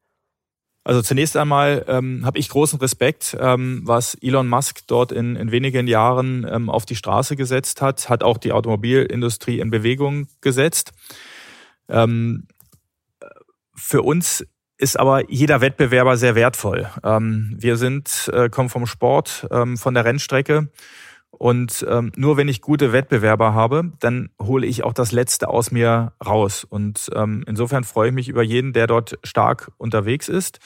Also 0.84 1.00
zunächst 1.00 1.36
einmal 1.36 1.84
ähm, 1.86 2.26
habe 2.26 2.38
ich 2.40 2.48
großen 2.48 2.80
Respekt, 2.80 3.36
ähm, 3.38 3.82
was 3.84 4.16
Elon 4.20 4.48
Musk 4.48 4.80
dort 4.88 5.12
in, 5.12 5.36
in 5.36 5.52
wenigen 5.52 5.86
Jahren 5.86 6.44
ähm, 6.50 6.68
auf 6.68 6.86
die 6.86 6.96
Straße 6.96 7.36
gesetzt 7.36 7.80
hat, 7.80 8.08
hat 8.08 8.24
auch 8.24 8.36
die 8.36 8.50
Automobilindustrie 8.50 9.60
in 9.60 9.70
Bewegung 9.70 10.26
gesetzt. 10.40 10.92
Ähm, 11.88 12.48
für 13.74 14.02
uns 14.02 14.44
ist 14.82 14.98
aber 14.98 15.30
jeder 15.30 15.60
Wettbewerber 15.60 16.16
sehr 16.16 16.34
wertvoll. 16.34 16.88
Ähm, 17.04 17.54
wir 17.56 17.76
sind, 17.76 18.28
äh, 18.32 18.48
kommen 18.48 18.68
vom 18.68 18.86
Sport, 18.86 19.46
ähm, 19.52 19.76
von 19.76 19.94
der 19.94 20.04
Rennstrecke. 20.04 20.70
Und 21.30 21.86
ähm, 21.88 22.10
nur 22.16 22.36
wenn 22.36 22.48
ich 22.48 22.60
gute 22.60 22.92
Wettbewerber 22.92 23.54
habe, 23.54 23.92
dann 24.00 24.30
hole 24.40 24.66
ich 24.66 24.82
auch 24.82 24.92
das 24.92 25.12
Letzte 25.12 25.48
aus 25.48 25.70
mir 25.70 26.12
raus. 26.24 26.64
Und 26.64 27.10
ähm, 27.14 27.44
insofern 27.46 27.84
freue 27.84 28.08
ich 28.08 28.14
mich 28.14 28.28
über 28.28 28.42
jeden, 28.42 28.72
der 28.72 28.88
dort 28.88 29.18
stark 29.22 29.70
unterwegs 29.78 30.28
ist. 30.28 30.58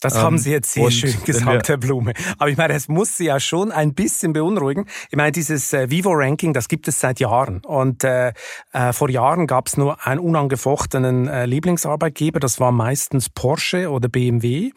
Das 0.00 0.14
ähm, 0.16 0.22
haben 0.22 0.38
Sie 0.38 0.50
jetzt 0.50 0.72
sehr 0.72 0.90
schön 0.90 1.14
gesagt, 1.24 1.68
Herr 1.68 1.76
Blume. 1.76 2.12
Aber 2.38 2.50
ich 2.50 2.56
meine, 2.56 2.74
es 2.74 2.88
muss 2.88 3.16
Sie 3.16 3.26
ja 3.26 3.40
schon 3.40 3.72
ein 3.72 3.94
bisschen 3.94 4.32
beunruhigen. 4.32 4.86
Ich 5.10 5.16
meine, 5.16 5.32
dieses 5.32 5.72
äh, 5.72 5.90
Vivo-Ranking, 5.90 6.52
das 6.52 6.68
gibt 6.68 6.88
es 6.88 7.00
seit 7.00 7.20
Jahren. 7.20 7.60
Und 7.64 8.04
äh, 8.04 8.32
äh, 8.72 8.92
vor 8.92 9.10
Jahren 9.10 9.46
gab 9.46 9.68
es 9.68 9.76
nur 9.76 10.06
einen 10.06 10.20
unangefochtenen 10.20 11.28
äh, 11.28 11.46
Lieblingsarbeitgeber. 11.46 12.40
Das 12.40 12.60
war 12.60 12.72
meistens 12.72 13.28
Porsche 13.28 13.90
oder 13.90 14.08
BMW. 14.08 14.70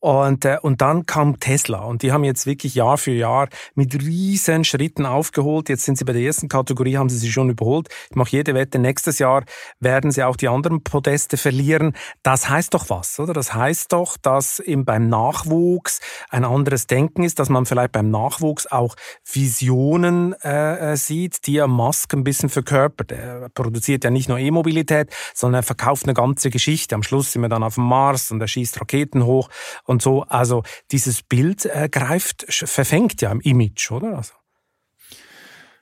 Und, 0.00 0.44
äh, 0.44 0.58
und 0.60 0.80
dann 0.80 1.06
kam 1.06 1.40
Tesla. 1.40 1.80
Und 1.80 2.02
die 2.02 2.12
haben 2.12 2.24
jetzt 2.24 2.46
wirklich 2.46 2.74
Jahr 2.74 2.98
für 2.98 3.12
Jahr 3.12 3.48
mit 3.74 3.94
riesen 3.94 4.64
Schritten 4.64 5.06
aufgeholt. 5.06 5.68
Jetzt 5.68 5.84
sind 5.84 5.98
sie 5.98 6.04
bei 6.04 6.12
der 6.12 6.22
ersten 6.22 6.48
Kategorie, 6.48 6.96
haben 6.96 7.08
sie 7.08 7.18
sich 7.18 7.32
schon 7.32 7.50
überholt. 7.50 7.88
Ich 8.10 8.16
mache 8.16 8.30
jede 8.30 8.54
Wette, 8.54 8.78
nächstes 8.78 9.18
Jahr 9.18 9.44
werden 9.80 10.10
sie 10.10 10.22
auch 10.22 10.36
die 10.36 10.48
anderen 10.48 10.82
Podeste 10.82 11.36
verlieren. 11.36 11.94
Das 12.22 12.48
heißt 12.48 12.74
doch 12.74 12.90
was, 12.90 13.18
oder? 13.18 13.32
Das 13.32 13.54
heißt 13.54 13.92
doch, 13.92 14.16
dass 14.16 14.57
eben 14.60 14.84
beim 14.84 15.08
Nachwuchs 15.08 16.00
ein 16.30 16.44
anderes 16.44 16.86
Denken 16.86 17.22
ist, 17.22 17.38
dass 17.38 17.48
man 17.48 17.66
vielleicht 17.66 17.92
beim 17.92 18.10
Nachwuchs 18.10 18.66
auch 18.66 18.96
Visionen 19.30 20.34
äh, 20.42 20.92
äh, 20.92 20.96
sieht, 20.96 21.46
die 21.46 21.54
ja 21.54 21.66
Musk 21.66 22.12
ein 22.14 22.24
bisschen 22.24 22.48
verkörpert. 22.48 23.12
Er 23.12 23.48
produziert 23.50 24.04
ja 24.04 24.10
nicht 24.10 24.28
nur 24.28 24.38
E-Mobilität, 24.38 25.14
sondern 25.34 25.60
er 25.60 25.64
verkauft 25.64 26.04
eine 26.04 26.14
ganze 26.14 26.50
Geschichte. 26.50 26.94
Am 26.94 27.02
Schluss 27.02 27.32
sind 27.32 27.42
wir 27.42 27.48
dann 27.48 27.62
auf 27.62 27.74
dem 27.74 27.84
Mars 27.84 28.30
und 28.30 28.40
er 28.40 28.48
schießt 28.48 28.80
Raketen 28.80 29.24
hoch 29.24 29.48
und 29.84 30.02
so. 30.02 30.22
Also 30.22 30.62
dieses 30.90 31.22
Bild 31.22 31.66
äh, 31.66 31.88
greift, 31.88 32.46
verfängt 32.48 33.20
ja 33.22 33.30
im 33.30 33.40
Image, 33.40 33.90
oder? 33.90 34.16
Also, 34.16 34.32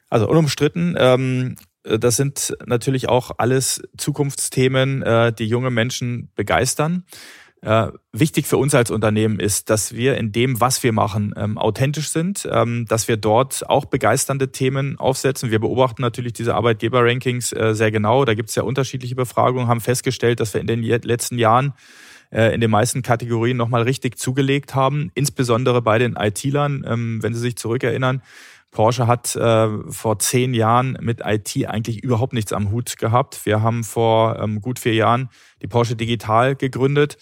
also 0.08 0.28
unumstritten. 0.28 0.96
Ähm 0.98 1.56
das 1.86 2.16
sind 2.16 2.56
natürlich 2.66 3.08
auch 3.08 3.32
alles 3.38 3.82
Zukunftsthemen, 3.96 5.02
äh, 5.02 5.32
die 5.32 5.46
junge 5.46 5.70
Menschen 5.70 6.30
begeistern. 6.34 7.04
Äh, 7.66 7.90
wichtig 8.12 8.46
für 8.46 8.58
uns 8.58 8.76
als 8.76 8.92
Unternehmen 8.92 9.40
ist, 9.40 9.70
dass 9.70 9.92
wir 9.92 10.16
in 10.18 10.30
dem, 10.30 10.60
was 10.60 10.84
wir 10.84 10.92
machen, 10.92 11.34
ähm, 11.36 11.58
authentisch 11.58 12.10
sind, 12.10 12.48
ähm, 12.48 12.86
dass 12.88 13.08
wir 13.08 13.16
dort 13.16 13.68
auch 13.68 13.86
begeisternde 13.86 14.52
Themen 14.52 15.00
aufsetzen. 15.00 15.50
Wir 15.50 15.58
beobachten 15.58 16.00
natürlich 16.00 16.32
diese 16.32 16.54
Arbeitgeber-Rankings 16.54 17.52
äh, 17.54 17.74
sehr 17.74 17.90
genau. 17.90 18.24
Da 18.24 18.34
gibt 18.34 18.50
es 18.50 18.54
ja 18.54 18.62
unterschiedliche 18.62 19.16
Befragungen, 19.16 19.66
haben 19.66 19.80
festgestellt, 19.80 20.38
dass 20.38 20.54
wir 20.54 20.60
in 20.60 20.68
den 20.68 20.80
letzten 20.80 21.38
Jahren 21.38 21.72
äh, 22.30 22.54
in 22.54 22.60
den 22.60 22.70
meisten 22.70 23.02
Kategorien 23.02 23.56
nochmal 23.56 23.82
richtig 23.82 24.16
zugelegt 24.16 24.76
haben, 24.76 25.10
insbesondere 25.16 25.82
bei 25.82 25.98
den 25.98 26.14
IT-Lern, 26.14 26.84
ähm, 26.86 27.18
wenn 27.20 27.34
Sie 27.34 27.40
sich 27.40 27.56
zurückerinnern. 27.56 28.22
Porsche 28.70 29.08
hat 29.08 29.34
äh, 29.34 29.68
vor 29.90 30.20
zehn 30.20 30.54
Jahren 30.54 30.98
mit 31.00 31.20
IT 31.24 31.66
eigentlich 31.66 32.04
überhaupt 32.04 32.32
nichts 32.32 32.52
am 32.52 32.70
Hut 32.70 32.96
gehabt. 32.96 33.44
Wir 33.44 33.60
haben 33.60 33.82
vor 33.82 34.38
ähm, 34.38 34.60
gut 34.60 34.78
vier 34.78 34.94
Jahren 34.94 35.30
die 35.62 35.66
Porsche 35.66 35.96
Digital 35.96 36.54
gegründet 36.54 37.18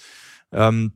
ähm, 0.54 0.92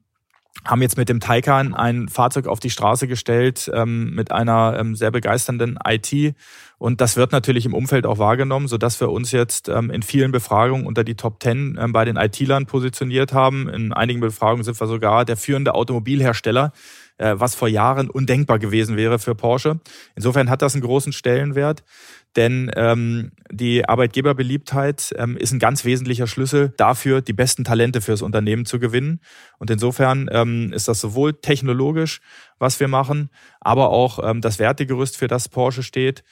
haben 0.64 0.83
jetzt 0.83 0.97
mit 0.97 1.09
dem 1.09 1.21
Taycan 1.21 1.75
ein 1.75 2.09
Fahrzeug 2.09 2.47
auf 2.47 2.61
die 2.61 2.71
Straße 2.71 3.07
gestellt 3.07 3.71
ähm, 3.73 4.14
mit 4.14 4.33
einer 4.33 4.77
ähm, 4.79 4.94
sehr 4.94 5.11
begeisternden 5.11 5.79
IT. 5.87 6.35
Und 6.79 7.01
das 7.01 7.16
wird 7.16 7.33
natürlich 7.33 7.66
im 7.66 7.75
Umfeld 7.75 8.07
auch 8.07 8.18
wahrgenommen, 8.18 8.68
sodass 8.68 9.01
wir 9.01 9.11
uns 9.11 9.33
jetzt 9.33 9.68
ähm, 9.68 9.90
in 9.90 10.03
vielen 10.03 10.33
Befragungen 10.33 10.87
unter 10.87 11.05
die 11.05 11.14
Top 11.14 11.40
Ten 11.40 11.79
ähm, 11.81 11.92
bei 11.92 12.05
den 12.05 12.16
IT-Lern 12.16 12.66
positioniert 12.66 13.33
haben. 13.33 13.68
In 13.68 13.92
einigen 13.92 14.21
Befragungen 14.21 14.64
sind 14.64 14.81
wir 14.81 14.87
sogar 14.87 15.25
der 15.25 15.37
führende 15.37 15.75
Automobilhersteller, 15.75 16.73
was 17.18 17.54
vor 17.54 17.68
Jahren 17.68 18.11
undenkbar 18.11 18.59
gewesen 18.59 18.96
wäre 18.96 19.18
für 19.18 19.35
Porsche. 19.35 19.81
Insofern 20.14 20.50
hat 20.50 20.62
das 20.62 20.74
einen 20.74 20.83
großen 20.83 21.12
Stellenwert. 21.12 21.83
Denn 22.37 22.70
ähm, 22.76 23.33
die 23.50 23.88
Arbeitgeberbeliebtheit 23.88 25.14
ähm, 25.16 25.37
ist 25.37 25.52
ein 25.52 25.59
ganz 25.59 25.85
wesentlicher 25.85 26.26
Schlüssel 26.26 26.72
dafür, 26.76 27.20
die 27.20 27.33
besten 27.33 27.64
Talente 27.64 28.00
fürs 28.00 28.22
Unternehmen 28.22 28.64
zu 28.66 28.78
gewinnen. 28.78 29.20
Und 29.59 29.70
insofern 29.70 30.28
ähm, 30.31 30.72
ist 30.72 30.88
das 30.88 31.00
sowohl 31.00 31.35
technologisch, 31.35 32.20
was 32.59 32.78
wir 32.81 32.88
machen, 32.88 33.31
aber 33.61 33.90
auch 33.90 34.20
ähm, 34.22 34.40
das 34.40 34.59
Wertegerüst, 34.59 35.16
für 35.16 35.26
das 35.26 35.48
Porsche 35.48 35.83
steht, 35.83 36.22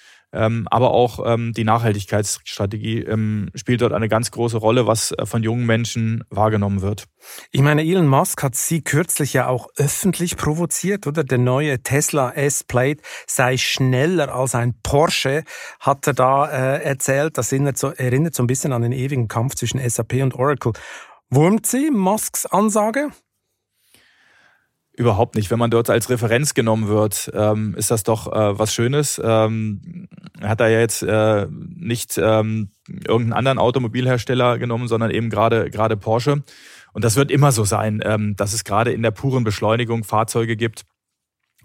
aber 0.69 0.91
auch 0.91 1.21
ähm, 1.25 1.53
die 1.53 1.65
Nachhaltigkeitsstrategie 1.65 3.01
ähm, 3.01 3.51
spielt 3.55 3.81
dort 3.81 3.93
eine 3.93 4.09
ganz 4.09 4.31
große 4.31 4.59
Rolle, 4.59 4.87
was 4.87 5.13
äh, 5.13 5.25
von 5.25 5.43
jungen 5.43 5.67
Menschen 5.67 6.25
wahrgenommen 6.31 6.83
wird. 6.83 7.05
Ich 7.53 7.63
meine, 7.63 7.83
Elon 7.83 8.07
Musk 8.07 8.43
hat 8.43 8.55
Sie 8.55 8.83
kürzlich 8.83 9.33
ja 9.33 9.47
auch 9.49 9.69
öffentlich 9.77 10.37
provoziert, 10.37 11.07
oder? 11.07 11.25
Der 11.25 11.39
neue 11.39 11.83
Tesla 11.83 12.31
S-Plate 12.33 13.03
sei 13.27 13.57
schneller 13.57 14.35
als 14.35 14.55
ein 14.55 14.75
Porsche, 14.83 15.45
hat 15.81 16.07
er 16.07 16.15
da 16.15 16.47
äh, 16.47 16.83
erzählt. 16.83 17.39
Das 17.39 17.53
erinnert 17.53 17.79
so, 17.79 17.91
erinnert 17.91 18.35
so 18.35 18.43
ein 18.43 18.47
bisschen 18.47 18.73
an 18.73 18.83
den 18.83 18.93
ewigen 18.93 19.29
Kampf 19.29 19.55
zwischen 19.55 19.79
SAP 19.89 20.15
und 20.23 20.35
Oracle. 20.35 20.73
Wurmt 21.31 21.67
Sie 21.67 21.91
Musks 21.91 22.47
Ansage? 22.47 23.11
Überhaupt 24.97 25.35
nicht. 25.35 25.51
Wenn 25.51 25.59
man 25.59 25.71
dort 25.71 25.91
als 25.91 26.09
Referenz 26.09 26.55
genommen 26.55 26.89
wird, 26.89 27.31
ähm, 27.35 27.75
ist 27.77 27.91
das 27.91 28.03
doch 28.03 28.33
äh, 28.33 28.59
was 28.59 28.73
Schönes. 28.73 29.21
Ähm, 29.23 30.09
hat 30.41 30.61
er 30.61 30.69
ja 30.69 30.81
jetzt 30.81 31.03
äh, 31.03 31.47
nicht 31.51 32.17
ähm, 32.17 32.71
irgendeinen 32.89 33.35
anderen 33.35 33.59
Automobilhersteller 33.59 34.59
genommen, 34.59 34.89
sondern 34.89 35.11
eben 35.11 35.29
gerade 35.29 35.69
gerade 35.71 35.99
Porsche. 35.99 36.43
Und 36.95 37.05
das 37.05 37.17
wird 37.17 37.31
immer 37.31 37.53
so 37.53 37.65
sein, 37.65 38.01
ähm, 38.03 38.37
dass 38.37 38.55
es 38.55 38.65
gerade 38.65 38.91
in 38.91 39.03
der 39.03 39.11
puren 39.11 39.45
Beschleunigung 39.45 40.03
Fahrzeuge 40.03 40.57
gibt, 40.57 40.87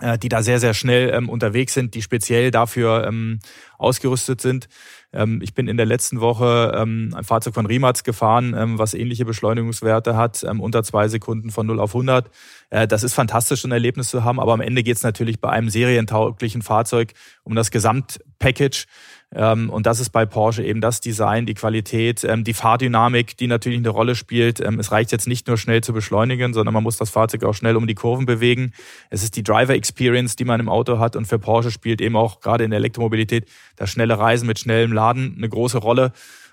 äh, 0.02 0.18
die 0.18 0.28
da 0.28 0.44
sehr, 0.44 0.60
sehr 0.60 0.74
schnell 0.74 1.10
ähm, 1.14 1.30
unterwegs 1.30 1.74
sind, 1.74 1.96
die 1.96 2.02
speziell 2.02 2.52
dafür 2.52 3.08
ähm, 3.08 3.40
ausgerüstet 3.78 4.42
sind. 4.42 4.68
Ähm, 5.14 5.40
ich 5.42 5.54
bin 5.54 5.68
in 5.68 5.78
der 5.78 5.86
letzten 5.86 6.22
Woche 6.22 6.74
ähm, 6.76 7.14
ein 7.16 7.24
Fahrzeug 7.24 7.54
von 7.54 7.66
Rimac 7.66 8.04
gefahren, 8.04 8.56
ähm, 8.58 8.80
was 8.80 8.94
ähnliche 8.94 9.26
Beschleunigungswerte 9.26 10.16
hat, 10.16 10.44
unter 10.44 10.84
zwei 10.84 11.08
Sekunden 11.08 11.52
von 11.52 11.68
0 11.68 11.80
auf 11.80 11.96
100. 11.96 12.30
Äh, 12.70 12.88
das 12.88 13.04
ist 13.04 13.14
fantastisch, 13.14 13.64
ein 13.64 13.72
Erlebnis 13.72 14.10
zu 14.10 14.24
haben, 14.24 14.40
aber 14.40 14.54
am 14.54 14.62
Ende 14.62 14.84
geht 14.84 14.98
es 14.98 15.04
natürlich 15.04 15.40
bei 15.40 15.50
einem 15.50 15.70
serientauglichen 15.70 16.62
Fahrzeug 16.62 17.14
um 17.44 17.56
das 17.56 17.72
Gesamtpackage. 17.72 18.86
Ähm, 19.34 19.70
und 19.70 19.86
das 19.86 20.00
ist 20.00 20.10
bei 20.10 20.26
Porsche 20.26 20.64
eben 20.64 20.82
das 20.82 21.00
Design, 21.00 21.46
die 21.46 21.54
Qualität, 21.54 22.24
ähm, 22.26 22.44
die 22.44 22.54
Fahrdynamik, 22.54 23.38
die 23.38 23.48
natürlich 23.48 23.80
eine 23.80 23.90
Rolle 23.90 24.16
spielt. 24.16 24.60
Ähm, 24.60 24.78
es 24.80 24.92
reicht 24.92 25.12
jetzt 25.14 25.28
nicht 25.28 25.48
nur 25.48 25.58
schnell 25.58 25.82
zu 25.82 25.94
beschleunigen, 25.94 26.54
sondern 26.54 26.74
man 26.74 26.84
muss 26.84 26.98
das 26.98 27.10
Fahrzeug 27.10 27.46
auch 27.46 27.54
schnell 27.54 27.78
um 27.78 27.88
die 27.88 27.96
Kurven 27.96 28.26
bewegen. 28.26 28.74
Es 29.10 29.24
ist 29.24 29.38
die 29.38 29.44
Driver 29.44 29.74
Experience, 29.74 30.36
die 30.36 30.44
man 30.44 30.60
im 30.60 30.68
Auto 30.68 31.00
hat. 31.00 31.16
Und 31.16 31.28
für 31.28 31.40
Porsche 31.40 31.72
spielt 31.72 32.02
eben 32.02 32.18
auch 32.18 32.42
gerade 32.42 32.66
in 32.66 32.72
der 32.72 32.80
Elektromobilität 32.80 33.48
das 33.78 33.90
schnelle 33.90 34.20
Reisen 34.20 34.48
mit 34.48 34.60
schnellem 34.60 34.92
Laden 34.92 35.36
eine 35.38 35.48
große 35.48 35.78
Rolle. 35.78 36.12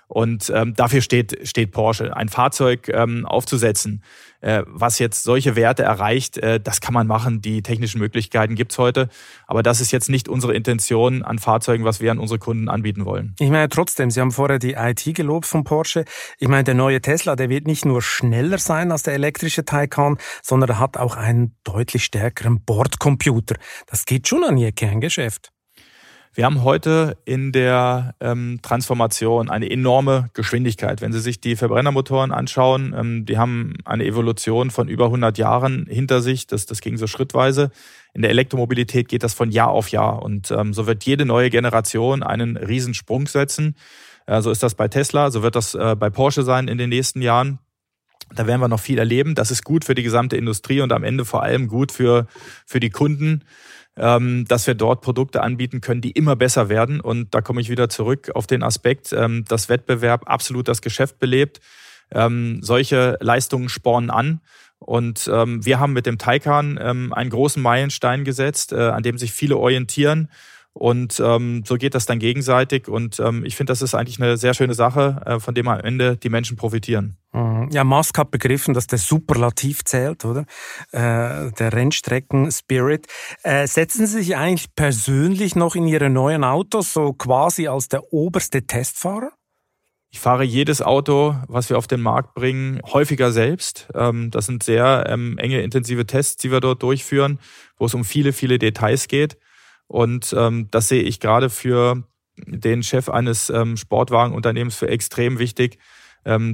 Und 0.09 0.51
ähm, 0.55 0.73
dafür 0.73 1.01
steht, 1.01 1.47
steht 1.47 1.71
Porsche. 1.71 2.17
Ein 2.17 2.29
Fahrzeug 2.29 2.89
ähm, 2.89 3.27
aufzusetzen, 3.27 4.03
äh, 4.41 4.63
was 4.65 4.97
jetzt 4.97 5.21
solche 5.21 5.55
Werte 5.55 5.83
erreicht, 5.83 6.39
äh, 6.39 6.59
das 6.59 6.81
kann 6.81 6.95
man 6.95 7.05
machen. 7.05 7.41
Die 7.41 7.61
technischen 7.61 7.99
Möglichkeiten 7.99 8.55
gibt's 8.55 8.79
heute. 8.79 9.09
Aber 9.45 9.61
das 9.61 9.81
ist 9.81 9.91
jetzt 9.91 10.09
nicht 10.09 10.27
unsere 10.27 10.55
Intention 10.55 11.21
an 11.21 11.37
Fahrzeugen, 11.37 11.85
was 11.85 12.01
wir 12.01 12.11
an 12.11 12.17
unsere 12.17 12.39
Kunden 12.39 12.69
anbieten 12.69 13.05
wollen. 13.05 13.35
Ich 13.39 13.51
meine 13.51 13.69
trotzdem, 13.69 14.09
Sie 14.09 14.19
haben 14.19 14.31
vorher 14.31 14.57
die 14.57 14.73
IT 14.73 15.13
gelobt 15.13 15.45
von 15.45 15.63
Porsche. 15.63 16.05
Ich 16.39 16.47
meine, 16.47 16.63
der 16.63 16.73
neue 16.73 17.01
Tesla, 17.01 17.35
der 17.35 17.49
wird 17.49 17.67
nicht 17.67 17.85
nur 17.85 18.01
schneller 18.01 18.57
sein 18.57 18.91
als 18.91 19.03
der 19.03 19.13
elektrische 19.13 19.63
Taycan, 19.63 20.17
sondern 20.41 20.71
er 20.71 20.79
hat 20.79 20.97
auch 20.97 21.17
einen 21.17 21.55
deutlich 21.63 22.03
stärkeren 22.03 22.63
Bordcomputer. 22.63 23.57
Das 23.85 24.05
geht 24.05 24.27
schon 24.27 24.43
an 24.43 24.57
Ihr 24.57 24.71
Kerngeschäft. 24.71 25.51
Wir 26.39 26.45
haben 26.45 26.63
heute 26.63 27.17
in 27.25 27.51
der 27.51 28.15
ähm, 28.21 28.59
Transformation 28.61 29.49
eine 29.49 29.69
enorme 29.69 30.29
Geschwindigkeit. 30.33 31.01
Wenn 31.01 31.11
Sie 31.11 31.19
sich 31.19 31.41
die 31.41 31.57
Verbrennermotoren 31.57 32.31
anschauen, 32.31 32.95
ähm, 32.97 33.25
die 33.25 33.37
haben 33.37 33.73
eine 33.83 34.05
Evolution 34.05 34.71
von 34.71 34.87
über 34.87 35.07
100 35.07 35.37
Jahren 35.37 35.85
hinter 35.89 36.21
sich. 36.21 36.47
Das, 36.47 36.65
das 36.65 36.79
ging 36.79 36.95
so 36.95 37.07
schrittweise. 37.07 37.71
In 38.13 38.21
der 38.21 38.31
Elektromobilität 38.31 39.09
geht 39.09 39.23
das 39.23 39.33
von 39.33 39.51
Jahr 39.51 39.67
auf 39.67 39.89
Jahr. 39.89 40.21
Und 40.21 40.49
ähm, 40.51 40.71
so 40.71 40.87
wird 40.87 41.03
jede 41.03 41.25
neue 41.25 41.49
Generation 41.49 42.23
einen 42.23 42.55
Riesensprung 42.55 43.27
setzen. 43.27 43.75
Äh, 44.25 44.41
so 44.41 44.49
ist 44.49 44.63
das 44.63 44.75
bei 44.75 44.87
Tesla, 44.87 45.31
so 45.31 45.43
wird 45.43 45.57
das 45.57 45.75
äh, 45.75 45.97
bei 45.99 46.09
Porsche 46.09 46.43
sein 46.43 46.69
in 46.69 46.77
den 46.77 46.87
nächsten 46.87 47.21
Jahren. 47.21 47.59
Da 48.33 48.47
werden 48.47 48.61
wir 48.61 48.69
noch 48.69 48.79
viel 48.79 48.97
erleben. 48.97 49.35
Das 49.35 49.51
ist 49.51 49.65
gut 49.65 49.83
für 49.83 49.93
die 49.93 50.03
gesamte 50.03 50.37
Industrie 50.37 50.79
und 50.79 50.93
am 50.93 51.03
Ende 51.03 51.25
vor 51.25 51.43
allem 51.43 51.67
gut 51.67 51.91
für, 51.91 52.27
für 52.65 52.79
die 52.79 52.91
Kunden 52.91 53.43
ähm, 53.99 54.45
dass 54.47 54.65
wir 54.65 54.75
dort 54.75 55.01
Produkte 55.01 55.41
anbieten 55.41 55.81
können, 55.81 56.01
die 56.01 56.11
immer 56.11 56.35
besser 56.35 56.69
werden. 56.69 57.01
Und 57.01 57.35
da 57.35 57.41
komme 57.41 57.61
ich 57.61 57.69
wieder 57.69 57.89
zurück 57.89 58.31
auf 58.33 58.47
den 58.47 58.63
Aspekt, 58.63 59.13
ähm, 59.13 59.45
dass 59.47 59.69
Wettbewerb 59.69 60.29
absolut 60.29 60.67
das 60.67 60.81
Geschäft 60.81 61.19
belebt. 61.19 61.59
Ähm, 62.11 62.59
solche 62.61 63.17
Leistungen 63.19 63.69
spornen 63.69 64.09
an. 64.09 64.41
Und 64.79 65.29
ähm, 65.31 65.65
wir 65.65 65.79
haben 65.79 65.93
mit 65.93 66.05
dem 66.05 66.17
Taycan 66.17 66.79
ähm, 66.81 67.13
einen 67.13 67.29
großen 67.29 67.61
Meilenstein 67.61 68.23
gesetzt, 68.23 68.71
äh, 68.71 68.77
an 68.77 69.03
dem 69.03 69.17
sich 69.17 69.33
viele 69.33 69.57
orientieren. 69.57 70.29
Und 70.73 71.19
ähm, 71.19 71.63
so 71.65 71.75
geht 71.75 71.95
das 71.95 72.05
dann 72.05 72.19
gegenseitig. 72.19 72.87
Und 72.87 73.19
ähm, 73.19 73.43
ich 73.43 73.55
finde, 73.55 73.71
das 73.71 73.81
ist 73.81 73.95
eigentlich 73.95 74.21
eine 74.21 74.37
sehr 74.37 74.53
schöne 74.53 74.73
Sache, 74.73 75.21
äh, 75.25 75.39
von 75.39 75.55
dem 75.55 75.67
am 75.67 75.79
Ende 75.79 76.15
die 76.15 76.29
Menschen 76.29 76.57
profitieren. 76.57 77.17
Mhm. 77.33 77.69
Ja, 77.71 77.83
Musk 77.83 78.17
hat 78.17 78.31
begriffen, 78.31 78.73
dass 78.73 78.87
der 78.87 78.99
Superlativ 78.99 79.83
zählt, 79.83 80.25
oder? 80.25 80.45
Äh, 80.91 81.51
der 81.51 81.73
Rennstrecken-Spirit. 81.73 83.07
Äh, 83.43 83.67
setzen 83.67 84.05
Sie 84.07 84.19
sich 84.19 84.37
eigentlich 84.37 84.73
persönlich 84.75 85.55
noch 85.55 85.75
in 85.75 85.87
Ihre 85.87 86.09
neuen 86.09 86.43
Autos 86.43 86.93
so 86.93 87.13
quasi 87.13 87.67
als 87.67 87.89
der 87.89 88.13
oberste 88.13 88.65
Testfahrer? 88.65 89.31
Ich 90.11 90.19
fahre 90.19 90.43
jedes 90.43 90.81
Auto, 90.81 91.35
was 91.47 91.69
wir 91.69 91.77
auf 91.77 91.85
den 91.85 92.01
Markt 92.01 92.33
bringen, 92.33 92.81
häufiger 92.83 93.31
selbst. 93.31 93.87
Ähm, 93.93 94.31
das 94.31 94.47
sind 94.47 94.63
sehr 94.63 95.05
ähm, 95.07 95.37
enge, 95.37 95.61
intensive 95.61 96.07
Tests, 96.07 96.37
die 96.37 96.51
wir 96.51 96.61
dort 96.61 96.81
durchführen, 96.81 97.39
wo 97.77 97.85
es 97.85 97.93
um 97.93 98.03
viele, 98.03 98.33
viele 98.33 98.57
Details 98.57 99.07
geht. 99.07 99.37
Und 99.89 100.33
ähm, 100.37 100.67
das 100.69 100.87
sehe 100.87 101.01
ich 101.01 101.19
gerade 101.19 101.49
für 101.49 102.03
den 102.37 102.83
Chef 102.83 103.09
eines 103.09 103.49
ähm, 103.49 103.75
Sportwagenunternehmens 103.75 104.75
für 104.75 104.87
extrem 104.87 105.39
wichtig, 105.39 105.79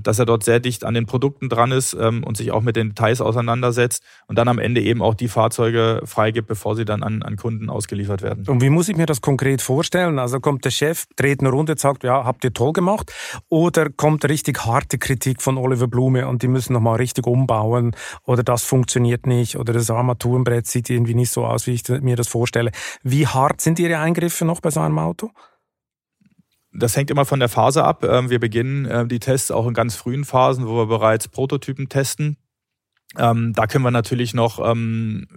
dass 0.04 0.20
er 0.20 0.26
dort 0.26 0.44
sehr 0.44 0.60
dicht 0.60 0.84
an 0.84 0.94
den 0.94 1.06
Produkten 1.06 1.50
dran 1.50 1.72
ist 1.72 1.96
ähm, 2.00 2.24
und 2.24 2.38
sich 2.38 2.52
auch 2.52 2.62
mit 2.62 2.76
den 2.76 2.90
Details 2.90 3.22
auseinandersetzt 3.22 4.04
und 4.28 4.38
dann 4.38 4.48
am 4.48 4.60
Ende 4.60 4.82
eben 4.82 5.02
auch 5.02 5.14
die 5.14 5.28
Fahrzeuge 5.28 6.02
freigibt, 6.06 6.48
bevor 6.48 6.76
sie 6.76 6.86
dann 6.86 7.04
an, 7.04 7.24
an 7.24 7.36
Kunden 7.36 7.70
ausgeliefert 7.70 8.22
werden. 8.22 8.46
Und 8.48 8.62
wie 8.62 8.70
muss 8.70 8.90
ich 8.90 8.98
mir 8.98 9.06
das 9.06 9.22
konkret 9.22 9.62
vorstellen? 9.62 10.20
Also 10.20 10.40
kommt 10.40 10.66
der 10.66 10.72
Chef, 10.72 11.06
dreht 11.16 11.40
eine 11.40 11.50
Runde, 11.50 11.76
sagt, 11.78 12.04
ja, 12.04 12.26
habt 12.26 12.44
ihr 12.44 12.54
toll 12.54 12.74
gemacht? 12.74 13.12
Oder 13.50 13.90
kommt 13.90 14.26
richtig 14.26 14.66
harte 14.66 14.98
Kritik 14.98 15.42
von 15.42 15.58
Oliver 15.58 15.88
Blume 15.88 16.28
und 16.28 16.42
die 16.42 16.48
müssen 16.48 16.74
nochmal 16.74 16.98
richtig 16.98 17.28
umbauen 17.28 17.96
oder 18.24 18.44
das 18.44 18.64
funktioniert 18.64 19.26
nicht 19.28 19.58
oder 19.58 19.74
das 19.74 19.90
Armaturenbrett 19.90 20.68
sieht 20.68 20.90
irgendwie 20.90 21.16
nicht 21.16 21.32
so 21.32 21.46
aus, 21.46 21.68
wie 21.68 21.74
ich 21.74 21.88
mir 22.02 22.16
das 22.16 22.28
vorstelle. 22.28 22.72
Wie 23.04 23.28
hart 23.28 23.62
sind 23.62 23.80
Ihre 23.80 24.00
Eingriffe 24.00 24.46
noch 24.46 24.62
bei 24.62 24.72
so 24.72 24.80
einem 24.80 25.00
Auto? 25.00 25.32
Das 26.78 26.96
hängt 26.96 27.10
immer 27.10 27.26
von 27.26 27.40
der 27.40 27.50
Phase 27.50 27.84
ab. 27.84 28.04
Ähm, 28.04 28.30
wir 28.30 28.40
beginnen 28.40 28.88
ähm, 28.90 29.08
die 29.08 29.20
Tests 29.20 29.52
auch 29.52 29.68
in 29.68 29.74
ganz 29.74 29.96
frühen 29.96 30.26
Phasen, 30.26 30.68
wo 30.68 30.76
wir 30.78 30.88
bereits 30.88 31.28
Prototypen 31.28 31.90
testen. 31.90 32.38
Ähm, 33.18 33.54
da 33.54 33.66
können 33.66 33.84
wir 33.86 33.92
natürlich 33.92 34.34
noch 34.34 34.76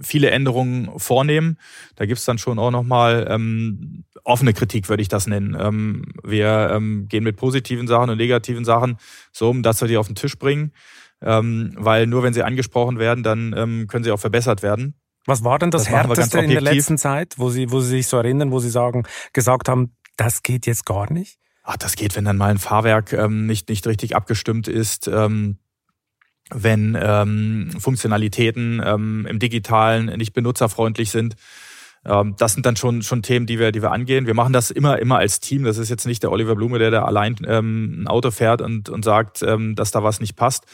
viele 0.02 0.30
Änderungen 0.30 0.90
vornehmen. 0.98 1.58
Da 1.94 2.06
gibt's 2.06 2.24
dann 2.24 2.38
schon 2.38 2.58
auch 2.58 2.72
nochmal 2.72 3.28
ähm, 3.30 4.04
offene 4.24 4.52
Kritik, 4.52 4.88
würde 4.88 5.02
ich 5.02 5.08
das 5.08 5.28
nennen. 5.28 5.54
wir 6.24 6.80
gehen 7.08 7.24
mit 7.24 7.36
positiven 7.36 7.86
Sachen 7.86 8.10
und 8.10 8.16
negativen 8.16 8.64
Sachen 8.64 8.96
so 9.30 9.50
um, 9.50 9.62
dass 9.62 9.80
wir 9.80 9.86
die 9.86 9.96
auf 9.96 10.08
den 10.08 10.16
Tisch 10.16 10.36
bringen. 10.38 10.72
weil 11.20 12.06
nur 12.08 12.24
wenn 12.24 12.34
sie 12.34 12.42
angesprochen 12.42 12.98
werden, 12.98 13.22
dann 13.22 13.86
können 13.86 14.02
sie 14.02 14.10
auch 14.10 14.18
verbessert 14.20 14.62
werden. 14.62 14.94
Was 15.28 15.44
war 15.44 15.58
denn 15.58 15.70
das, 15.70 15.84
das 15.84 15.92
Härteste 15.92 16.38
in 16.38 16.48
der 16.48 16.62
letzten 16.62 16.96
Zeit, 16.96 17.34
wo 17.36 17.50
Sie, 17.50 17.70
wo 17.70 17.80
Sie 17.80 17.90
sich 17.90 18.06
so 18.06 18.16
erinnern, 18.16 18.50
wo 18.50 18.60
Sie 18.60 18.70
sagen, 18.70 19.04
gesagt 19.34 19.68
haben, 19.68 19.92
das 20.18 20.42
geht 20.42 20.66
jetzt 20.66 20.84
gar 20.84 21.10
nicht? 21.10 21.38
Ach, 21.62 21.78
das 21.78 21.96
geht, 21.96 22.16
wenn 22.16 22.24
dann 22.24 22.36
mal 22.36 22.50
ein 22.50 22.58
Fahrwerk 22.58 23.12
ähm, 23.14 23.46
nicht, 23.46 23.68
nicht 23.68 23.86
richtig 23.86 24.14
abgestimmt 24.14 24.68
ist. 24.68 25.08
Ähm, 25.08 25.58
wenn 26.50 26.96
ähm, 27.00 27.70
Funktionalitäten 27.78 28.82
ähm, 28.84 29.26
im 29.28 29.38
Digitalen 29.38 30.06
nicht 30.16 30.32
benutzerfreundlich 30.32 31.10
sind. 31.10 31.36
Ähm, 32.06 32.36
das 32.38 32.54
sind 32.54 32.64
dann 32.64 32.76
schon, 32.76 33.02
schon 33.02 33.22
Themen, 33.22 33.46
die 33.46 33.58
wir, 33.58 33.70
die 33.70 33.82
wir 33.82 33.92
angehen. 33.92 34.26
Wir 34.26 34.34
machen 34.34 34.52
das 34.52 34.70
immer, 34.70 34.98
immer 34.98 35.18
als 35.18 35.40
Team. 35.40 35.64
Das 35.64 35.78
ist 35.78 35.90
jetzt 35.90 36.06
nicht 36.06 36.22
der 36.22 36.32
Oliver 36.32 36.56
Blume, 36.56 36.78
der 36.78 36.90
da 36.90 37.04
allein 37.04 37.36
ähm, 37.46 38.02
ein 38.02 38.08
Auto 38.08 38.30
fährt 38.30 38.62
und, 38.62 38.88
und 38.88 39.04
sagt, 39.04 39.42
ähm, 39.42 39.74
dass 39.74 39.90
da 39.90 40.02
was 40.02 40.20
nicht 40.20 40.36
passt. 40.36 40.64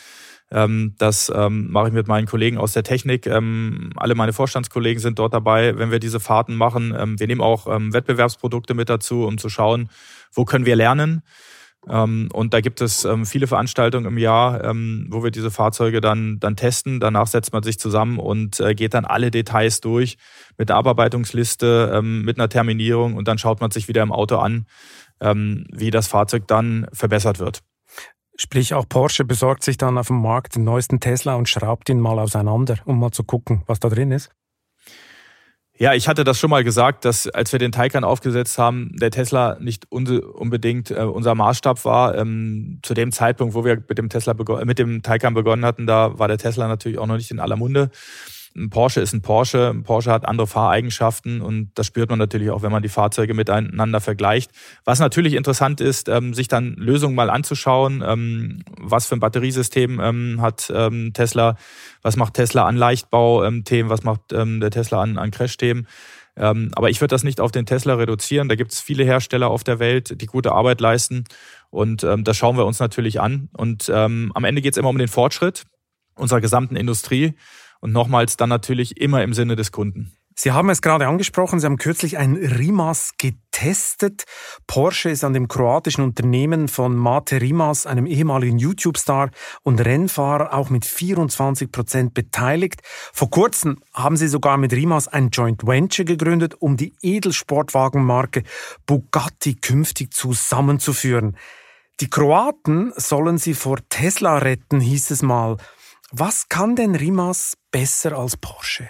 Ähm, 0.54 0.94
das 0.98 1.32
ähm, 1.34 1.70
mache 1.72 1.88
ich 1.88 1.92
mit 1.92 2.06
meinen 2.06 2.28
Kollegen 2.28 2.58
aus 2.58 2.72
der 2.72 2.84
Technik. 2.84 3.26
Ähm, 3.26 3.90
alle 3.96 4.14
meine 4.14 4.32
Vorstandskollegen 4.32 5.00
sind 5.00 5.18
dort 5.18 5.34
dabei, 5.34 5.76
wenn 5.76 5.90
wir 5.90 5.98
diese 5.98 6.20
Fahrten 6.20 6.54
machen. 6.54 6.94
Ähm, 6.96 7.18
wir 7.18 7.26
nehmen 7.26 7.40
auch 7.40 7.66
ähm, 7.66 7.92
Wettbewerbsprodukte 7.92 8.72
mit 8.72 8.88
dazu, 8.88 9.24
um 9.24 9.36
zu 9.36 9.48
schauen, 9.48 9.90
wo 10.32 10.44
können 10.44 10.64
wir 10.64 10.76
lernen. 10.76 11.22
Ähm, 11.88 12.28
und 12.32 12.54
da 12.54 12.60
gibt 12.60 12.80
es 12.80 13.06
viele 13.24 13.48
Veranstaltungen 13.48 14.06
im 14.06 14.16
Jahr, 14.16 14.72
wo 15.08 15.24
wir 15.24 15.30
diese 15.32 15.50
Fahrzeuge 15.50 16.00
dann, 16.00 16.38
dann 16.38 16.54
testen. 16.54 17.00
Danach 17.00 17.26
setzt 17.26 17.52
man 17.52 17.64
sich 17.64 17.78
zusammen 17.80 18.18
und 18.18 18.60
äh, 18.60 18.74
geht 18.74 18.94
dann 18.94 19.04
alle 19.04 19.32
Details 19.32 19.80
durch 19.80 20.16
mit 20.56 20.68
der 20.68 20.76
Abarbeitungsliste, 20.76 22.00
mit 22.02 22.38
einer 22.38 22.48
Terminierung 22.48 23.16
und 23.16 23.26
dann 23.26 23.38
schaut 23.38 23.60
man 23.60 23.72
sich 23.72 23.88
wieder 23.88 24.02
im 24.02 24.12
Auto 24.12 24.36
an, 24.36 24.66
wie 25.20 25.90
das 25.90 26.06
Fahrzeug 26.06 26.46
dann 26.46 26.86
verbessert 26.92 27.38
wird. 27.38 27.60
Sprich, 28.36 28.74
auch 28.74 28.88
Porsche 28.88 29.24
besorgt 29.24 29.62
sich 29.62 29.76
dann 29.76 29.96
auf 29.96 30.08
dem 30.08 30.20
Markt 30.20 30.56
den 30.56 30.64
neuesten 30.64 31.00
Tesla 31.00 31.36
und 31.36 31.48
schraubt 31.48 31.88
ihn 31.88 32.00
mal 32.00 32.18
auseinander, 32.18 32.78
um 32.84 32.98
mal 32.98 33.12
zu 33.12 33.22
gucken, 33.22 33.62
was 33.66 33.78
da 33.80 33.88
drin 33.88 34.10
ist. 34.10 34.30
Ja, 35.76 35.92
ich 35.92 36.06
hatte 36.06 36.22
das 36.22 36.38
schon 36.38 36.50
mal 36.50 36.62
gesagt, 36.62 37.04
dass 37.04 37.26
als 37.26 37.50
wir 37.50 37.58
den 37.58 37.72
Taycan 37.72 38.04
aufgesetzt 38.04 38.58
haben, 38.58 38.92
der 38.94 39.10
Tesla 39.10 39.56
nicht 39.58 39.90
unbedingt 39.90 40.92
äh, 40.92 41.02
unser 41.02 41.34
Maßstab 41.34 41.84
war. 41.84 42.16
Ähm, 42.16 42.78
zu 42.84 42.94
dem 42.94 43.10
Zeitpunkt, 43.10 43.54
wo 43.54 43.64
wir 43.64 43.82
mit 43.88 43.98
dem 43.98 44.08
Tesla 44.08 44.34
mit 44.64 44.78
dem 44.78 45.02
Taycan 45.02 45.34
begonnen 45.34 45.64
hatten, 45.64 45.88
da 45.88 46.16
war 46.16 46.28
der 46.28 46.38
Tesla 46.38 46.68
natürlich 46.68 46.98
auch 46.98 47.08
noch 47.08 47.16
nicht 47.16 47.32
in 47.32 47.40
aller 47.40 47.56
Munde. 47.56 47.90
Ein 48.56 48.70
Porsche 48.70 49.00
ist 49.00 49.12
ein 49.12 49.22
Porsche. 49.22 49.70
Ein 49.70 49.82
Porsche 49.82 50.12
hat 50.12 50.26
andere 50.26 50.46
Fahreigenschaften 50.46 51.40
und 51.40 51.70
das 51.74 51.86
spürt 51.86 52.10
man 52.10 52.18
natürlich 52.18 52.50
auch, 52.50 52.62
wenn 52.62 52.70
man 52.70 52.82
die 52.82 52.88
Fahrzeuge 52.88 53.34
miteinander 53.34 54.00
vergleicht. 54.00 54.52
Was 54.84 55.00
natürlich 55.00 55.34
interessant 55.34 55.80
ist, 55.80 56.08
ähm, 56.08 56.34
sich 56.34 56.46
dann 56.46 56.74
Lösungen 56.74 57.16
mal 57.16 57.30
anzuschauen. 57.30 58.02
Ähm, 58.06 58.62
was 58.78 59.06
für 59.06 59.16
ein 59.16 59.20
Batteriesystem 59.20 60.00
ähm, 60.00 60.40
hat 60.40 60.72
Tesla? 61.14 61.56
Was 62.02 62.16
macht 62.16 62.34
Tesla 62.34 62.66
an 62.66 62.76
Leichtbau-Themen? 62.76 63.90
Was 63.90 64.04
macht 64.04 64.30
der 64.30 64.70
Tesla 64.70 65.00
an, 65.02 65.18
an 65.18 65.30
Crash-Themen? 65.30 65.86
Ähm, 66.36 66.70
aber 66.74 66.90
ich 66.90 67.00
würde 67.00 67.12
das 67.12 67.24
nicht 67.24 67.40
auf 67.40 67.52
den 67.52 67.66
Tesla 67.66 67.94
reduzieren. 67.94 68.48
Da 68.48 68.54
gibt 68.54 68.72
es 68.72 68.80
viele 68.80 69.04
Hersteller 69.04 69.48
auf 69.48 69.64
der 69.64 69.78
Welt, 69.78 70.20
die 70.20 70.26
gute 70.26 70.52
Arbeit 70.52 70.80
leisten. 70.80 71.24
Und 71.70 72.04
ähm, 72.04 72.24
das 72.24 72.36
schauen 72.36 72.56
wir 72.56 72.66
uns 72.66 72.80
natürlich 72.80 73.20
an. 73.20 73.48
Und 73.56 73.90
ähm, 73.92 74.32
am 74.34 74.44
Ende 74.44 74.62
geht 74.62 74.74
es 74.74 74.78
immer 74.78 74.88
um 74.88 74.98
den 74.98 75.08
Fortschritt 75.08 75.64
unserer 76.16 76.40
gesamten 76.40 76.76
Industrie. 76.76 77.34
Und 77.84 77.92
nochmals 77.92 78.38
dann 78.38 78.48
natürlich 78.48 78.96
immer 78.98 79.22
im 79.22 79.34
Sinne 79.34 79.56
des 79.56 79.70
Kunden. 79.70 80.16
Sie 80.34 80.52
haben 80.52 80.70
es 80.70 80.80
gerade 80.80 81.06
angesprochen, 81.06 81.60
Sie 81.60 81.66
haben 81.66 81.76
kürzlich 81.76 82.16
ein 82.16 82.34
Rimas 82.34 83.10
getestet. 83.18 84.24
Porsche 84.66 85.10
ist 85.10 85.22
an 85.22 85.34
dem 85.34 85.48
kroatischen 85.48 86.02
Unternehmen 86.02 86.68
von 86.68 86.96
Mate 86.96 87.42
Rimas, 87.42 87.84
einem 87.84 88.06
ehemaligen 88.06 88.58
YouTube-Star 88.58 89.28
und 89.64 89.84
Rennfahrer, 89.84 90.54
auch 90.54 90.70
mit 90.70 90.86
24 90.86 91.70
Prozent 91.70 92.14
beteiligt. 92.14 92.80
Vor 93.12 93.28
kurzem 93.28 93.82
haben 93.92 94.16
Sie 94.16 94.28
sogar 94.28 94.56
mit 94.56 94.72
Rimas 94.72 95.06
ein 95.06 95.28
Joint 95.28 95.66
Venture 95.66 96.06
gegründet, 96.06 96.54
um 96.58 96.78
die 96.78 96.94
Edelsportwagenmarke 97.02 98.44
Bugatti 98.86 99.56
künftig 99.56 100.14
zusammenzuführen. 100.14 101.36
Die 102.00 102.08
Kroaten 102.08 102.94
sollen 102.96 103.36
sie 103.36 103.52
vor 103.52 103.76
Tesla 103.90 104.38
retten, 104.38 104.80
hieß 104.80 105.10
es 105.10 105.20
mal. 105.20 105.58
Was 106.16 106.48
kann 106.48 106.76
denn 106.76 106.94
Rimas 106.94 107.56
besser 107.74 108.16
als 108.16 108.36
Porsche? 108.36 108.88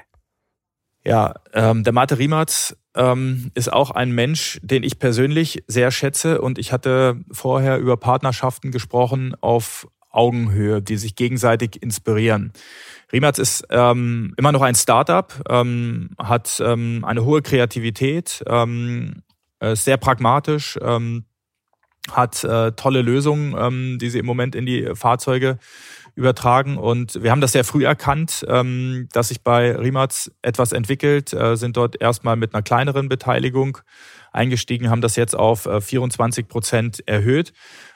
Ja, 1.05 1.37
ähm, 1.55 1.85
der 1.85 1.95
Mate 1.95 2.19
Riemertz 2.19 2.77
ähm, 2.95 3.51
ist 3.55 3.73
auch 3.73 3.91
ein 3.91 4.13
Mensch, 4.13 4.61
den 4.63 4.83
ich 4.83 4.99
persönlich 4.99 5.65
sehr 5.67 5.91
schätze 5.91 6.43
und 6.43 6.59
ich 6.59 6.71
hatte 6.71 7.19
vorher 7.33 7.79
über 7.79 7.97
Partnerschaften 7.97 8.71
gesprochen 8.73 9.35
auf 9.41 9.89
Augenhöhe, 10.11 10.83
die 10.83 10.99
sich 10.99 11.17
gegenseitig 11.17 11.83
inspirieren. 11.83 12.53
Riemertz 13.11 13.39
ist 13.39 13.65
ähm, 13.71 14.35
immer 14.37 14.53
noch 14.53 14.63
ein 14.63 14.75
Startup, 14.75 15.33
ähm, 15.49 16.11
hat 16.19 16.63
ähm, 16.63 17.07
eine 17.07 17.25
hohe 17.25 17.41
Kreativität, 17.41 18.45
ähm, 18.47 19.23
ist 19.61 19.85
sehr 19.85 19.97
pragmatisch, 19.97 20.79
ähm, 20.83 21.25
hat 22.11 22.45
äh, 22.45 22.73
tolle 22.73 23.01
Lösungen, 23.01 23.55
ähm, 23.59 23.99
die 23.99 24.11
sie 24.11 24.19
im 24.19 24.27
Moment 24.27 24.55
in 24.55 24.67
die 24.67 24.91
Fahrzeuge 24.95 25.59
übertragen. 26.15 26.77
Und 26.77 27.23
wir 27.23 27.31
haben 27.31 27.41
das 27.41 27.53
sehr 27.53 27.65
früh 27.65 27.85
erkannt, 27.85 28.45
ähm, 28.49 29.09
dass 29.13 29.29
sich 29.29 29.43
bei 29.43 29.75
Rimac 29.77 30.31
etwas 30.43 30.73
entwickelt, 30.73 31.33
äh, 31.33 31.57
sind 31.57 31.77
dort 31.77 32.01
erstmal 32.01 32.37
mit 32.37 32.55
einer 32.55 32.63
kleineren 32.63 33.09
Beteiligung 33.09 33.79
eingestiegen, 34.35 34.91
haben 34.91 35.01
das 35.01 35.17
jetzt 35.17 35.37
auf 35.37 35.69
24 35.81 36.45
äh, 36.45 36.49
Prozent 36.49 37.03
erhöht 37.07 37.53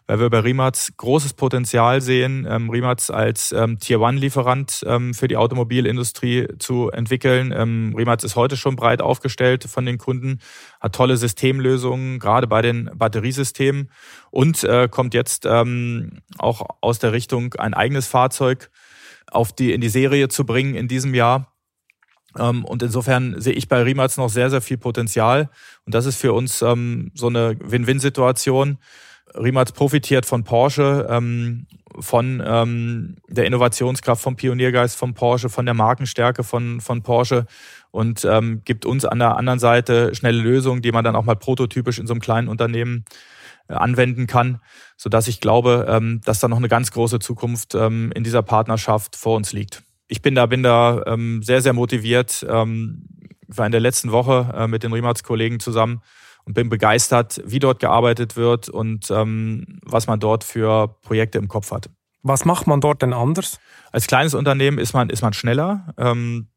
weil 0.09 0.21
wir 0.21 0.31
bei 0.31 0.41
Rimac 0.41 0.75
großes 0.97 1.35
Potenzial 1.35 2.01
sehen, 2.01 2.47
ähm, 2.49 2.71
Rimac 2.71 3.11
als 3.11 3.53
ähm, 3.53 3.79
Tier-One-Lieferant 3.79 4.83
ähm, 4.87 5.13
für 5.13 5.29
die 5.29 5.37
Automobilindustrie 5.37 6.49
zu 6.59 6.91
entwickeln. 6.91 7.53
Ähm, 7.55 7.95
Rimac 7.95 8.25
ist 8.25 8.35
heute 8.35 8.57
schon 8.57 8.75
breit 8.75 9.03
aufgestellt 9.03 9.65
von 9.65 9.85
den 9.85 9.99
Kunden, 9.99 10.41
hat 10.81 10.95
tolle 10.95 11.19
Systemlösungen, 11.19 12.19
gerade 12.19 12.47
bei 12.47 12.63
den 12.63 12.91
Batteriesystemen 12.95 13.91
und 14.31 14.65
äh, 14.65 14.89
kommt 14.91 15.13
jetzt 15.13 15.45
ähm, 15.45 16.23
auch 16.39 16.67
aus 16.81 16.99
der 16.99 17.13
Richtung, 17.13 17.55
ein 17.55 17.75
eigenes 17.75 18.07
Fahrzeug 18.07 18.71
auf 19.31 19.53
die, 19.53 19.73
in 19.73 19.83
die 19.83 19.91
Serie 19.91 20.29
zu 20.29 20.47
bringen 20.47 20.75
in 20.75 20.89
diesem 20.89 21.15
Jahr. 21.15 21.53
Ähm, 22.39 22.65
und 22.65 22.83
insofern 22.83 23.41
sehe 23.41 23.53
ich 23.53 23.69
bei 23.69 23.83
Rimac 23.83 24.17
noch 24.17 24.29
sehr, 24.29 24.51
sehr 24.51 24.61
viel 24.61 24.79
Potenzial. 24.79 25.51
Und 25.85 25.95
das 25.95 26.07
ist 26.07 26.17
für 26.17 26.33
uns 26.33 26.63
ähm, 26.63 27.11
so 27.15 27.29
eine 27.29 27.57
Win-Win-Situation. 27.61 28.79
Rimac 29.35 29.75
profitiert 29.75 30.25
von 30.25 30.45
Porsche, 30.45 31.07
ähm, 31.11 31.67
von 32.01 32.39
der 33.29 33.45
Innovationskraft, 33.45 34.23
vom 34.23 34.37
Pioniergeist 34.37 34.97
von 34.97 35.15
Porsche, 35.15 35.49
von 35.49 35.65
der 35.65 35.75
Markenstärke 35.75 36.45
von, 36.45 36.81
von 36.81 37.03
Porsche 37.03 37.47
und 37.91 38.27
gibt 38.65 38.87
uns 38.87 39.05
an 39.05 39.19
der 39.19 39.37
anderen 39.37 39.59
Seite 39.59 40.15
schnelle 40.15 40.41
Lösungen, 40.41 40.81
die 40.81 40.93
man 40.93 41.03
dann 41.03 41.17
auch 41.17 41.25
mal 41.25 41.35
prototypisch 41.35 41.99
in 41.99 42.07
so 42.07 42.13
einem 42.13 42.21
kleinen 42.21 42.47
Unternehmen 42.47 43.05
äh, 43.67 43.75
anwenden 43.75 44.29
kann, 44.29 44.61
so 44.97 45.11
dass 45.11 45.27
ich 45.27 45.41
glaube, 45.41 46.21
dass 46.25 46.39
da 46.39 46.47
noch 46.47 46.59
eine 46.59 46.69
ganz 46.69 46.93
große 46.93 47.19
Zukunft 47.19 47.75
in 47.75 48.23
dieser 48.23 48.43
Partnerschaft 48.43 49.17
vor 49.17 49.35
uns 49.35 49.53
liegt. 49.53 49.83
Ich 50.09 50.23
bin 50.23 50.35
da, 50.35 50.47
bin 50.47 50.63
da 50.63 51.03
ähm, 51.07 51.43
sehr, 51.43 51.61
sehr 51.61 51.75
motiviert. 51.75 52.45
Ähm, 52.49 53.05
ich 53.47 53.57
war 53.57 53.67
in 53.67 53.73
der 53.73 53.81
letzten 53.81 54.11
Woche 54.11 54.53
äh, 54.55 54.67
mit 54.67 54.83
den 54.83 54.93
Rimac-Kollegen 54.93 55.61
zusammen 55.61 56.03
und 56.45 56.55
bin 56.55 56.71
begeistert, 56.71 57.43
wie 57.45 57.59
dort 57.59 57.79
gearbeitet 57.79 58.37
wird 58.37 58.69
und 58.69 59.11
ähm, 59.11 59.81
was 59.85 60.07
man 60.07 60.19
dort 60.19 60.45
für 60.45 60.89
Projekte 61.03 61.39
im 61.39 61.49
Kopf 61.49 61.71
hat. 61.71 61.91
Was 62.23 62.45
macht 62.45 62.67
man 62.67 62.81
dort 62.81 63.03
denn 63.03 63.13
anders? 63.13 63.61
Als 63.93 64.07
kleines 64.07 64.35
Unternehmen 64.35 64.79
ist 64.79 64.93
man, 64.93 65.11
ist 65.11 65.23
man 65.23 65.35
schneller. 65.35 65.95
Ähm, 65.99 66.49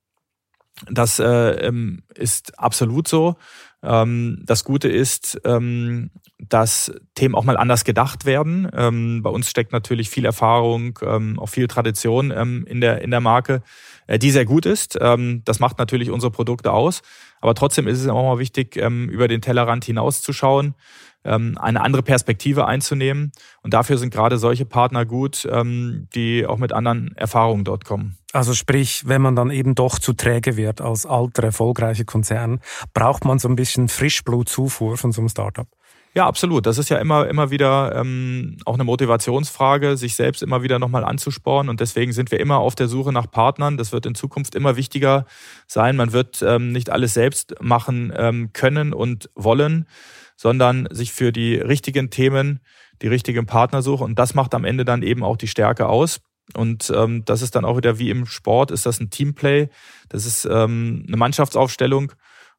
das 0.90 1.20
äh, 1.20 1.68
ähm, 1.68 2.04
ist 2.16 2.58
absolut 2.60 3.08
so. 3.08 3.36
Ähm, 3.84 4.42
das 4.46 4.64
Gute 4.64 4.90
ist, 4.90 5.40
ähm, 5.44 6.12
dass 6.40 6.92
Themen 7.16 7.36
auch 7.36 7.44
mal 7.44 7.58
anders 7.58 7.84
gedacht 7.84 8.26
werden. 8.26 8.70
Ähm, 8.74 9.22
bei 9.24 9.30
uns 9.30 9.50
steckt 9.50 9.72
natürlich 9.72 10.10
viel 10.10 10.26
Erfahrung, 10.26 11.00
ähm, 11.02 11.40
auch 11.40 11.50
viel 11.50 11.68
Tradition 11.68 12.32
ähm, 12.32 12.66
in, 12.68 12.82
der, 12.82 13.02
in 13.02 13.12
der 13.12 13.22
Marke, 13.22 13.64
äh, 14.08 14.20
die 14.20 14.32
sehr 14.32 14.46
gut 14.46 14.66
ist. 14.66 15.00
Das 15.00 15.60
macht 15.60 15.78
natürlich 15.78 16.10
unsere 16.10 16.32
Produkte 16.32 16.72
aus. 16.72 17.02
Aber 17.42 17.56
trotzdem 17.56 17.88
ist 17.88 18.00
es 18.00 18.08
auch 18.08 18.24
mal 18.24 18.40
wichtig, 18.40 18.78
ähm, 18.78 19.10
über 19.10 19.28
den 19.28 19.42
Tellerrand 19.42 19.84
hinauszuschauen, 19.84 20.76
ähm, 21.24 21.58
eine 21.60 21.82
andere 21.82 22.04
Perspektive 22.04 22.66
einzunehmen. 22.66 23.32
Und 23.64 23.74
dafür 23.74 23.98
sind 23.98 24.14
gerade 24.14 24.38
solche 24.38 24.66
Partner 24.66 25.06
gut, 25.06 25.48
ähm, 25.52 26.08
die 26.16 26.46
auch 26.46 26.58
mit 26.58 26.72
anderen 26.72 27.16
Erfahrungen 27.16 27.64
dort 27.64 27.86
kommen. 27.86 28.18
Also 28.34 28.54
sprich, 28.54 29.04
wenn 29.08 29.22
man 29.22 29.36
dann 29.36 29.52
eben 29.52 29.76
doch 29.76 30.00
zu 30.00 30.14
träge 30.14 30.56
wird 30.56 30.80
als 30.82 31.06
alter, 31.06 31.44
erfolgreicher 31.44 32.06
Konzern, 32.06 32.62
braucht 32.94 33.26
man 33.26 33.40
so 33.40 33.50
ein 33.50 33.56
bisschen 33.56 33.90
Frischblutzufuhr 33.90 34.98
von 34.98 35.12
so 35.12 35.22
einem 35.22 35.30
Startup. 35.30 35.68
Ja, 36.14 36.28
absolut. 36.28 36.66
Das 36.66 36.78
ist 36.78 36.90
ja 36.90 36.98
immer, 36.98 37.28
immer 37.28 37.52
wieder 37.52 37.96
ähm, 37.96 38.58
auch 38.66 38.74
eine 38.74 38.84
Motivationsfrage, 38.84 39.96
sich 39.96 40.16
selbst 40.16 40.44
immer 40.44 40.62
wieder 40.62 40.78
nochmal 40.78 41.06
anzusporen. 41.06 41.70
Und 41.70 41.80
deswegen 41.80 42.12
sind 42.12 42.32
wir 42.32 42.40
immer 42.42 42.58
auf 42.58 42.76
der 42.76 42.90
Suche 42.90 43.14
nach 43.14 43.32
Partnern. 43.32 43.78
Das 43.78 43.94
wird 43.94 44.06
in 44.06 44.14
Zukunft 44.14 44.54
immer 44.54 44.76
wichtiger 44.76 45.26
sein. 45.68 45.96
Man 45.96 46.12
wird 46.12 46.42
ähm, 46.42 46.74
nicht 46.74 46.90
alles 46.90 47.14
selbst 47.14 47.56
machen 47.62 48.12
ähm, 48.16 48.52
können 48.52 48.94
und 48.94 49.30
wollen, 49.36 49.88
sondern 50.36 50.90
sich 50.92 51.14
für 51.14 51.32
die 51.32 51.56
richtigen 51.56 52.10
Themen 52.10 52.60
die 53.02 53.08
richtigen 53.08 53.46
Partner 53.46 53.82
suchen. 53.82 54.04
Und 54.04 54.20
das 54.20 54.34
macht 54.34 54.54
am 54.54 54.66
Ende 54.66 54.84
dann 54.84 55.04
eben 55.04 55.24
auch 55.24 55.38
die 55.38 55.48
Stärke 55.48 55.88
aus. 55.88 56.20
Und 56.54 56.92
ähm, 56.94 57.24
das 57.24 57.42
ist 57.42 57.56
dann 57.56 57.64
auch 57.64 57.78
wieder 57.78 58.00
wie 58.00 58.10
im 58.10 58.26
Sport, 58.26 58.72
ist 58.72 58.86
das 58.86 59.00
ein 59.00 59.10
Teamplay, 59.10 59.70
das 60.10 60.26
ist 60.26 60.44
ähm, 60.44 61.06
eine 61.08 61.16
Mannschaftsaufstellung. 61.16 62.12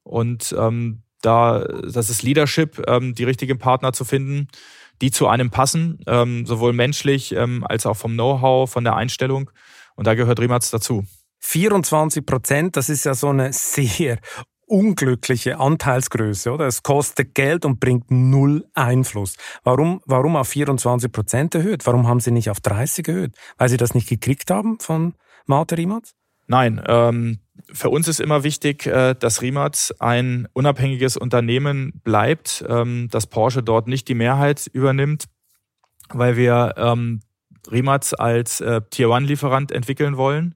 Und 0.03 0.55
ähm, 0.59 1.03
da, 1.23 1.65
das 1.65 2.11
ist 2.11 2.23
Leadership, 2.23 2.83
ähm, 2.87 3.15
die 3.15 3.25
richtigen 3.25 3.59
Partner 3.59 3.93
zu 3.93 4.05
finden, 4.05 4.49
die 5.01 5.11
zu 5.11 5.27
einem 5.29 5.51
passen, 5.51 6.01
ähm, 6.07 6.47
sowohl 6.47 6.73
menschlich 6.73 7.33
ähm, 7.35 7.65
als 7.67 7.87
auch 7.87 7.97
vom 7.97 8.13
Know-how, 8.13 8.71
von 8.71 8.85
der 8.85 8.97
Einstellung. 8.97 9.51
Und 9.95 10.07
da 10.07 10.15
gehört 10.15 10.41
Rimatz 10.41 10.71
dazu. 10.71 11.05
24 11.41 12.25
Prozent, 12.25 12.77
das 12.77 12.89
ist 12.89 13.05
ja 13.05 13.15
so 13.15 13.29
eine 13.31 13.53
sehr 13.53 14.19
unglückliche 14.67 15.59
Anteilsgröße, 15.59 16.51
oder? 16.51 16.67
Es 16.67 16.83
kostet 16.83 17.35
Geld 17.35 17.65
und 17.65 17.79
bringt 17.79 18.11
null 18.11 18.65
Einfluss. 18.75 19.37
Warum, 19.65 20.01
warum 20.07 20.37
auf 20.37 20.49
24 20.49 21.13
Prozent 21.13 21.55
erhöht? 21.55 21.85
Warum 21.85 22.07
haben 22.09 22.21
Sie 22.21 22.31
nicht 22.31 22.49
auf 22.49 22.61
30 22.61 23.07
erhöht? 23.09 23.35
Weil 23.59 23.69
Sie 23.69 23.77
das 23.77 23.95
nicht 23.95 24.09
gekriegt 24.09 24.51
haben 24.51 24.79
von 24.81 25.15
Mate 25.47 25.77
Rimatz? 25.77 26.15
Nein, 26.47 26.83
ähm, 26.87 27.41
für 27.73 27.91
uns 27.91 28.09
ist 28.09 28.21
immer 28.21 28.45
wichtig, 28.45 28.87
äh, 28.87 29.15
dass 29.15 29.43
Rimac 29.43 29.77
ein 29.99 30.49
unabhängiges 30.53 31.17
Unternehmen 31.17 32.01
bleibt, 32.05 32.65
ähm, 32.69 33.09
dass 33.11 33.27
Porsche 33.27 33.63
dort 33.63 33.89
nicht 33.89 34.09
die 34.09 34.15
Mehrheit 34.15 34.67
übernimmt, 34.73 35.25
weil 36.11 36.37
wir 36.37 36.75
ähm, 36.77 37.21
Rimac 37.71 38.13
als 38.19 38.61
äh, 38.61 38.81
Tier-One-Lieferant 38.91 39.73
entwickeln 39.73 40.17
wollen, 40.17 40.55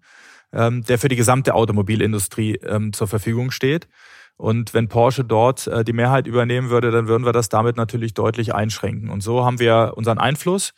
ähm, 0.52 0.82
der 0.84 0.98
für 0.98 1.08
die 1.08 1.16
gesamte 1.16 1.54
Automobilindustrie 1.54 2.60
zur 2.92 3.08
Verfügung 3.08 3.50
steht. 3.50 3.88
Und 4.36 4.74
wenn 4.74 4.88
Porsche 4.88 5.24
dort 5.24 5.66
äh, 5.66 5.82
die 5.82 5.94
Mehrheit 5.94 6.26
übernehmen 6.26 6.68
würde, 6.68 6.90
dann 6.90 7.08
würden 7.08 7.24
wir 7.24 7.32
das 7.32 7.48
damit 7.48 7.76
natürlich 7.76 8.12
deutlich 8.14 8.54
einschränken. 8.54 9.08
Und 9.08 9.22
so 9.22 9.44
haben 9.44 9.58
wir 9.58 9.94
unseren 9.96 10.18
Einfluss 10.18 10.74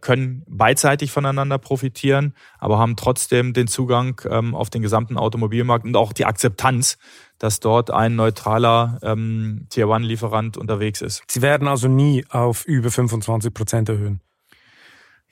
können 0.00 0.42
beidseitig 0.48 1.12
voneinander 1.12 1.58
profitieren, 1.58 2.34
aber 2.58 2.78
haben 2.78 2.96
trotzdem 2.96 3.52
den 3.52 3.68
Zugang 3.68 4.20
ähm, 4.28 4.54
auf 4.54 4.68
den 4.68 4.82
gesamten 4.82 5.16
Automobilmarkt 5.16 5.84
und 5.84 5.96
auch 5.96 6.12
die 6.12 6.24
Akzeptanz, 6.24 6.98
dass 7.38 7.60
dort 7.60 7.90
ein 7.90 8.16
neutraler 8.16 8.98
ähm, 9.02 9.66
Tier-One-Lieferant 9.70 10.56
unterwegs 10.56 11.00
ist. 11.00 11.22
Sie 11.28 11.42
werden 11.42 11.68
also 11.68 11.88
nie 11.88 12.24
auf 12.28 12.64
über 12.64 12.90
25 12.90 13.54
Prozent 13.54 13.88
erhöhen. 13.88 14.20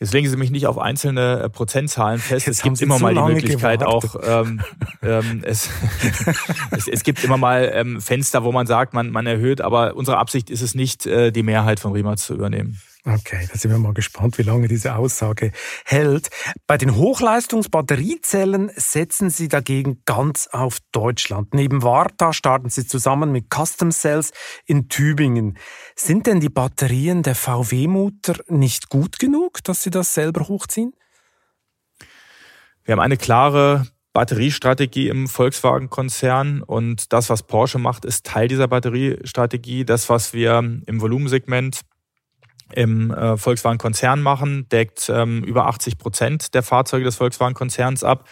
Jetzt 0.00 0.14
legen 0.14 0.28
Sie 0.28 0.36
mich 0.36 0.50
nicht 0.50 0.68
auf 0.68 0.78
einzelne 0.78 1.40
äh, 1.42 1.50
Prozentzahlen 1.50 2.20
fest. 2.20 2.46
Jetzt 2.46 2.58
es 2.58 2.62
gibt 2.62 2.80
immer 2.80 3.00
mal 3.00 3.14
die 3.14 3.20
Möglichkeit 3.20 3.80
gewartet. 3.80 4.14
auch, 4.14 4.44
ähm, 4.46 4.60
ähm, 5.02 5.42
es, 5.44 5.68
es, 6.70 6.86
es, 6.86 7.02
gibt 7.02 7.24
immer 7.24 7.36
mal 7.36 7.70
ähm, 7.74 8.00
Fenster, 8.00 8.44
wo 8.44 8.52
man 8.52 8.66
sagt, 8.66 8.94
man, 8.94 9.10
man 9.10 9.26
erhöht, 9.26 9.60
aber 9.60 9.96
unsere 9.96 10.18
Absicht 10.18 10.50
ist 10.50 10.62
es 10.62 10.76
nicht, 10.76 11.06
äh, 11.06 11.32
die 11.32 11.42
Mehrheit 11.42 11.80
von 11.80 11.92
Riemann 11.92 12.16
zu 12.16 12.34
übernehmen. 12.34 12.80
Okay, 13.10 13.48
da 13.50 13.58
sind 13.58 13.70
wir 13.70 13.78
mal 13.78 13.94
gespannt, 13.94 14.36
wie 14.36 14.42
lange 14.42 14.68
diese 14.68 14.94
Aussage 14.96 15.52
hält. 15.86 16.28
Bei 16.66 16.76
den 16.76 16.94
Hochleistungsbatteriezellen 16.94 18.70
setzen 18.76 19.30
Sie 19.30 19.48
dagegen 19.48 20.02
ganz 20.04 20.46
auf 20.48 20.78
Deutschland. 20.92 21.54
Neben 21.54 21.82
Varta 21.82 22.34
starten 22.34 22.68
Sie 22.68 22.86
zusammen 22.86 23.32
mit 23.32 23.46
Custom 23.48 23.92
Cells 23.92 24.32
in 24.66 24.90
Tübingen. 24.90 25.56
Sind 25.96 26.26
denn 26.26 26.40
die 26.40 26.50
Batterien 26.50 27.22
der 27.22 27.34
VW-Mutter 27.34 28.34
nicht 28.48 28.90
gut 28.90 29.18
genug, 29.18 29.64
dass 29.64 29.82
Sie 29.82 29.90
das 29.90 30.12
selber 30.12 30.46
hochziehen? 30.46 30.92
Wir 32.84 32.92
haben 32.92 33.00
eine 33.00 33.16
klare 33.16 33.86
Batteriestrategie 34.12 35.08
im 35.08 35.28
Volkswagen-Konzern 35.28 36.62
und 36.62 37.10
das, 37.14 37.30
was 37.30 37.42
Porsche 37.42 37.78
macht, 37.78 38.04
ist 38.04 38.26
Teil 38.26 38.48
dieser 38.48 38.68
Batteriestrategie. 38.68 39.86
Das, 39.86 40.10
was 40.10 40.34
wir 40.34 40.58
im 40.58 41.00
Volumensegment 41.00 41.80
im 42.74 43.10
äh, 43.10 43.36
Volkswagen-Konzern 43.36 44.20
machen, 44.22 44.68
deckt 44.68 45.10
ähm, 45.12 45.42
über 45.44 45.66
80 45.66 45.98
Prozent 45.98 46.54
der 46.54 46.62
Fahrzeuge 46.62 47.04
des 47.04 47.16
Volkswagen-Konzerns 47.16 48.04
ab. 48.04 48.24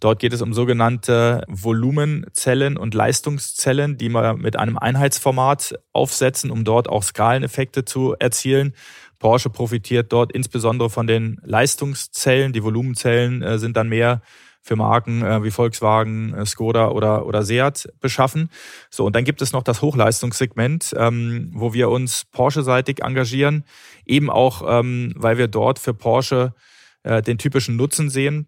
Dort 0.00 0.18
geht 0.18 0.32
es 0.32 0.40
um 0.40 0.54
sogenannte 0.54 1.44
Volumenzellen 1.46 2.78
und 2.78 2.94
Leistungszellen, 2.94 3.98
die 3.98 4.08
wir 4.08 4.34
mit 4.34 4.58
einem 4.58 4.78
Einheitsformat 4.78 5.78
aufsetzen, 5.92 6.50
um 6.50 6.64
dort 6.64 6.88
auch 6.88 7.02
Skaleneffekte 7.02 7.84
zu 7.84 8.14
erzielen. 8.18 8.74
Porsche 9.18 9.50
profitiert 9.50 10.12
dort 10.12 10.32
insbesondere 10.32 10.88
von 10.88 11.06
den 11.06 11.38
Leistungszellen. 11.44 12.54
Die 12.54 12.64
Volumenzellen 12.64 13.42
äh, 13.42 13.58
sind 13.58 13.76
dann 13.76 13.90
mehr 13.90 14.22
für 14.62 14.76
Marken 14.76 15.22
äh, 15.22 15.42
wie 15.42 15.50
Volkswagen, 15.50 16.34
äh, 16.34 16.46
Skoda 16.46 16.90
oder, 16.90 17.26
oder 17.26 17.42
Seat 17.42 17.88
beschaffen. 18.00 18.50
So, 18.90 19.04
und 19.04 19.16
dann 19.16 19.24
gibt 19.24 19.42
es 19.42 19.52
noch 19.52 19.62
das 19.62 19.82
Hochleistungssegment, 19.82 20.94
ähm, 20.96 21.50
wo 21.54 21.72
wir 21.72 21.88
uns 21.88 22.26
Porsche-seitig 22.30 23.02
engagieren, 23.02 23.64
eben 24.06 24.30
auch, 24.30 24.62
ähm, 24.66 25.12
weil 25.16 25.38
wir 25.38 25.48
dort 25.48 25.78
für 25.78 25.94
Porsche 25.94 26.54
äh, 27.02 27.22
den 27.22 27.38
typischen 27.38 27.76
Nutzen 27.76 28.10
sehen. 28.10 28.46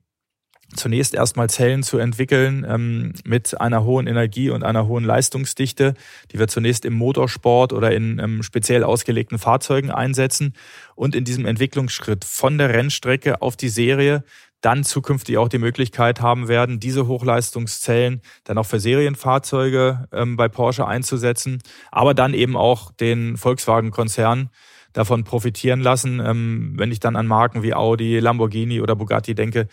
Zunächst 0.74 1.12
erstmal 1.12 1.50
Zellen 1.50 1.82
zu 1.82 1.98
entwickeln 1.98 2.64
ähm, 2.66 3.12
mit 3.24 3.60
einer 3.60 3.84
hohen 3.84 4.06
Energie 4.06 4.48
und 4.48 4.64
einer 4.64 4.86
hohen 4.86 5.04
Leistungsdichte, 5.04 5.92
die 6.30 6.38
wir 6.38 6.48
zunächst 6.48 6.86
im 6.86 6.94
Motorsport 6.94 7.74
oder 7.74 7.92
in 7.92 8.18
ähm, 8.18 8.42
speziell 8.42 8.82
ausgelegten 8.82 9.38
Fahrzeugen 9.38 9.90
einsetzen. 9.90 10.54
Und 10.94 11.14
in 11.14 11.24
diesem 11.24 11.44
Entwicklungsschritt 11.44 12.24
von 12.24 12.56
der 12.56 12.70
Rennstrecke 12.70 13.42
auf 13.42 13.56
die 13.56 13.68
Serie 13.68 14.24
dann 14.62 14.84
zukünftig 14.84 15.36
auch 15.36 15.48
die 15.48 15.58
Möglichkeit 15.58 16.22
haben 16.22 16.48
werden, 16.48 16.80
diese 16.80 17.06
Hochleistungszellen 17.06 18.22
dann 18.44 18.56
auch 18.56 18.66
für 18.66 18.80
Serienfahrzeuge 18.80 20.08
ähm, 20.12 20.36
bei 20.36 20.48
Porsche 20.48 20.86
einzusetzen, 20.86 21.58
aber 21.90 22.14
dann 22.14 22.32
eben 22.32 22.56
auch 22.56 22.92
den 22.92 23.36
Volkswagen-Konzern 23.36 24.48
davon 24.92 25.24
profitieren 25.24 25.80
lassen. 25.80 26.20
Ähm, 26.24 26.74
wenn 26.76 26.92
ich 26.92 27.00
dann 27.00 27.16
an 27.16 27.26
Marken 27.26 27.62
wie 27.62 27.74
Audi, 27.74 28.18
Lamborghini 28.18 28.80
oder 28.80 28.94
Bugatti 28.94 29.34
denke, 29.34 29.68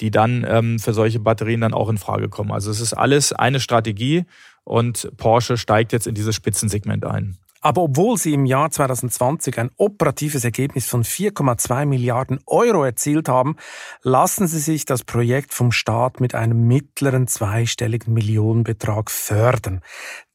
die 0.00 0.10
dann 0.10 0.44
ähm, 0.48 0.78
für 0.78 0.92
solche 0.92 1.20
Batterien 1.20 1.60
dann 1.60 1.74
auch 1.74 1.88
in 1.88 1.98
Frage 1.98 2.28
kommen. 2.28 2.50
Also 2.52 2.70
es 2.70 2.80
ist 2.80 2.94
alles 2.94 3.32
eine 3.32 3.60
Strategie 3.60 4.24
und 4.64 5.10
Porsche 5.16 5.56
steigt 5.56 5.92
jetzt 5.92 6.06
in 6.06 6.14
dieses 6.14 6.34
Spitzensegment 6.34 7.04
ein. 7.04 7.38
Aber 7.62 7.82
obwohl 7.82 8.18
sie 8.18 8.34
im 8.34 8.44
Jahr 8.44 8.70
2020 8.70 9.58
ein 9.58 9.70
operatives 9.76 10.44
Ergebnis 10.44 10.86
von 10.86 11.04
4,2 11.04 11.86
Milliarden 11.86 12.40
Euro 12.46 12.84
erzielt 12.84 13.28
haben, 13.28 13.56
lassen 14.02 14.48
sie 14.48 14.58
sich 14.58 14.84
das 14.84 15.04
Projekt 15.04 15.54
vom 15.54 15.70
Staat 15.70 16.20
mit 16.20 16.34
einem 16.34 16.66
mittleren 16.66 17.28
zweistelligen 17.28 18.12
Millionenbetrag 18.12 19.10
fördern. 19.10 19.80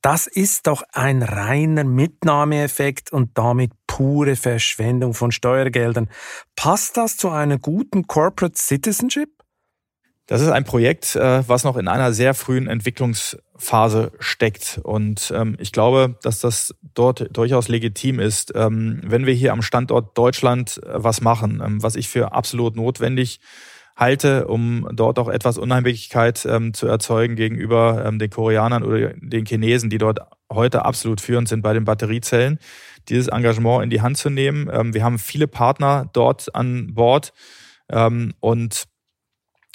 Das 0.01 0.25
ist 0.25 0.67
doch 0.67 0.83
ein 0.93 1.21
reiner 1.21 1.83
Mitnahmeeffekt 1.83 3.11
und 3.11 3.37
damit 3.37 3.73
pure 3.87 4.37
Verschwendung 4.37 5.13
von 5.13 5.33
Steuergeldern. 5.33 6.09
Passt 6.55 6.95
das 6.95 7.17
zu 7.17 7.29
einer 7.29 7.57
guten 7.57 8.07
Corporate 8.07 8.55
Citizenship? 8.57 9.36
Das 10.27 10.41
ist 10.41 10.49
ein 10.49 10.65
Projekt, 10.65 11.15
äh, 11.15 11.47
was 11.47 11.63
noch 11.63 11.77
in 11.77 11.87
einer 11.87 12.11
sehr 12.11 12.33
frühen 12.33 12.67
Entwicklungsphase 12.67 14.11
steckt. 14.19 14.77
Und 14.83 15.31
ähm, 15.33 15.55
ich 15.57 15.71
glaube, 15.71 16.17
dass 16.21 16.41
das 16.41 16.75
dort 16.93 17.29
durchaus 17.35 17.69
legitim 17.69 18.19
ist, 18.19 18.51
ähm, 18.53 18.99
wenn 19.05 19.25
wir 19.25 19.33
hier 19.33 19.53
am 19.53 19.61
Standort 19.61 20.17
Deutschland 20.17 20.81
äh, 20.83 20.89
was 20.95 21.21
machen, 21.21 21.63
ähm, 21.65 21.81
was 21.81 21.95
ich 21.95 22.09
für 22.09 22.33
absolut 22.33 22.75
notwendig 22.75 23.39
halte, 23.95 24.47
um 24.47 24.89
dort 24.91 25.17
auch 25.17 25.29
etwas 25.29 25.57
Unheimlichkeit 25.57 26.37
zu 26.37 26.85
erzeugen 26.85 27.35
gegenüber 27.35 28.11
den 28.13 28.29
Koreanern 28.29 28.83
oder 28.83 29.13
den 29.15 29.47
Chinesen, 29.47 29.89
die 29.89 29.97
dort 29.97 30.19
heute 30.53 30.85
absolut 30.85 31.19
führend 31.19 31.49
sind 31.49 31.63
bei 31.63 31.73
den 31.73 31.83
Batteriezellen, 31.83 32.59
dieses 33.09 33.27
Engagement 33.27 33.83
in 33.83 33.89
die 33.89 34.01
Hand 34.01 34.17
zu 34.17 34.29
nehmen. 34.29 34.93
wir 34.93 35.03
haben 35.03 35.17
viele 35.17 35.47
Partner 35.47 36.07
dort 36.13 36.53
an 36.53 36.93
Bord 36.93 37.33
und 38.39 38.87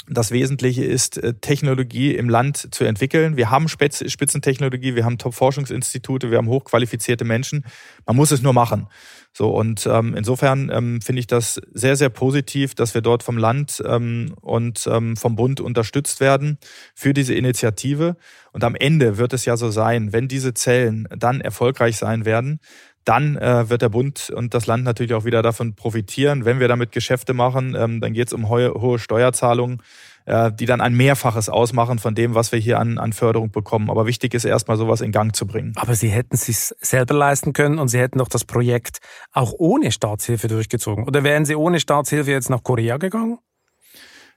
das 0.09 0.33
Wesentliche 0.33 0.85
ist, 0.85 1.19
äh, 1.19 1.35
Technologie 1.35 2.15
im 2.15 2.29
Land 2.29 2.75
zu 2.75 2.85
entwickeln. 2.85 3.37
Wir 3.37 3.51
haben 3.51 3.69
Spitzentechnologie, 3.69 4.95
wir 4.95 5.05
haben 5.05 5.19
Top-Forschungsinstitute, 5.19 6.31
wir 6.31 6.39
haben 6.39 6.49
hochqualifizierte 6.49 7.25
Menschen. 7.25 7.65
Man 8.07 8.17
muss 8.17 8.33
es 8.33 8.43
nur 8.43 8.53
machen. 8.53 8.89
So 9.33 9.49
und 9.49 9.87
ähm, 9.87 10.15
insofern 10.15 10.71
ähm, 10.71 11.01
finde 11.01 11.21
ich 11.21 11.27
das 11.27 11.61
sehr, 11.73 11.97
sehr 11.97 12.11
positiv, 12.11 12.75
dass 12.75 12.93
wir 12.93 13.01
dort 13.01 13.23
vom 13.23 13.39
Land 13.39 13.83
ähm, 13.87 14.35
und 14.41 14.87
ähm, 14.91 15.17
vom 15.17 15.37
Bund 15.37 15.61
unterstützt 15.61 16.21
werden 16.21 16.59
für 16.95 17.15
diese 17.15 17.35
Initiative. 17.35 18.17
Und 18.53 18.65
am 18.65 18.75
Ende 18.75 19.17
wird 19.17 19.33
es 19.33 19.47
ja 19.47 19.57
so 19.57 19.71
sein, 19.71 20.13
wenn 20.13 20.29
diese 20.29 20.53
Zellen 20.53 21.09
dann 21.17 21.41
erfolgreich 21.41 21.97
sein 21.97 22.27
werden, 22.27 22.61
dann 23.05 23.37
äh, 23.37 23.69
wird 23.69 23.83
der 23.83 23.89
Bund 23.89 24.31
und 24.31 24.55
das 24.55 24.67
Land 24.67 24.85
natürlich 24.85 25.15
auch 25.15 25.25
wieder 25.25 25.43
davon 25.43 25.75
profitieren. 25.75 26.45
Wenn 26.45 26.61
wir 26.61 26.69
damit 26.69 26.93
Geschäfte 26.93 27.35
machen, 27.35 27.75
ähm, 27.77 28.01
dann 28.01 28.13
geht 28.13 28.29
es 28.29 28.33
um 28.33 28.49
hohe, 28.49 28.75
hohe 28.75 28.99
Steuerzahlungen, 28.99 29.83
äh, 30.25 30.53
die 30.53 30.67
dann 30.67 30.81
ein 30.81 30.95
Mehrfaches 30.95 31.49
ausmachen 31.49 31.99
von 31.99 32.15
dem, 32.15 32.35
was 32.35 32.53
wir 32.53 32.59
hier 32.59 32.79
an, 32.79 32.99
an 32.99 33.13
Förderung 33.13 33.51
bekommen. 33.51 33.91
Aber 33.91 34.07
wichtig 34.07 34.35
ist 34.35 34.45
erstmal 34.45 34.77
sowas 34.77 35.01
in 35.01 35.13
Gang 35.13 35.35
zu 35.35 35.47
bringen. 35.47 35.73
Aber 35.77 35.95
Sie 35.95 36.09
hätten 36.09 36.35
es 36.35 36.47
sich 36.47 36.57
selber 36.81 37.15
leisten 37.15 37.53
können 37.53 37.79
und 37.79 37.89
Sie 37.89 37.99
hätten 37.99 38.19
doch 38.19 38.29
das 38.29 38.45
Projekt 38.45 38.99
auch 39.33 39.53
ohne 39.59 39.91
Staatshilfe 39.91 40.49
durchgezogen. 40.49 41.05
Oder 41.07 41.25
wären 41.25 41.45
Sie 41.45 41.57
ohne 41.57 41.81
Staatshilfe 41.81 42.31
jetzt 42.31 42.51
nach 42.51 42.63
Korea 42.63 42.99
gegangen? 42.99 43.39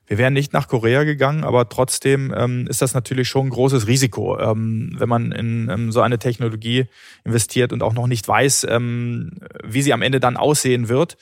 Wir 0.07 0.17
wären 0.17 0.33
nicht 0.33 0.53
nach 0.53 0.67
Korea 0.67 1.03
gegangen, 1.03 1.43
aber 1.43 1.67
trotzdem 1.67 2.33
ähm, 2.35 2.67
ist 2.67 2.81
das 2.81 2.93
natürlich 2.93 3.27
schon 3.27 3.47
ein 3.47 3.51
großes 3.51 3.87
Risiko, 3.87 4.39
ähm, 4.39 4.95
wenn 4.97 5.09
man 5.09 5.31
in 5.31 5.69
ähm, 5.69 5.91
so 5.91 6.01
eine 6.01 6.19
Technologie 6.19 6.85
investiert 7.23 7.73
und 7.73 7.81
auch 7.81 7.93
noch 7.93 8.07
nicht 8.07 8.27
weiß, 8.27 8.67
ähm, 8.69 9.31
wie 9.63 9.81
sie 9.81 9.93
am 9.93 10.03
Ende 10.03 10.19
dann 10.19 10.37
aussehen 10.37 10.89
wird. 10.89 11.17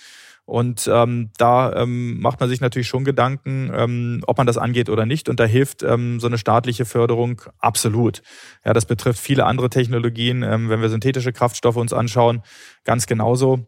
Und 0.45 0.89
ähm, 0.91 1.29
da 1.37 1.71
ähm, 1.71 2.19
macht 2.19 2.41
man 2.41 2.49
sich 2.49 2.59
natürlich 2.59 2.89
schon 2.89 3.05
Gedanken, 3.05 4.21
ob 4.27 4.37
man 4.37 4.45
das 4.45 4.57
angeht 4.57 4.89
oder 4.89 5.05
nicht. 5.05 5.29
Und 5.29 5.39
da 5.39 5.45
hilft 5.45 5.79
so 5.79 5.87
eine 5.87 6.37
staatliche 6.37 6.83
Förderung 6.83 7.41
absolut. 7.59 8.21
Ja, 8.65 8.73
das 8.73 8.85
betrifft 8.85 9.21
viele 9.21 9.45
andere 9.45 9.69
Technologien. 9.69 10.41
Wenn 10.41 10.81
wir 10.81 10.89
synthetische 10.89 11.31
Kraftstoffe 11.31 11.77
uns 11.77 11.93
anschauen, 11.93 12.41
ganz 12.83 13.07
genauso. 13.07 13.67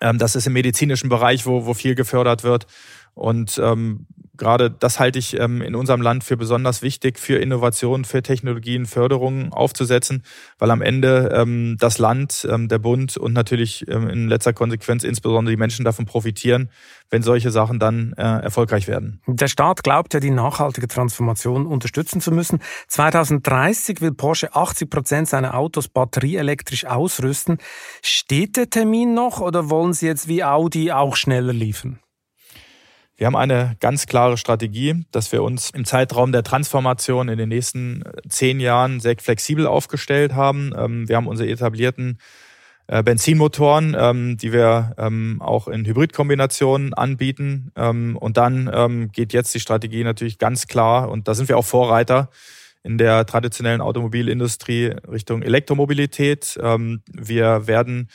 Das 0.00 0.36
ist 0.36 0.46
im 0.46 0.52
medizinischen 0.52 1.08
Bereich, 1.08 1.46
wo, 1.46 1.64
wo 1.64 1.72
viel 1.72 1.94
gefördert 1.94 2.44
wird. 2.44 2.66
Und 3.14 3.58
ähm, 3.62 4.06
gerade 4.42 4.70
das 4.70 4.98
halte 4.98 5.18
ich 5.18 5.38
ähm, 5.38 5.62
in 5.62 5.76
unserem 5.76 6.02
Land 6.02 6.24
für 6.24 6.36
besonders 6.36 6.82
wichtig, 6.82 7.18
für 7.18 7.38
Innovationen, 7.38 8.04
für 8.04 8.22
Technologien, 8.22 8.86
Förderungen 8.86 9.52
aufzusetzen, 9.52 10.24
weil 10.58 10.70
am 10.72 10.82
Ende 10.82 11.32
ähm, 11.32 11.76
das 11.78 11.98
Land, 11.98 12.46
ähm, 12.50 12.66
der 12.66 12.78
Bund 12.78 13.16
und 13.16 13.32
natürlich 13.32 13.86
in 13.86 14.28
letzter 14.28 14.52
Konsequenz 14.52 15.04
insbesondere 15.04 15.52
die 15.52 15.58
Menschen 15.58 15.84
davon 15.84 16.06
profitieren, 16.06 16.70
wenn 17.10 17.22
solche 17.22 17.50
Sachen 17.50 17.78
dann 17.78 18.14
äh, 18.16 18.22
erfolgreich 18.22 18.88
werden. 18.88 19.20
Der 19.26 19.48
Staat 19.48 19.84
glaubt 19.84 20.14
ja, 20.14 20.20
die 20.20 20.30
nachhaltige 20.30 20.88
Transformation 20.88 21.66
unterstützen 21.66 22.20
zu 22.20 22.32
müssen. 22.32 22.60
2030 22.88 24.00
will 24.00 24.12
Porsche 24.12 24.54
80 24.54 24.90
Prozent 24.90 25.28
seiner 25.28 25.54
Autos 25.54 25.88
batterieelektrisch 25.88 26.86
ausrüsten. 26.86 27.58
Steht 28.02 28.56
der 28.56 28.70
Termin 28.70 29.14
noch 29.14 29.40
oder 29.40 29.70
wollen 29.70 29.92
Sie 29.92 30.06
jetzt 30.06 30.26
wie 30.26 30.42
Audi 30.42 30.90
auch 30.90 31.14
schneller 31.14 31.52
liefern? 31.52 32.00
Wir 33.22 33.26
haben 33.26 33.36
eine 33.36 33.76
ganz 33.78 34.06
klare 34.06 34.36
Strategie, 34.36 35.04
dass 35.12 35.30
wir 35.30 35.44
uns 35.44 35.70
im 35.70 35.84
Zeitraum 35.84 36.32
der 36.32 36.42
Transformation 36.42 37.28
in 37.28 37.38
den 37.38 37.50
nächsten 37.50 38.02
äh, 38.02 38.28
zehn 38.28 38.58
Jahren 38.58 38.98
sehr 38.98 39.14
flexibel 39.16 39.64
aufgestellt 39.64 40.34
haben. 40.34 40.72
Ähm, 40.76 41.08
wir 41.08 41.14
haben 41.14 41.28
unsere 41.28 41.48
etablierten 41.48 42.18
äh, 42.88 43.00
Benzinmotoren, 43.04 43.94
ähm, 43.96 44.38
die 44.38 44.52
wir 44.52 44.96
ähm, 44.98 45.40
auch 45.40 45.68
in 45.68 45.86
Hybridkombinationen 45.86 46.94
anbieten. 46.94 47.70
Und 47.76 48.36
dann 48.36 49.10
geht 49.12 49.32
jetzt 49.32 49.54
die 49.54 49.60
Strategie 49.60 50.02
natürlich 50.02 50.38
ganz 50.38 50.66
klar, 50.66 51.08
und 51.08 51.28
da 51.28 51.34
sind 51.34 51.48
wir 51.48 51.58
auch 51.58 51.64
Vorreiter 51.64 52.28
in 52.82 52.98
der 52.98 53.24
traditionellen 53.24 53.82
Automobilindustrie 53.82 54.96
Richtung 55.08 55.42
Elektromobilität. 55.42 56.56
Wir 56.56 57.66
werden 57.68 58.08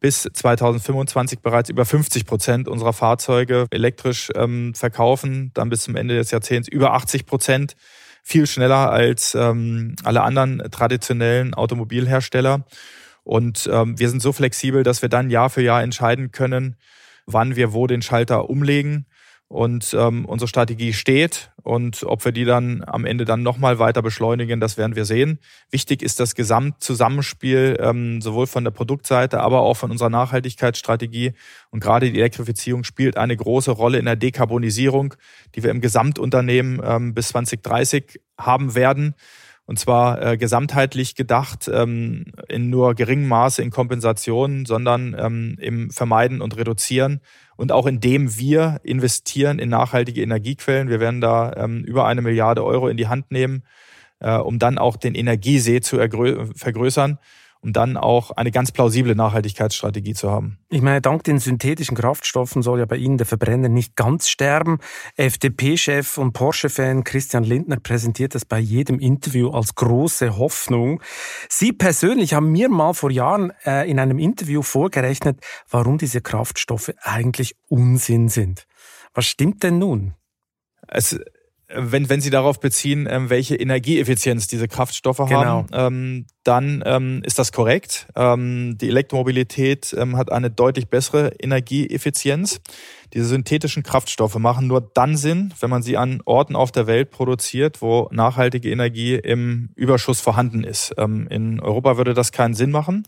bis 0.00 0.28
2025 0.32 1.40
bereits 1.40 1.70
über 1.70 1.84
50 1.84 2.26
Prozent 2.26 2.68
unserer 2.68 2.92
Fahrzeuge 2.92 3.66
elektrisch 3.70 4.30
ähm, 4.34 4.74
verkaufen, 4.74 5.50
dann 5.54 5.68
bis 5.68 5.82
zum 5.82 5.96
Ende 5.96 6.16
des 6.16 6.30
Jahrzehnts 6.30 6.68
über 6.68 6.92
80 6.94 7.26
Prozent, 7.26 7.74
viel 8.22 8.46
schneller 8.46 8.90
als 8.90 9.34
ähm, 9.34 9.96
alle 10.04 10.22
anderen 10.22 10.58
traditionellen 10.70 11.54
Automobilhersteller. 11.54 12.66
Und 13.24 13.68
ähm, 13.72 13.98
wir 13.98 14.08
sind 14.08 14.20
so 14.20 14.32
flexibel, 14.32 14.82
dass 14.82 15.02
wir 15.02 15.08
dann 15.08 15.30
Jahr 15.30 15.50
für 15.50 15.62
Jahr 15.62 15.82
entscheiden 15.82 16.30
können, 16.30 16.76
wann 17.26 17.56
wir 17.56 17.72
wo 17.72 17.86
den 17.86 18.02
Schalter 18.02 18.50
umlegen 18.50 19.06
und 19.48 19.96
ähm, 19.98 20.26
unsere 20.26 20.46
Strategie 20.46 20.92
steht 20.92 21.50
und 21.62 22.04
ob 22.04 22.24
wir 22.24 22.32
die 22.32 22.44
dann 22.44 22.84
am 22.86 23.06
Ende 23.06 23.24
dann 23.24 23.42
nochmal 23.42 23.78
weiter 23.78 24.02
beschleunigen, 24.02 24.60
das 24.60 24.76
werden 24.76 24.94
wir 24.94 25.06
sehen. 25.06 25.38
Wichtig 25.70 26.02
ist 26.02 26.20
das 26.20 26.34
Gesamtzusammenspiel 26.34 27.78
ähm, 27.80 28.20
sowohl 28.20 28.46
von 28.46 28.64
der 28.64 28.70
Produktseite, 28.70 29.40
aber 29.40 29.60
auch 29.60 29.74
von 29.74 29.90
unserer 29.90 30.10
Nachhaltigkeitsstrategie 30.10 31.32
und 31.70 31.80
gerade 31.80 32.10
die 32.10 32.18
Elektrifizierung 32.18 32.84
spielt 32.84 33.16
eine 33.16 33.36
große 33.36 33.70
Rolle 33.70 33.98
in 33.98 34.04
der 34.04 34.16
Dekarbonisierung, 34.16 35.14
die 35.54 35.62
wir 35.62 35.70
im 35.70 35.80
Gesamtunternehmen 35.80 36.80
ähm, 36.84 37.14
bis 37.14 37.28
2030 37.28 38.20
haben 38.36 38.74
werden. 38.74 39.14
Und 39.68 39.78
zwar 39.78 40.22
äh, 40.22 40.38
gesamtheitlich 40.38 41.14
gedacht, 41.14 41.70
ähm, 41.70 42.24
in 42.48 42.70
nur 42.70 42.94
geringem 42.94 43.28
Maße 43.28 43.60
in 43.60 43.68
Kompensation, 43.68 44.64
sondern 44.64 45.14
ähm, 45.18 45.58
im 45.60 45.90
Vermeiden 45.90 46.40
und 46.40 46.56
Reduzieren 46.56 47.20
und 47.56 47.70
auch 47.70 47.84
indem 47.84 48.38
wir 48.38 48.80
investieren 48.82 49.58
in 49.58 49.68
nachhaltige 49.68 50.22
Energiequellen. 50.22 50.88
Wir 50.88 51.00
werden 51.00 51.20
da 51.20 51.52
ähm, 51.54 51.84
über 51.84 52.06
eine 52.06 52.22
Milliarde 52.22 52.64
Euro 52.64 52.88
in 52.88 52.96
die 52.96 53.08
Hand 53.08 53.30
nehmen, 53.30 53.62
äh, 54.20 54.38
um 54.38 54.58
dann 54.58 54.78
auch 54.78 54.96
den 54.96 55.14
Energiesee 55.14 55.82
zu 55.82 55.98
vergrößern. 55.98 57.18
Um 57.60 57.72
dann 57.72 57.96
auch 57.96 58.30
eine 58.32 58.50
ganz 58.50 58.72
plausible 58.72 59.14
Nachhaltigkeitsstrategie 59.14 60.14
zu 60.14 60.30
haben. 60.30 60.58
Ich 60.70 60.82
meine, 60.82 61.00
dank 61.00 61.24
den 61.24 61.38
synthetischen 61.38 61.96
Kraftstoffen 61.96 62.62
soll 62.62 62.78
ja 62.78 62.86
bei 62.86 62.96
Ihnen 62.96 63.18
der 63.18 63.26
Verbrenner 63.26 63.68
nicht 63.68 63.96
ganz 63.96 64.28
sterben. 64.28 64.78
FDP-Chef 65.16 66.18
und 66.18 66.32
Porsche-Fan 66.32 67.04
Christian 67.04 67.44
Lindner 67.44 67.78
präsentiert 67.80 68.34
das 68.34 68.44
bei 68.44 68.58
jedem 68.58 68.98
Interview 68.98 69.50
als 69.50 69.74
große 69.74 70.36
Hoffnung. 70.38 71.02
Sie 71.48 71.72
persönlich 71.72 72.34
haben 72.34 72.52
mir 72.52 72.68
mal 72.68 72.94
vor 72.94 73.10
Jahren 73.10 73.52
äh, 73.64 73.90
in 73.90 73.98
einem 73.98 74.18
Interview 74.18 74.62
vorgerechnet, 74.62 75.40
warum 75.68 75.98
diese 75.98 76.20
Kraftstoffe 76.20 76.92
eigentlich 77.02 77.56
Unsinn 77.68 78.28
sind. 78.28 78.66
Was 79.14 79.26
stimmt 79.26 79.62
denn 79.62 79.78
nun? 79.78 80.14
Es 80.86 81.18
wenn, 81.70 82.08
wenn 82.08 82.20
Sie 82.20 82.30
darauf 82.30 82.60
beziehen, 82.60 83.06
ähm, 83.10 83.28
welche 83.28 83.54
Energieeffizienz 83.54 84.46
diese 84.46 84.68
Kraftstoffe 84.68 85.18
genau. 85.18 85.44
haben, 85.44 85.66
ähm, 85.72 86.26
dann 86.42 86.82
ähm, 86.86 87.22
ist 87.24 87.38
das 87.38 87.52
korrekt. 87.52 88.08
Ähm, 88.16 88.78
die 88.78 88.88
Elektromobilität 88.88 89.94
ähm, 89.98 90.16
hat 90.16 90.32
eine 90.32 90.50
deutlich 90.50 90.88
bessere 90.88 91.32
Energieeffizienz. 91.38 92.60
Diese 93.12 93.26
synthetischen 93.26 93.82
Kraftstoffe 93.82 94.36
machen 94.36 94.66
nur 94.66 94.80
dann 94.80 95.16
Sinn, 95.16 95.52
wenn 95.60 95.68
man 95.68 95.82
sie 95.82 95.98
an 95.98 96.22
Orten 96.24 96.56
auf 96.56 96.72
der 96.72 96.86
Welt 96.86 97.10
produziert, 97.10 97.82
wo 97.82 98.08
nachhaltige 98.12 98.70
Energie 98.70 99.16
im 99.16 99.70
Überschuss 99.74 100.20
vorhanden 100.20 100.64
ist. 100.64 100.94
Ähm, 100.96 101.26
in 101.28 101.60
Europa 101.60 101.98
würde 101.98 102.14
das 102.14 102.32
keinen 102.32 102.54
Sinn 102.54 102.70
machen. 102.70 103.06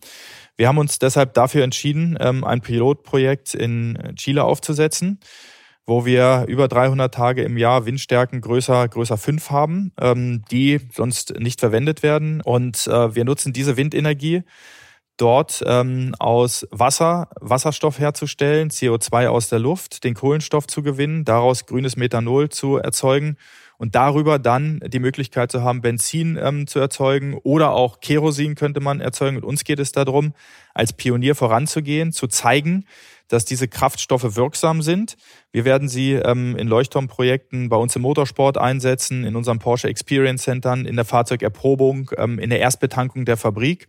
Wir 0.57 0.69
haben 0.69 0.79
uns 0.79 0.99
deshalb 0.99 1.33
dafür 1.33 1.65
entschieden, 1.65 2.19
ein 2.19 2.61
Pilotprojekt 2.61 3.55
in 3.55 3.97
Chile 4.17 4.45
aufzusetzen 4.45 5.19
wo 5.87 6.05
wir 6.05 6.45
über 6.49 6.69
300 6.69 7.13
Tage 7.13 7.43
im 7.43 7.57
Jahr 7.57 7.87
Windstärken 7.87 8.41
größer, 8.41 8.89
größer 8.89 9.17
5 9.17 9.51
haben, 9.51 9.93
ähm, 10.01 10.43
die 10.51 10.81
sonst 10.93 11.39
nicht 11.39 11.61
verwendet 11.61 12.03
werden. 12.03 12.41
Und 12.41 12.87
äh, 12.87 13.15
wir 13.15 13.25
nutzen 13.25 13.53
diese 13.53 13.77
Windenergie 13.77 14.43
dort 15.21 15.63
ähm, 15.67 16.15
aus 16.19 16.67
Wasser 16.71 17.29
Wasserstoff 17.41 17.99
herzustellen, 17.99 18.71
CO2 18.71 19.29
aus 19.29 19.49
der 19.49 19.59
Luft, 19.59 20.05
den 20.05 20.15
Kohlenstoff 20.15 20.67
zu 20.67 20.83
gewinnen, 20.83 21.25
daraus 21.25 21.67
grünes 21.67 21.97
Methanol 21.97 22.49
zu 22.49 22.77
erzeugen 22.77 23.37
und 23.77 23.95
darüber 23.95 24.39
dann 24.39 24.81
die 24.87 24.99
Möglichkeit 24.99 25.51
zu 25.51 25.63
haben, 25.63 25.81
Benzin 25.81 26.39
ähm, 26.41 26.67
zu 26.67 26.79
erzeugen 26.79 27.39
oder 27.43 27.73
auch 27.73 28.01
Kerosin 28.01 28.55
könnte 28.55 28.81
man 28.81 29.01
erzeugen. 29.01 29.37
Und 29.39 29.45
uns 29.45 29.65
geht 29.65 29.79
es 29.79 29.93
darum, 29.93 30.35
als 30.75 30.93
Pionier 30.93 31.35
voranzugehen, 31.35 32.13
zu 32.13 32.27
zeigen, 32.27 32.85
dass 33.31 33.45
diese 33.45 33.69
Kraftstoffe 33.69 34.37
wirksam 34.37 34.83
sind. 34.83 35.17
Wir 35.53 35.65
werden 35.65 35.89
sie 35.89 36.13
ähm, 36.13 36.57
in 36.57 36.69
Leuchtturmprojekten 36.69 37.69
bei 37.69 37.77
uns 37.77 37.95
im 37.95 38.03
Motorsport 38.03 38.59
einsetzen, 38.59 39.25
in 39.25 39.37
unseren 39.37 39.61
Porsche 39.61 39.89
Experience 39.89 40.43
Centern, 40.43 40.85
in 40.85 40.97
der 40.97 41.05
Fahrzeugerprobung, 41.05 42.11
ähm, 42.17 42.39
in 42.39 42.51
der 42.51 42.59
Erstbetankung 42.59 43.25
der 43.25 43.37
Fabrik 43.37 43.89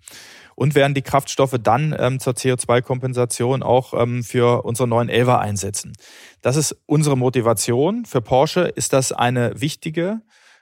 und 0.55 0.75
werden 0.75 0.93
die 0.93 1.01
Kraftstoffe 1.01 1.55
dann 1.61 1.95
ähm, 1.97 2.19
zur 2.19 2.33
CO2-Kompensation 2.33 3.63
auch 3.63 3.93
ähm, 3.99 4.23
für 4.23 4.63
unsere 4.63 4.87
neuen 4.87 5.09
Elva 5.09 5.39
einsetzen. 5.39 5.93
Das 6.41 6.55
ist 6.55 6.77
unsere 6.85 7.17
Motivation. 7.17 8.05
Für 8.05 8.21
Porsche 8.21 8.61
ist 8.61 8.93
das 8.93 9.11
eine 9.11 9.59
wichtige 9.59 10.21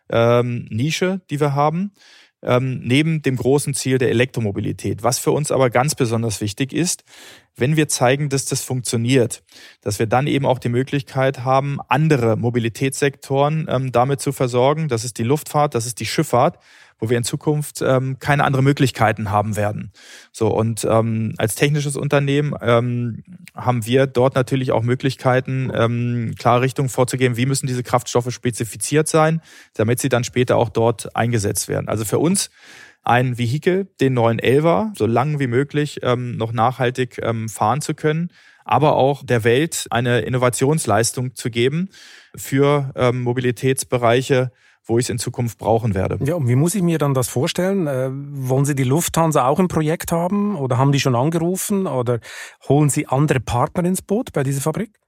ähm, 0.10 0.68
Nische, 0.70 1.20
die 1.30 1.42
wir 1.42 1.54
haben 1.54 1.92
ähm, 2.42 2.80
neben 2.84 3.22
dem 3.22 3.36
großen 3.36 3.74
Ziel 3.74 3.98
der 3.98 4.10
Elektromobilität. 4.10 5.04
Was 5.04 5.20
für 5.20 5.32
uns 5.32 5.52
aber 5.52 5.70
ganz 5.70 5.96
besonders 5.96 6.42
wichtig 6.42 6.74
ist, 6.74 7.04
wenn 7.56 7.76
wir 7.76 7.88
zeigen, 7.88 8.30
dass 8.30 8.46
das 8.46 8.64
funktioniert, 8.64 9.44
dass 9.82 10.00
wir 10.00 10.08
dann 10.08 10.28
eben 10.28 10.46
auch 10.46 10.60
die 10.60 10.70
Möglichkeit 10.70 11.44
haben, 11.44 11.80
andere 11.88 12.38
Mobilitätssektoren 12.38 13.68
ähm, 13.70 13.92
damit 13.92 14.22
zu 14.22 14.32
versorgen. 14.32 14.88
Das 14.88 15.04
ist 15.04 15.18
die 15.18 15.24
Luftfahrt, 15.24 15.76
das 15.76 15.86
ist 15.86 16.00
die 16.00 16.06
Schifffahrt, 16.06 16.58
wo 17.00 17.10
wir 17.10 17.18
in 17.18 17.24
Zukunft 17.24 17.82
ähm, 17.82 18.20
keine 18.20 18.44
anderen 18.44 18.66
Möglichkeiten 18.66 19.32
haben 19.32 19.56
werden. 19.56 19.92
So 20.32 20.50
und 20.50 20.86
ähm, 20.90 21.34
als 21.38 21.56
technisches 21.56 21.96
Unternehmen 21.96 22.54
ähm, 22.62 23.24
haben 23.56 23.86
wir 23.86 24.06
dort 24.06 24.36
natürlich 24.36 24.72
auch 24.72 24.84
Möglichkeiten, 24.84 25.72
ähm, 25.74 26.36
klare 26.38 26.62
Richtungen 26.62 26.90
vorzugeben, 26.90 27.38
wie 27.38 27.46
müssen 27.46 27.68
diese 27.68 27.84
Kraftstoffe 27.84 28.32
spezifiziert 28.32 29.08
sein, 29.08 29.42
damit 29.74 30.00
sie 30.00 30.10
dann 30.10 30.24
später 30.24 30.58
auch 30.58 30.70
dort 30.70 31.16
eingesetzt 31.16 31.68
werden. 31.68 31.88
Also 31.88 32.06
für 32.06 32.20
uns 32.20 32.50
ein 33.04 33.38
Vehikel, 33.38 33.88
den 34.00 34.14
neuen 34.14 34.40
Elva, 34.40 34.92
so 34.96 35.06
lang 35.06 35.40
wie 35.40 35.48
möglich 35.48 36.00
ähm, 36.04 36.38
noch 36.38 36.52
nachhaltig 36.52 37.20
ähm, 37.22 37.50
fahren 37.50 37.82
zu 37.82 37.94
können, 37.94 38.32
aber 38.66 38.96
auch 38.96 39.24
der 39.24 39.44
Welt 39.44 39.88
eine 39.90 40.22
Innovationsleistung 40.22 41.36
zu 41.36 41.50
geben 41.50 41.90
für 42.36 42.92
ähm, 42.96 43.24
Mobilitätsbereiche, 43.24 44.52
wo 44.86 44.98
ich 44.98 45.06
es 45.06 45.10
in 45.10 45.18
Zukunft 45.18 45.58
brauchen 45.58 45.96
werde. 45.96 46.20
Ja, 46.24 46.36
und 46.36 46.48
wie 46.48 46.56
muss 46.56 46.76
ich 46.76 46.82
mir 46.82 46.98
dann 46.98 47.14
das 47.14 47.30
vorstellen? 47.30 47.88
Äh, 47.88 48.10
wollen 48.12 48.66
Sie 48.66 48.76
die 48.76 48.84
Lufthansa 48.84 49.48
auch 49.48 49.60
im 49.60 49.68
Projekt 49.68 50.12
haben 50.12 50.56
oder 50.56 50.78
haben 50.78 50.92
die 50.92 51.00
schon 51.00 51.16
angerufen 51.16 51.88
oder 51.88 52.20
holen 52.68 52.90
Sie 52.90 53.08
andere 53.08 53.40
Partner 53.40 53.86
ins 53.86 54.02
Boot 54.02 54.34
bei 54.34 54.44
dieser 54.44 54.62
Fabrik? 54.62 55.00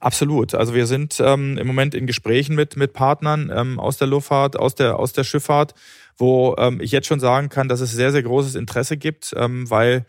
Absolut. 0.00 0.54
Also 0.54 0.74
wir 0.74 0.86
sind 0.86 1.20
ähm, 1.20 1.58
im 1.58 1.66
Moment 1.66 1.94
in 1.94 2.06
Gesprächen 2.06 2.56
mit, 2.56 2.74
mit 2.76 2.94
Partnern 2.94 3.52
ähm, 3.54 3.78
aus 3.78 3.98
der 3.98 4.06
Luftfahrt, 4.06 4.58
aus 4.58 4.74
der, 4.74 4.98
aus 4.98 5.12
der 5.12 5.24
Schifffahrt, 5.24 5.74
wo 6.16 6.56
ähm, 6.58 6.80
ich 6.80 6.90
jetzt 6.90 7.06
schon 7.06 7.20
sagen 7.20 7.50
kann, 7.50 7.68
dass 7.68 7.80
es 7.80 7.92
sehr, 7.92 8.10
sehr 8.10 8.22
großes 8.22 8.54
Interesse 8.54 8.96
gibt, 8.96 9.34
ähm, 9.36 9.68
weil 9.68 10.06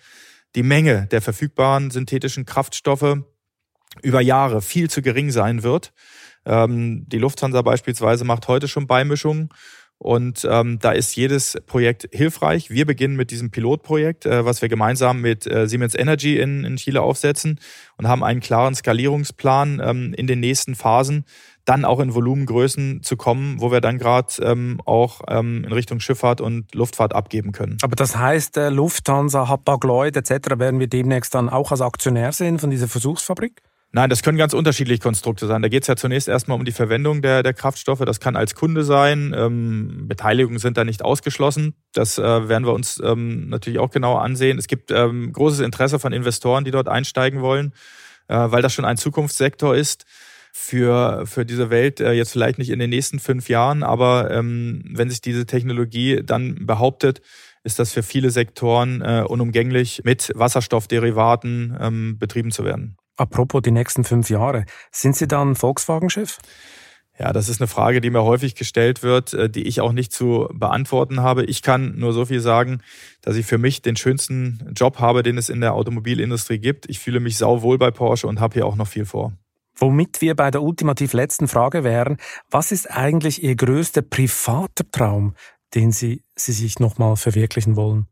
die 0.56 0.64
Menge 0.64 1.08
der 1.12 1.22
verfügbaren 1.22 1.92
synthetischen 1.92 2.46
Kraftstoffe 2.46 3.18
über 4.02 4.22
Jahre 4.22 4.62
viel 4.62 4.90
zu 4.90 5.02
gering 5.02 5.30
sein 5.30 5.62
wird. 5.62 5.92
Ähm, 6.46 7.04
die 7.08 7.20
Lufthansa 7.20 7.62
beispielsweise 7.62 8.24
macht 8.24 8.48
heute 8.48 8.70
schon 8.70 8.88
Beimischungen. 8.88 9.50
Und 10.02 10.48
ähm, 10.50 10.80
da 10.80 10.94
ist 10.94 11.16
jedes 11.16 11.62
Projekt 11.68 12.10
hilfreich. 12.12 12.72
Wir 12.72 12.88
beginnen 12.88 13.16
mit 13.16 13.30
diesem 13.30 13.52
Pilotprojekt, 13.52 14.26
äh, 14.26 14.44
was 14.44 14.64
wir 14.64 14.68
gemeinsam 14.68 15.22
mit 15.22 15.46
äh, 15.46 15.68
Siemens 15.68 15.94
Energy 15.94 16.40
in, 16.40 16.64
in 16.64 16.78
Chile 16.78 17.04
aufsetzen 17.04 17.60
und 17.98 18.08
haben 18.08 18.24
einen 18.24 18.40
klaren 18.40 18.74
Skalierungsplan 18.74 19.80
ähm, 19.80 20.16
in 20.16 20.26
den 20.26 20.40
nächsten 20.40 20.74
Phasen, 20.74 21.24
dann 21.66 21.86
auch 21.86 22.00
in 22.00 22.16
Volumengrößen 22.16 23.04
zu 23.04 23.16
kommen, 23.16 23.62
wo 23.62 23.72
wir 23.72 23.80
dann 23.80 24.00
gerade 24.00 24.34
ähm, 24.42 24.82
auch 24.86 25.22
ähm, 25.28 25.66
in 25.66 25.72
Richtung 25.72 26.00
Schifffahrt 26.00 26.42
und 26.42 26.74
Luftfahrt 26.74 27.14
abgeben 27.14 27.52
können. 27.52 27.78
Aber 27.84 27.96
das 27.96 28.18
heißt, 28.18 28.58
äh, 28.58 28.70
Lufthansa, 28.70 29.50
Hapag-Lloyd 29.50 30.18
etc. 30.18 30.58
werden 30.58 30.80
wir 30.80 30.88
demnächst 30.88 31.36
dann 31.36 31.48
auch 31.48 31.70
als 31.70 31.82
Aktionär 31.82 32.32
sehen 32.32 32.58
von 32.58 32.72
dieser 32.72 32.88
Versuchsfabrik? 32.88 33.62
Nein, 33.94 34.10
das 34.10 34.24
können 34.24 34.38
ganz 34.38 34.54
unterschiedliche 34.54 35.02
Konstrukte 35.02 35.48
sein. 35.48 35.62
Da 35.62 35.68
geht 35.68 35.84
es 35.84 35.88
ja 35.88 35.98
zunächst 35.98 36.30
erstmal 36.30 36.58
um 36.58 36.64
die 36.64 36.72
Verwendung 36.72 37.22
der, 37.22 37.44
der 37.44 37.54
Kraftstoffe. 37.54 38.00
Das 38.06 38.22
kann 38.22 38.38
als 38.38 38.56
Kunde 38.56 38.86
sein. 38.86 39.36
Ähm, 39.38 40.08
Beteiligungen 40.08 40.60
sind 40.60 40.78
da 40.78 40.86
nicht 40.86 41.04
ausgeschlossen. 41.04 41.74
Das 41.94 42.18
äh, 42.18 42.48
werden 42.48 42.66
wir 42.66 42.74
uns 42.74 43.02
ähm, 43.04 43.50
natürlich 43.50 43.80
auch 43.80 43.92
genauer 43.92 44.22
ansehen. 44.22 44.58
Es 44.58 44.68
gibt 44.68 44.92
ähm, 44.92 45.34
großes 45.34 45.60
Interesse 45.60 46.00
von 46.00 46.14
Investoren, 46.14 46.64
die 46.64 46.72
dort 46.72 46.88
einsteigen 46.88 47.42
wollen, 47.42 47.74
äh, 48.30 48.36
weil 48.36 48.62
das 48.62 48.74
schon 48.74 48.86
ein 48.86 48.96
Zukunftssektor 48.96 49.76
ist 49.76 50.06
für, 50.54 51.26
für 51.26 51.46
diese 51.46 51.70
Welt. 51.70 52.00
Äh, 52.00 52.14
jetzt 52.14 52.32
vielleicht 52.32 52.60
nicht 52.60 52.70
in 52.70 52.80
den 52.80 52.92
nächsten 52.92 53.20
fünf 53.20 53.50
Jahren, 53.50 53.84
aber 53.84 54.32
ähm, 54.32 54.84
wenn 54.94 55.10
sich 55.10 55.20
diese 55.20 55.46
Technologie 55.46 56.22
dann 56.24 56.66
behauptet, 56.66 57.22
ist 57.66 57.78
das 57.78 57.92
für 57.92 58.04
viele 58.04 58.32
Sektoren 58.32 59.02
äh, 59.02 59.26
unumgänglich, 59.28 60.02
mit 60.06 60.32
Wasserstoffderivaten 60.34 61.78
ähm, 61.78 62.18
betrieben 62.18 62.52
zu 62.52 62.64
werden. 62.64 62.96
Apropos 63.22 63.62
die 63.62 63.70
nächsten 63.70 64.04
fünf 64.04 64.32
Jahre, 64.32 64.66
sind 64.92 65.16
Sie 65.16 65.28
dann 65.28 65.56
Volkswagen-Chef? 65.56 66.40
Ja, 67.20 67.32
das 67.34 67.50
ist 67.50 67.62
eine 67.62 67.68
Frage, 67.68 68.02
die 68.02 68.10
mir 68.10 68.24
häufig 68.24 68.56
gestellt 68.56 69.04
wird, 69.04 69.36
äh, 69.36 69.48
die 69.48 69.68
ich 69.68 69.80
auch 69.80 69.92
nicht 69.92 70.12
zu 70.12 70.50
beantworten 70.52 71.20
habe. 71.20 71.44
Ich 71.46 71.62
kann 71.62 72.00
nur 72.00 72.14
so 72.14 72.26
viel 72.26 72.40
sagen, 72.40 72.82
dass 73.22 73.36
ich 73.36 73.46
für 73.46 73.60
mich 73.60 73.84
den 73.84 73.96
schönsten 73.96 74.74
Job 74.76 74.98
habe, 74.98 75.22
den 75.22 75.38
es 75.38 75.50
in 75.50 75.62
der 75.62 75.76
Automobilindustrie 75.76 76.58
gibt. 76.58 76.90
Ich 76.90 76.98
fühle 76.98 77.20
mich 77.20 77.38
sauwohl 77.38 77.78
bei 77.78 77.92
Porsche 77.92 78.26
und 78.26 78.40
habe 78.40 78.56
hier 78.56 78.66
auch 78.66 78.76
noch 78.76 78.88
viel 78.88 79.06
vor. 79.06 79.34
Womit 79.76 80.20
wir 80.22 80.36
bei 80.36 80.50
der 80.50 80.64
ultimativ 80.64 81.14
letzten 81.14 81.48
Frage 81.48 81.84
wären, 81.84 82.18
was 82.50 82.72
ist 82.72 82.90
eigentlich 82.90 83.44
Ihr 83.44 83.56
größter 83.56 84.02
privater 84.02 84.90
Traum, 84.90 85.36
den 85.76 85.92
Sie, 85.92 86.24
Sie 86.36 86.54
sich 86.54 86.80
nochmal 86.80 87.18
verwirklichen 87.18 87.76
wollen? 87.76 88.08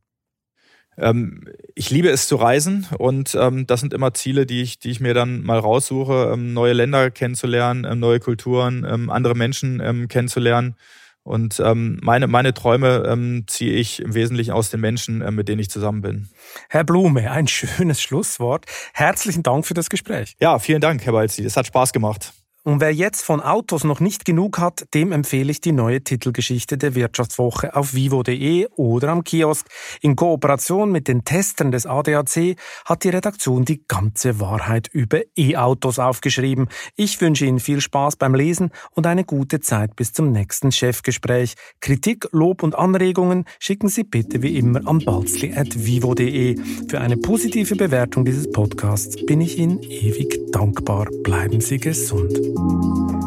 Ähm, 0.99 1.45
ich 1.75 1.89
liebe 1.89 2.09
es 2.09 2.27
zu 2.27 2.35
reisen 2.35 2.87
und 2.97 3.35
ähm, 3.39 3.65
das 3.67 3.79
sind 3.79 3.93
immer 3.93 4.13
Ziele, 4.13 4.45
die 4.45 4.61
ich, 4.61 4.79
die 4.79 4.91
ich 4.91 4.99
mir 4.99 5.13
dann 5.13 5.43
mal 5.43 5.59
raussuche, 5.59 6.31
ähm, 6.33 6.53
neue 6.53 6.73
Länder 6.73 7.11
kennenzulernen, 7.11 7.85
ähm, 7.89 7.99
neue 7.99 8.19
Kulturen, 8.19 8.85
ähm, 8.89 9.09
andere 9.09 9.35
Menschen 9.35 9.81
ähm, 9.83 10.07
kennenzulernen. 10.07 10.75
Und 11.23 11.59
ähm, 11.59 11.99
meine, 12.01 12.27
meine 12.27 12.53
Träume 12.53 13.03
ähm, 13.07 13.43
ziehe 13.47 13.73
ich 13.73 14.01
im 14.01 14.15
Wesentlichen 14.15 14.51
aus 14.51 14.71
den 14.71 14.79
Menschen, 14.79 15.21
äh, 15.21 15.31
mit 15.31 15.47
denen 15.47 15.59
ich 15.59 15.69
zusammen 15.69 16.01
bin. 16.01 16.29
Herr 16.69 16.83
Blume, 16.83 17.29
ein 17.29 17.47
schönes 17.47 18.01
Schlusswort. 18.01 18.65
Herzlichen 18.93 19.43
Dank 19.43 19.65
für 19.65 19.73
das 19.73 19.89
Gespräch. 19.89 20.35
Ja, 20.39 20.59
vielen 20.59 20.81
Dank, 20.81 21.05
Herr 21.05 21.13
Balzi. 21.13 21.43
Es 21.43 21.55
hat 21.55 21.67
Spaß 21.67 21.93
gemacht. 21.93 22.33
Und 22.63 22.81
wer 22.81 22.93
jetzt 22.93 23.23
von 23.23 23.39
Autos 23.41 23.85
noch 23.85 24.01
nicht 24.01 24.25
genug 24.25 24.59
hat, 24.59 24.85
dem 24.93 25.13
empfehle 25.13 25.49
ich 25.49 25.61
die 25.61 25.71
neue 25.71 26.03
Titelgeschichte 26.03 26.77
der 26.77 26.93
Wirtschaftswoche 26.93 27.75
auf 27.75 27.93
vivo.de 27.93 28.67
oder 28.75 29.09
am 29.09 29.23
Kiosk. 29.23 29.65
In 30.01 30.15
Kooperation 30.17 30.91
mit 30.91 31.07
den 31.07 31.23
Testern 31.23 31.71
des 31.71 31.85
ADAC 31.85 32.57
hat 32.85 33.03
die 33.05 33.09
Redaktion 33.09 33.63
die 33.63 33.83
ganze 33.87 34.41
Wahrheit 34.41 34.89
über 34.91 35.21
E-Autos 35.37 35.99
aufgeschrieben. 35.99 36.67
Ich 36.97 37.21
wünsche 37.21 37.45
Ihnen 37.45 37.59
viel 37.59 37.79
Spaß 37.79 38.17
beim 38.17 38.35
Lesen 38.35 38.71
und 38.91 39.07
eine 39.07 39.23
gute 39.23 39.61
Zeit 39.61 39.95
bis 39.95 40.11
zum 40.11 40.31
nächsten 40.31 40.73
Chefgespräch. 40.73 41.55
Kritik, 41.79 42.27
Lob 42.31 42.61
und 42.61 42.75
Anregungen 42.75 43.45
schicken 43.59 43.87
Sie 43.87 44.03
bitte 44.03 44.41
wie 44.41 44.57
immer 44.57 44.85
an 44.85 44.99
balzli.vivo.de. 44.99 46.57
Für 46.89 46.99
eine 46.99 47.17
positive 47.17 47.75
Bewertung 47.75 48.25
dieses 48.25 48.51
Podcasts 48.51 49.25
bin 49.25 49.39
ich 49.39 49.57
Ihnen 49.57 49.81
ewig 49.81 50.51
dankbar. 50.51 51.07
Bleiben 51.23 51.61
Sie 51.61 51.77
gesund. 51.77 52.58
Música 52.59 53.18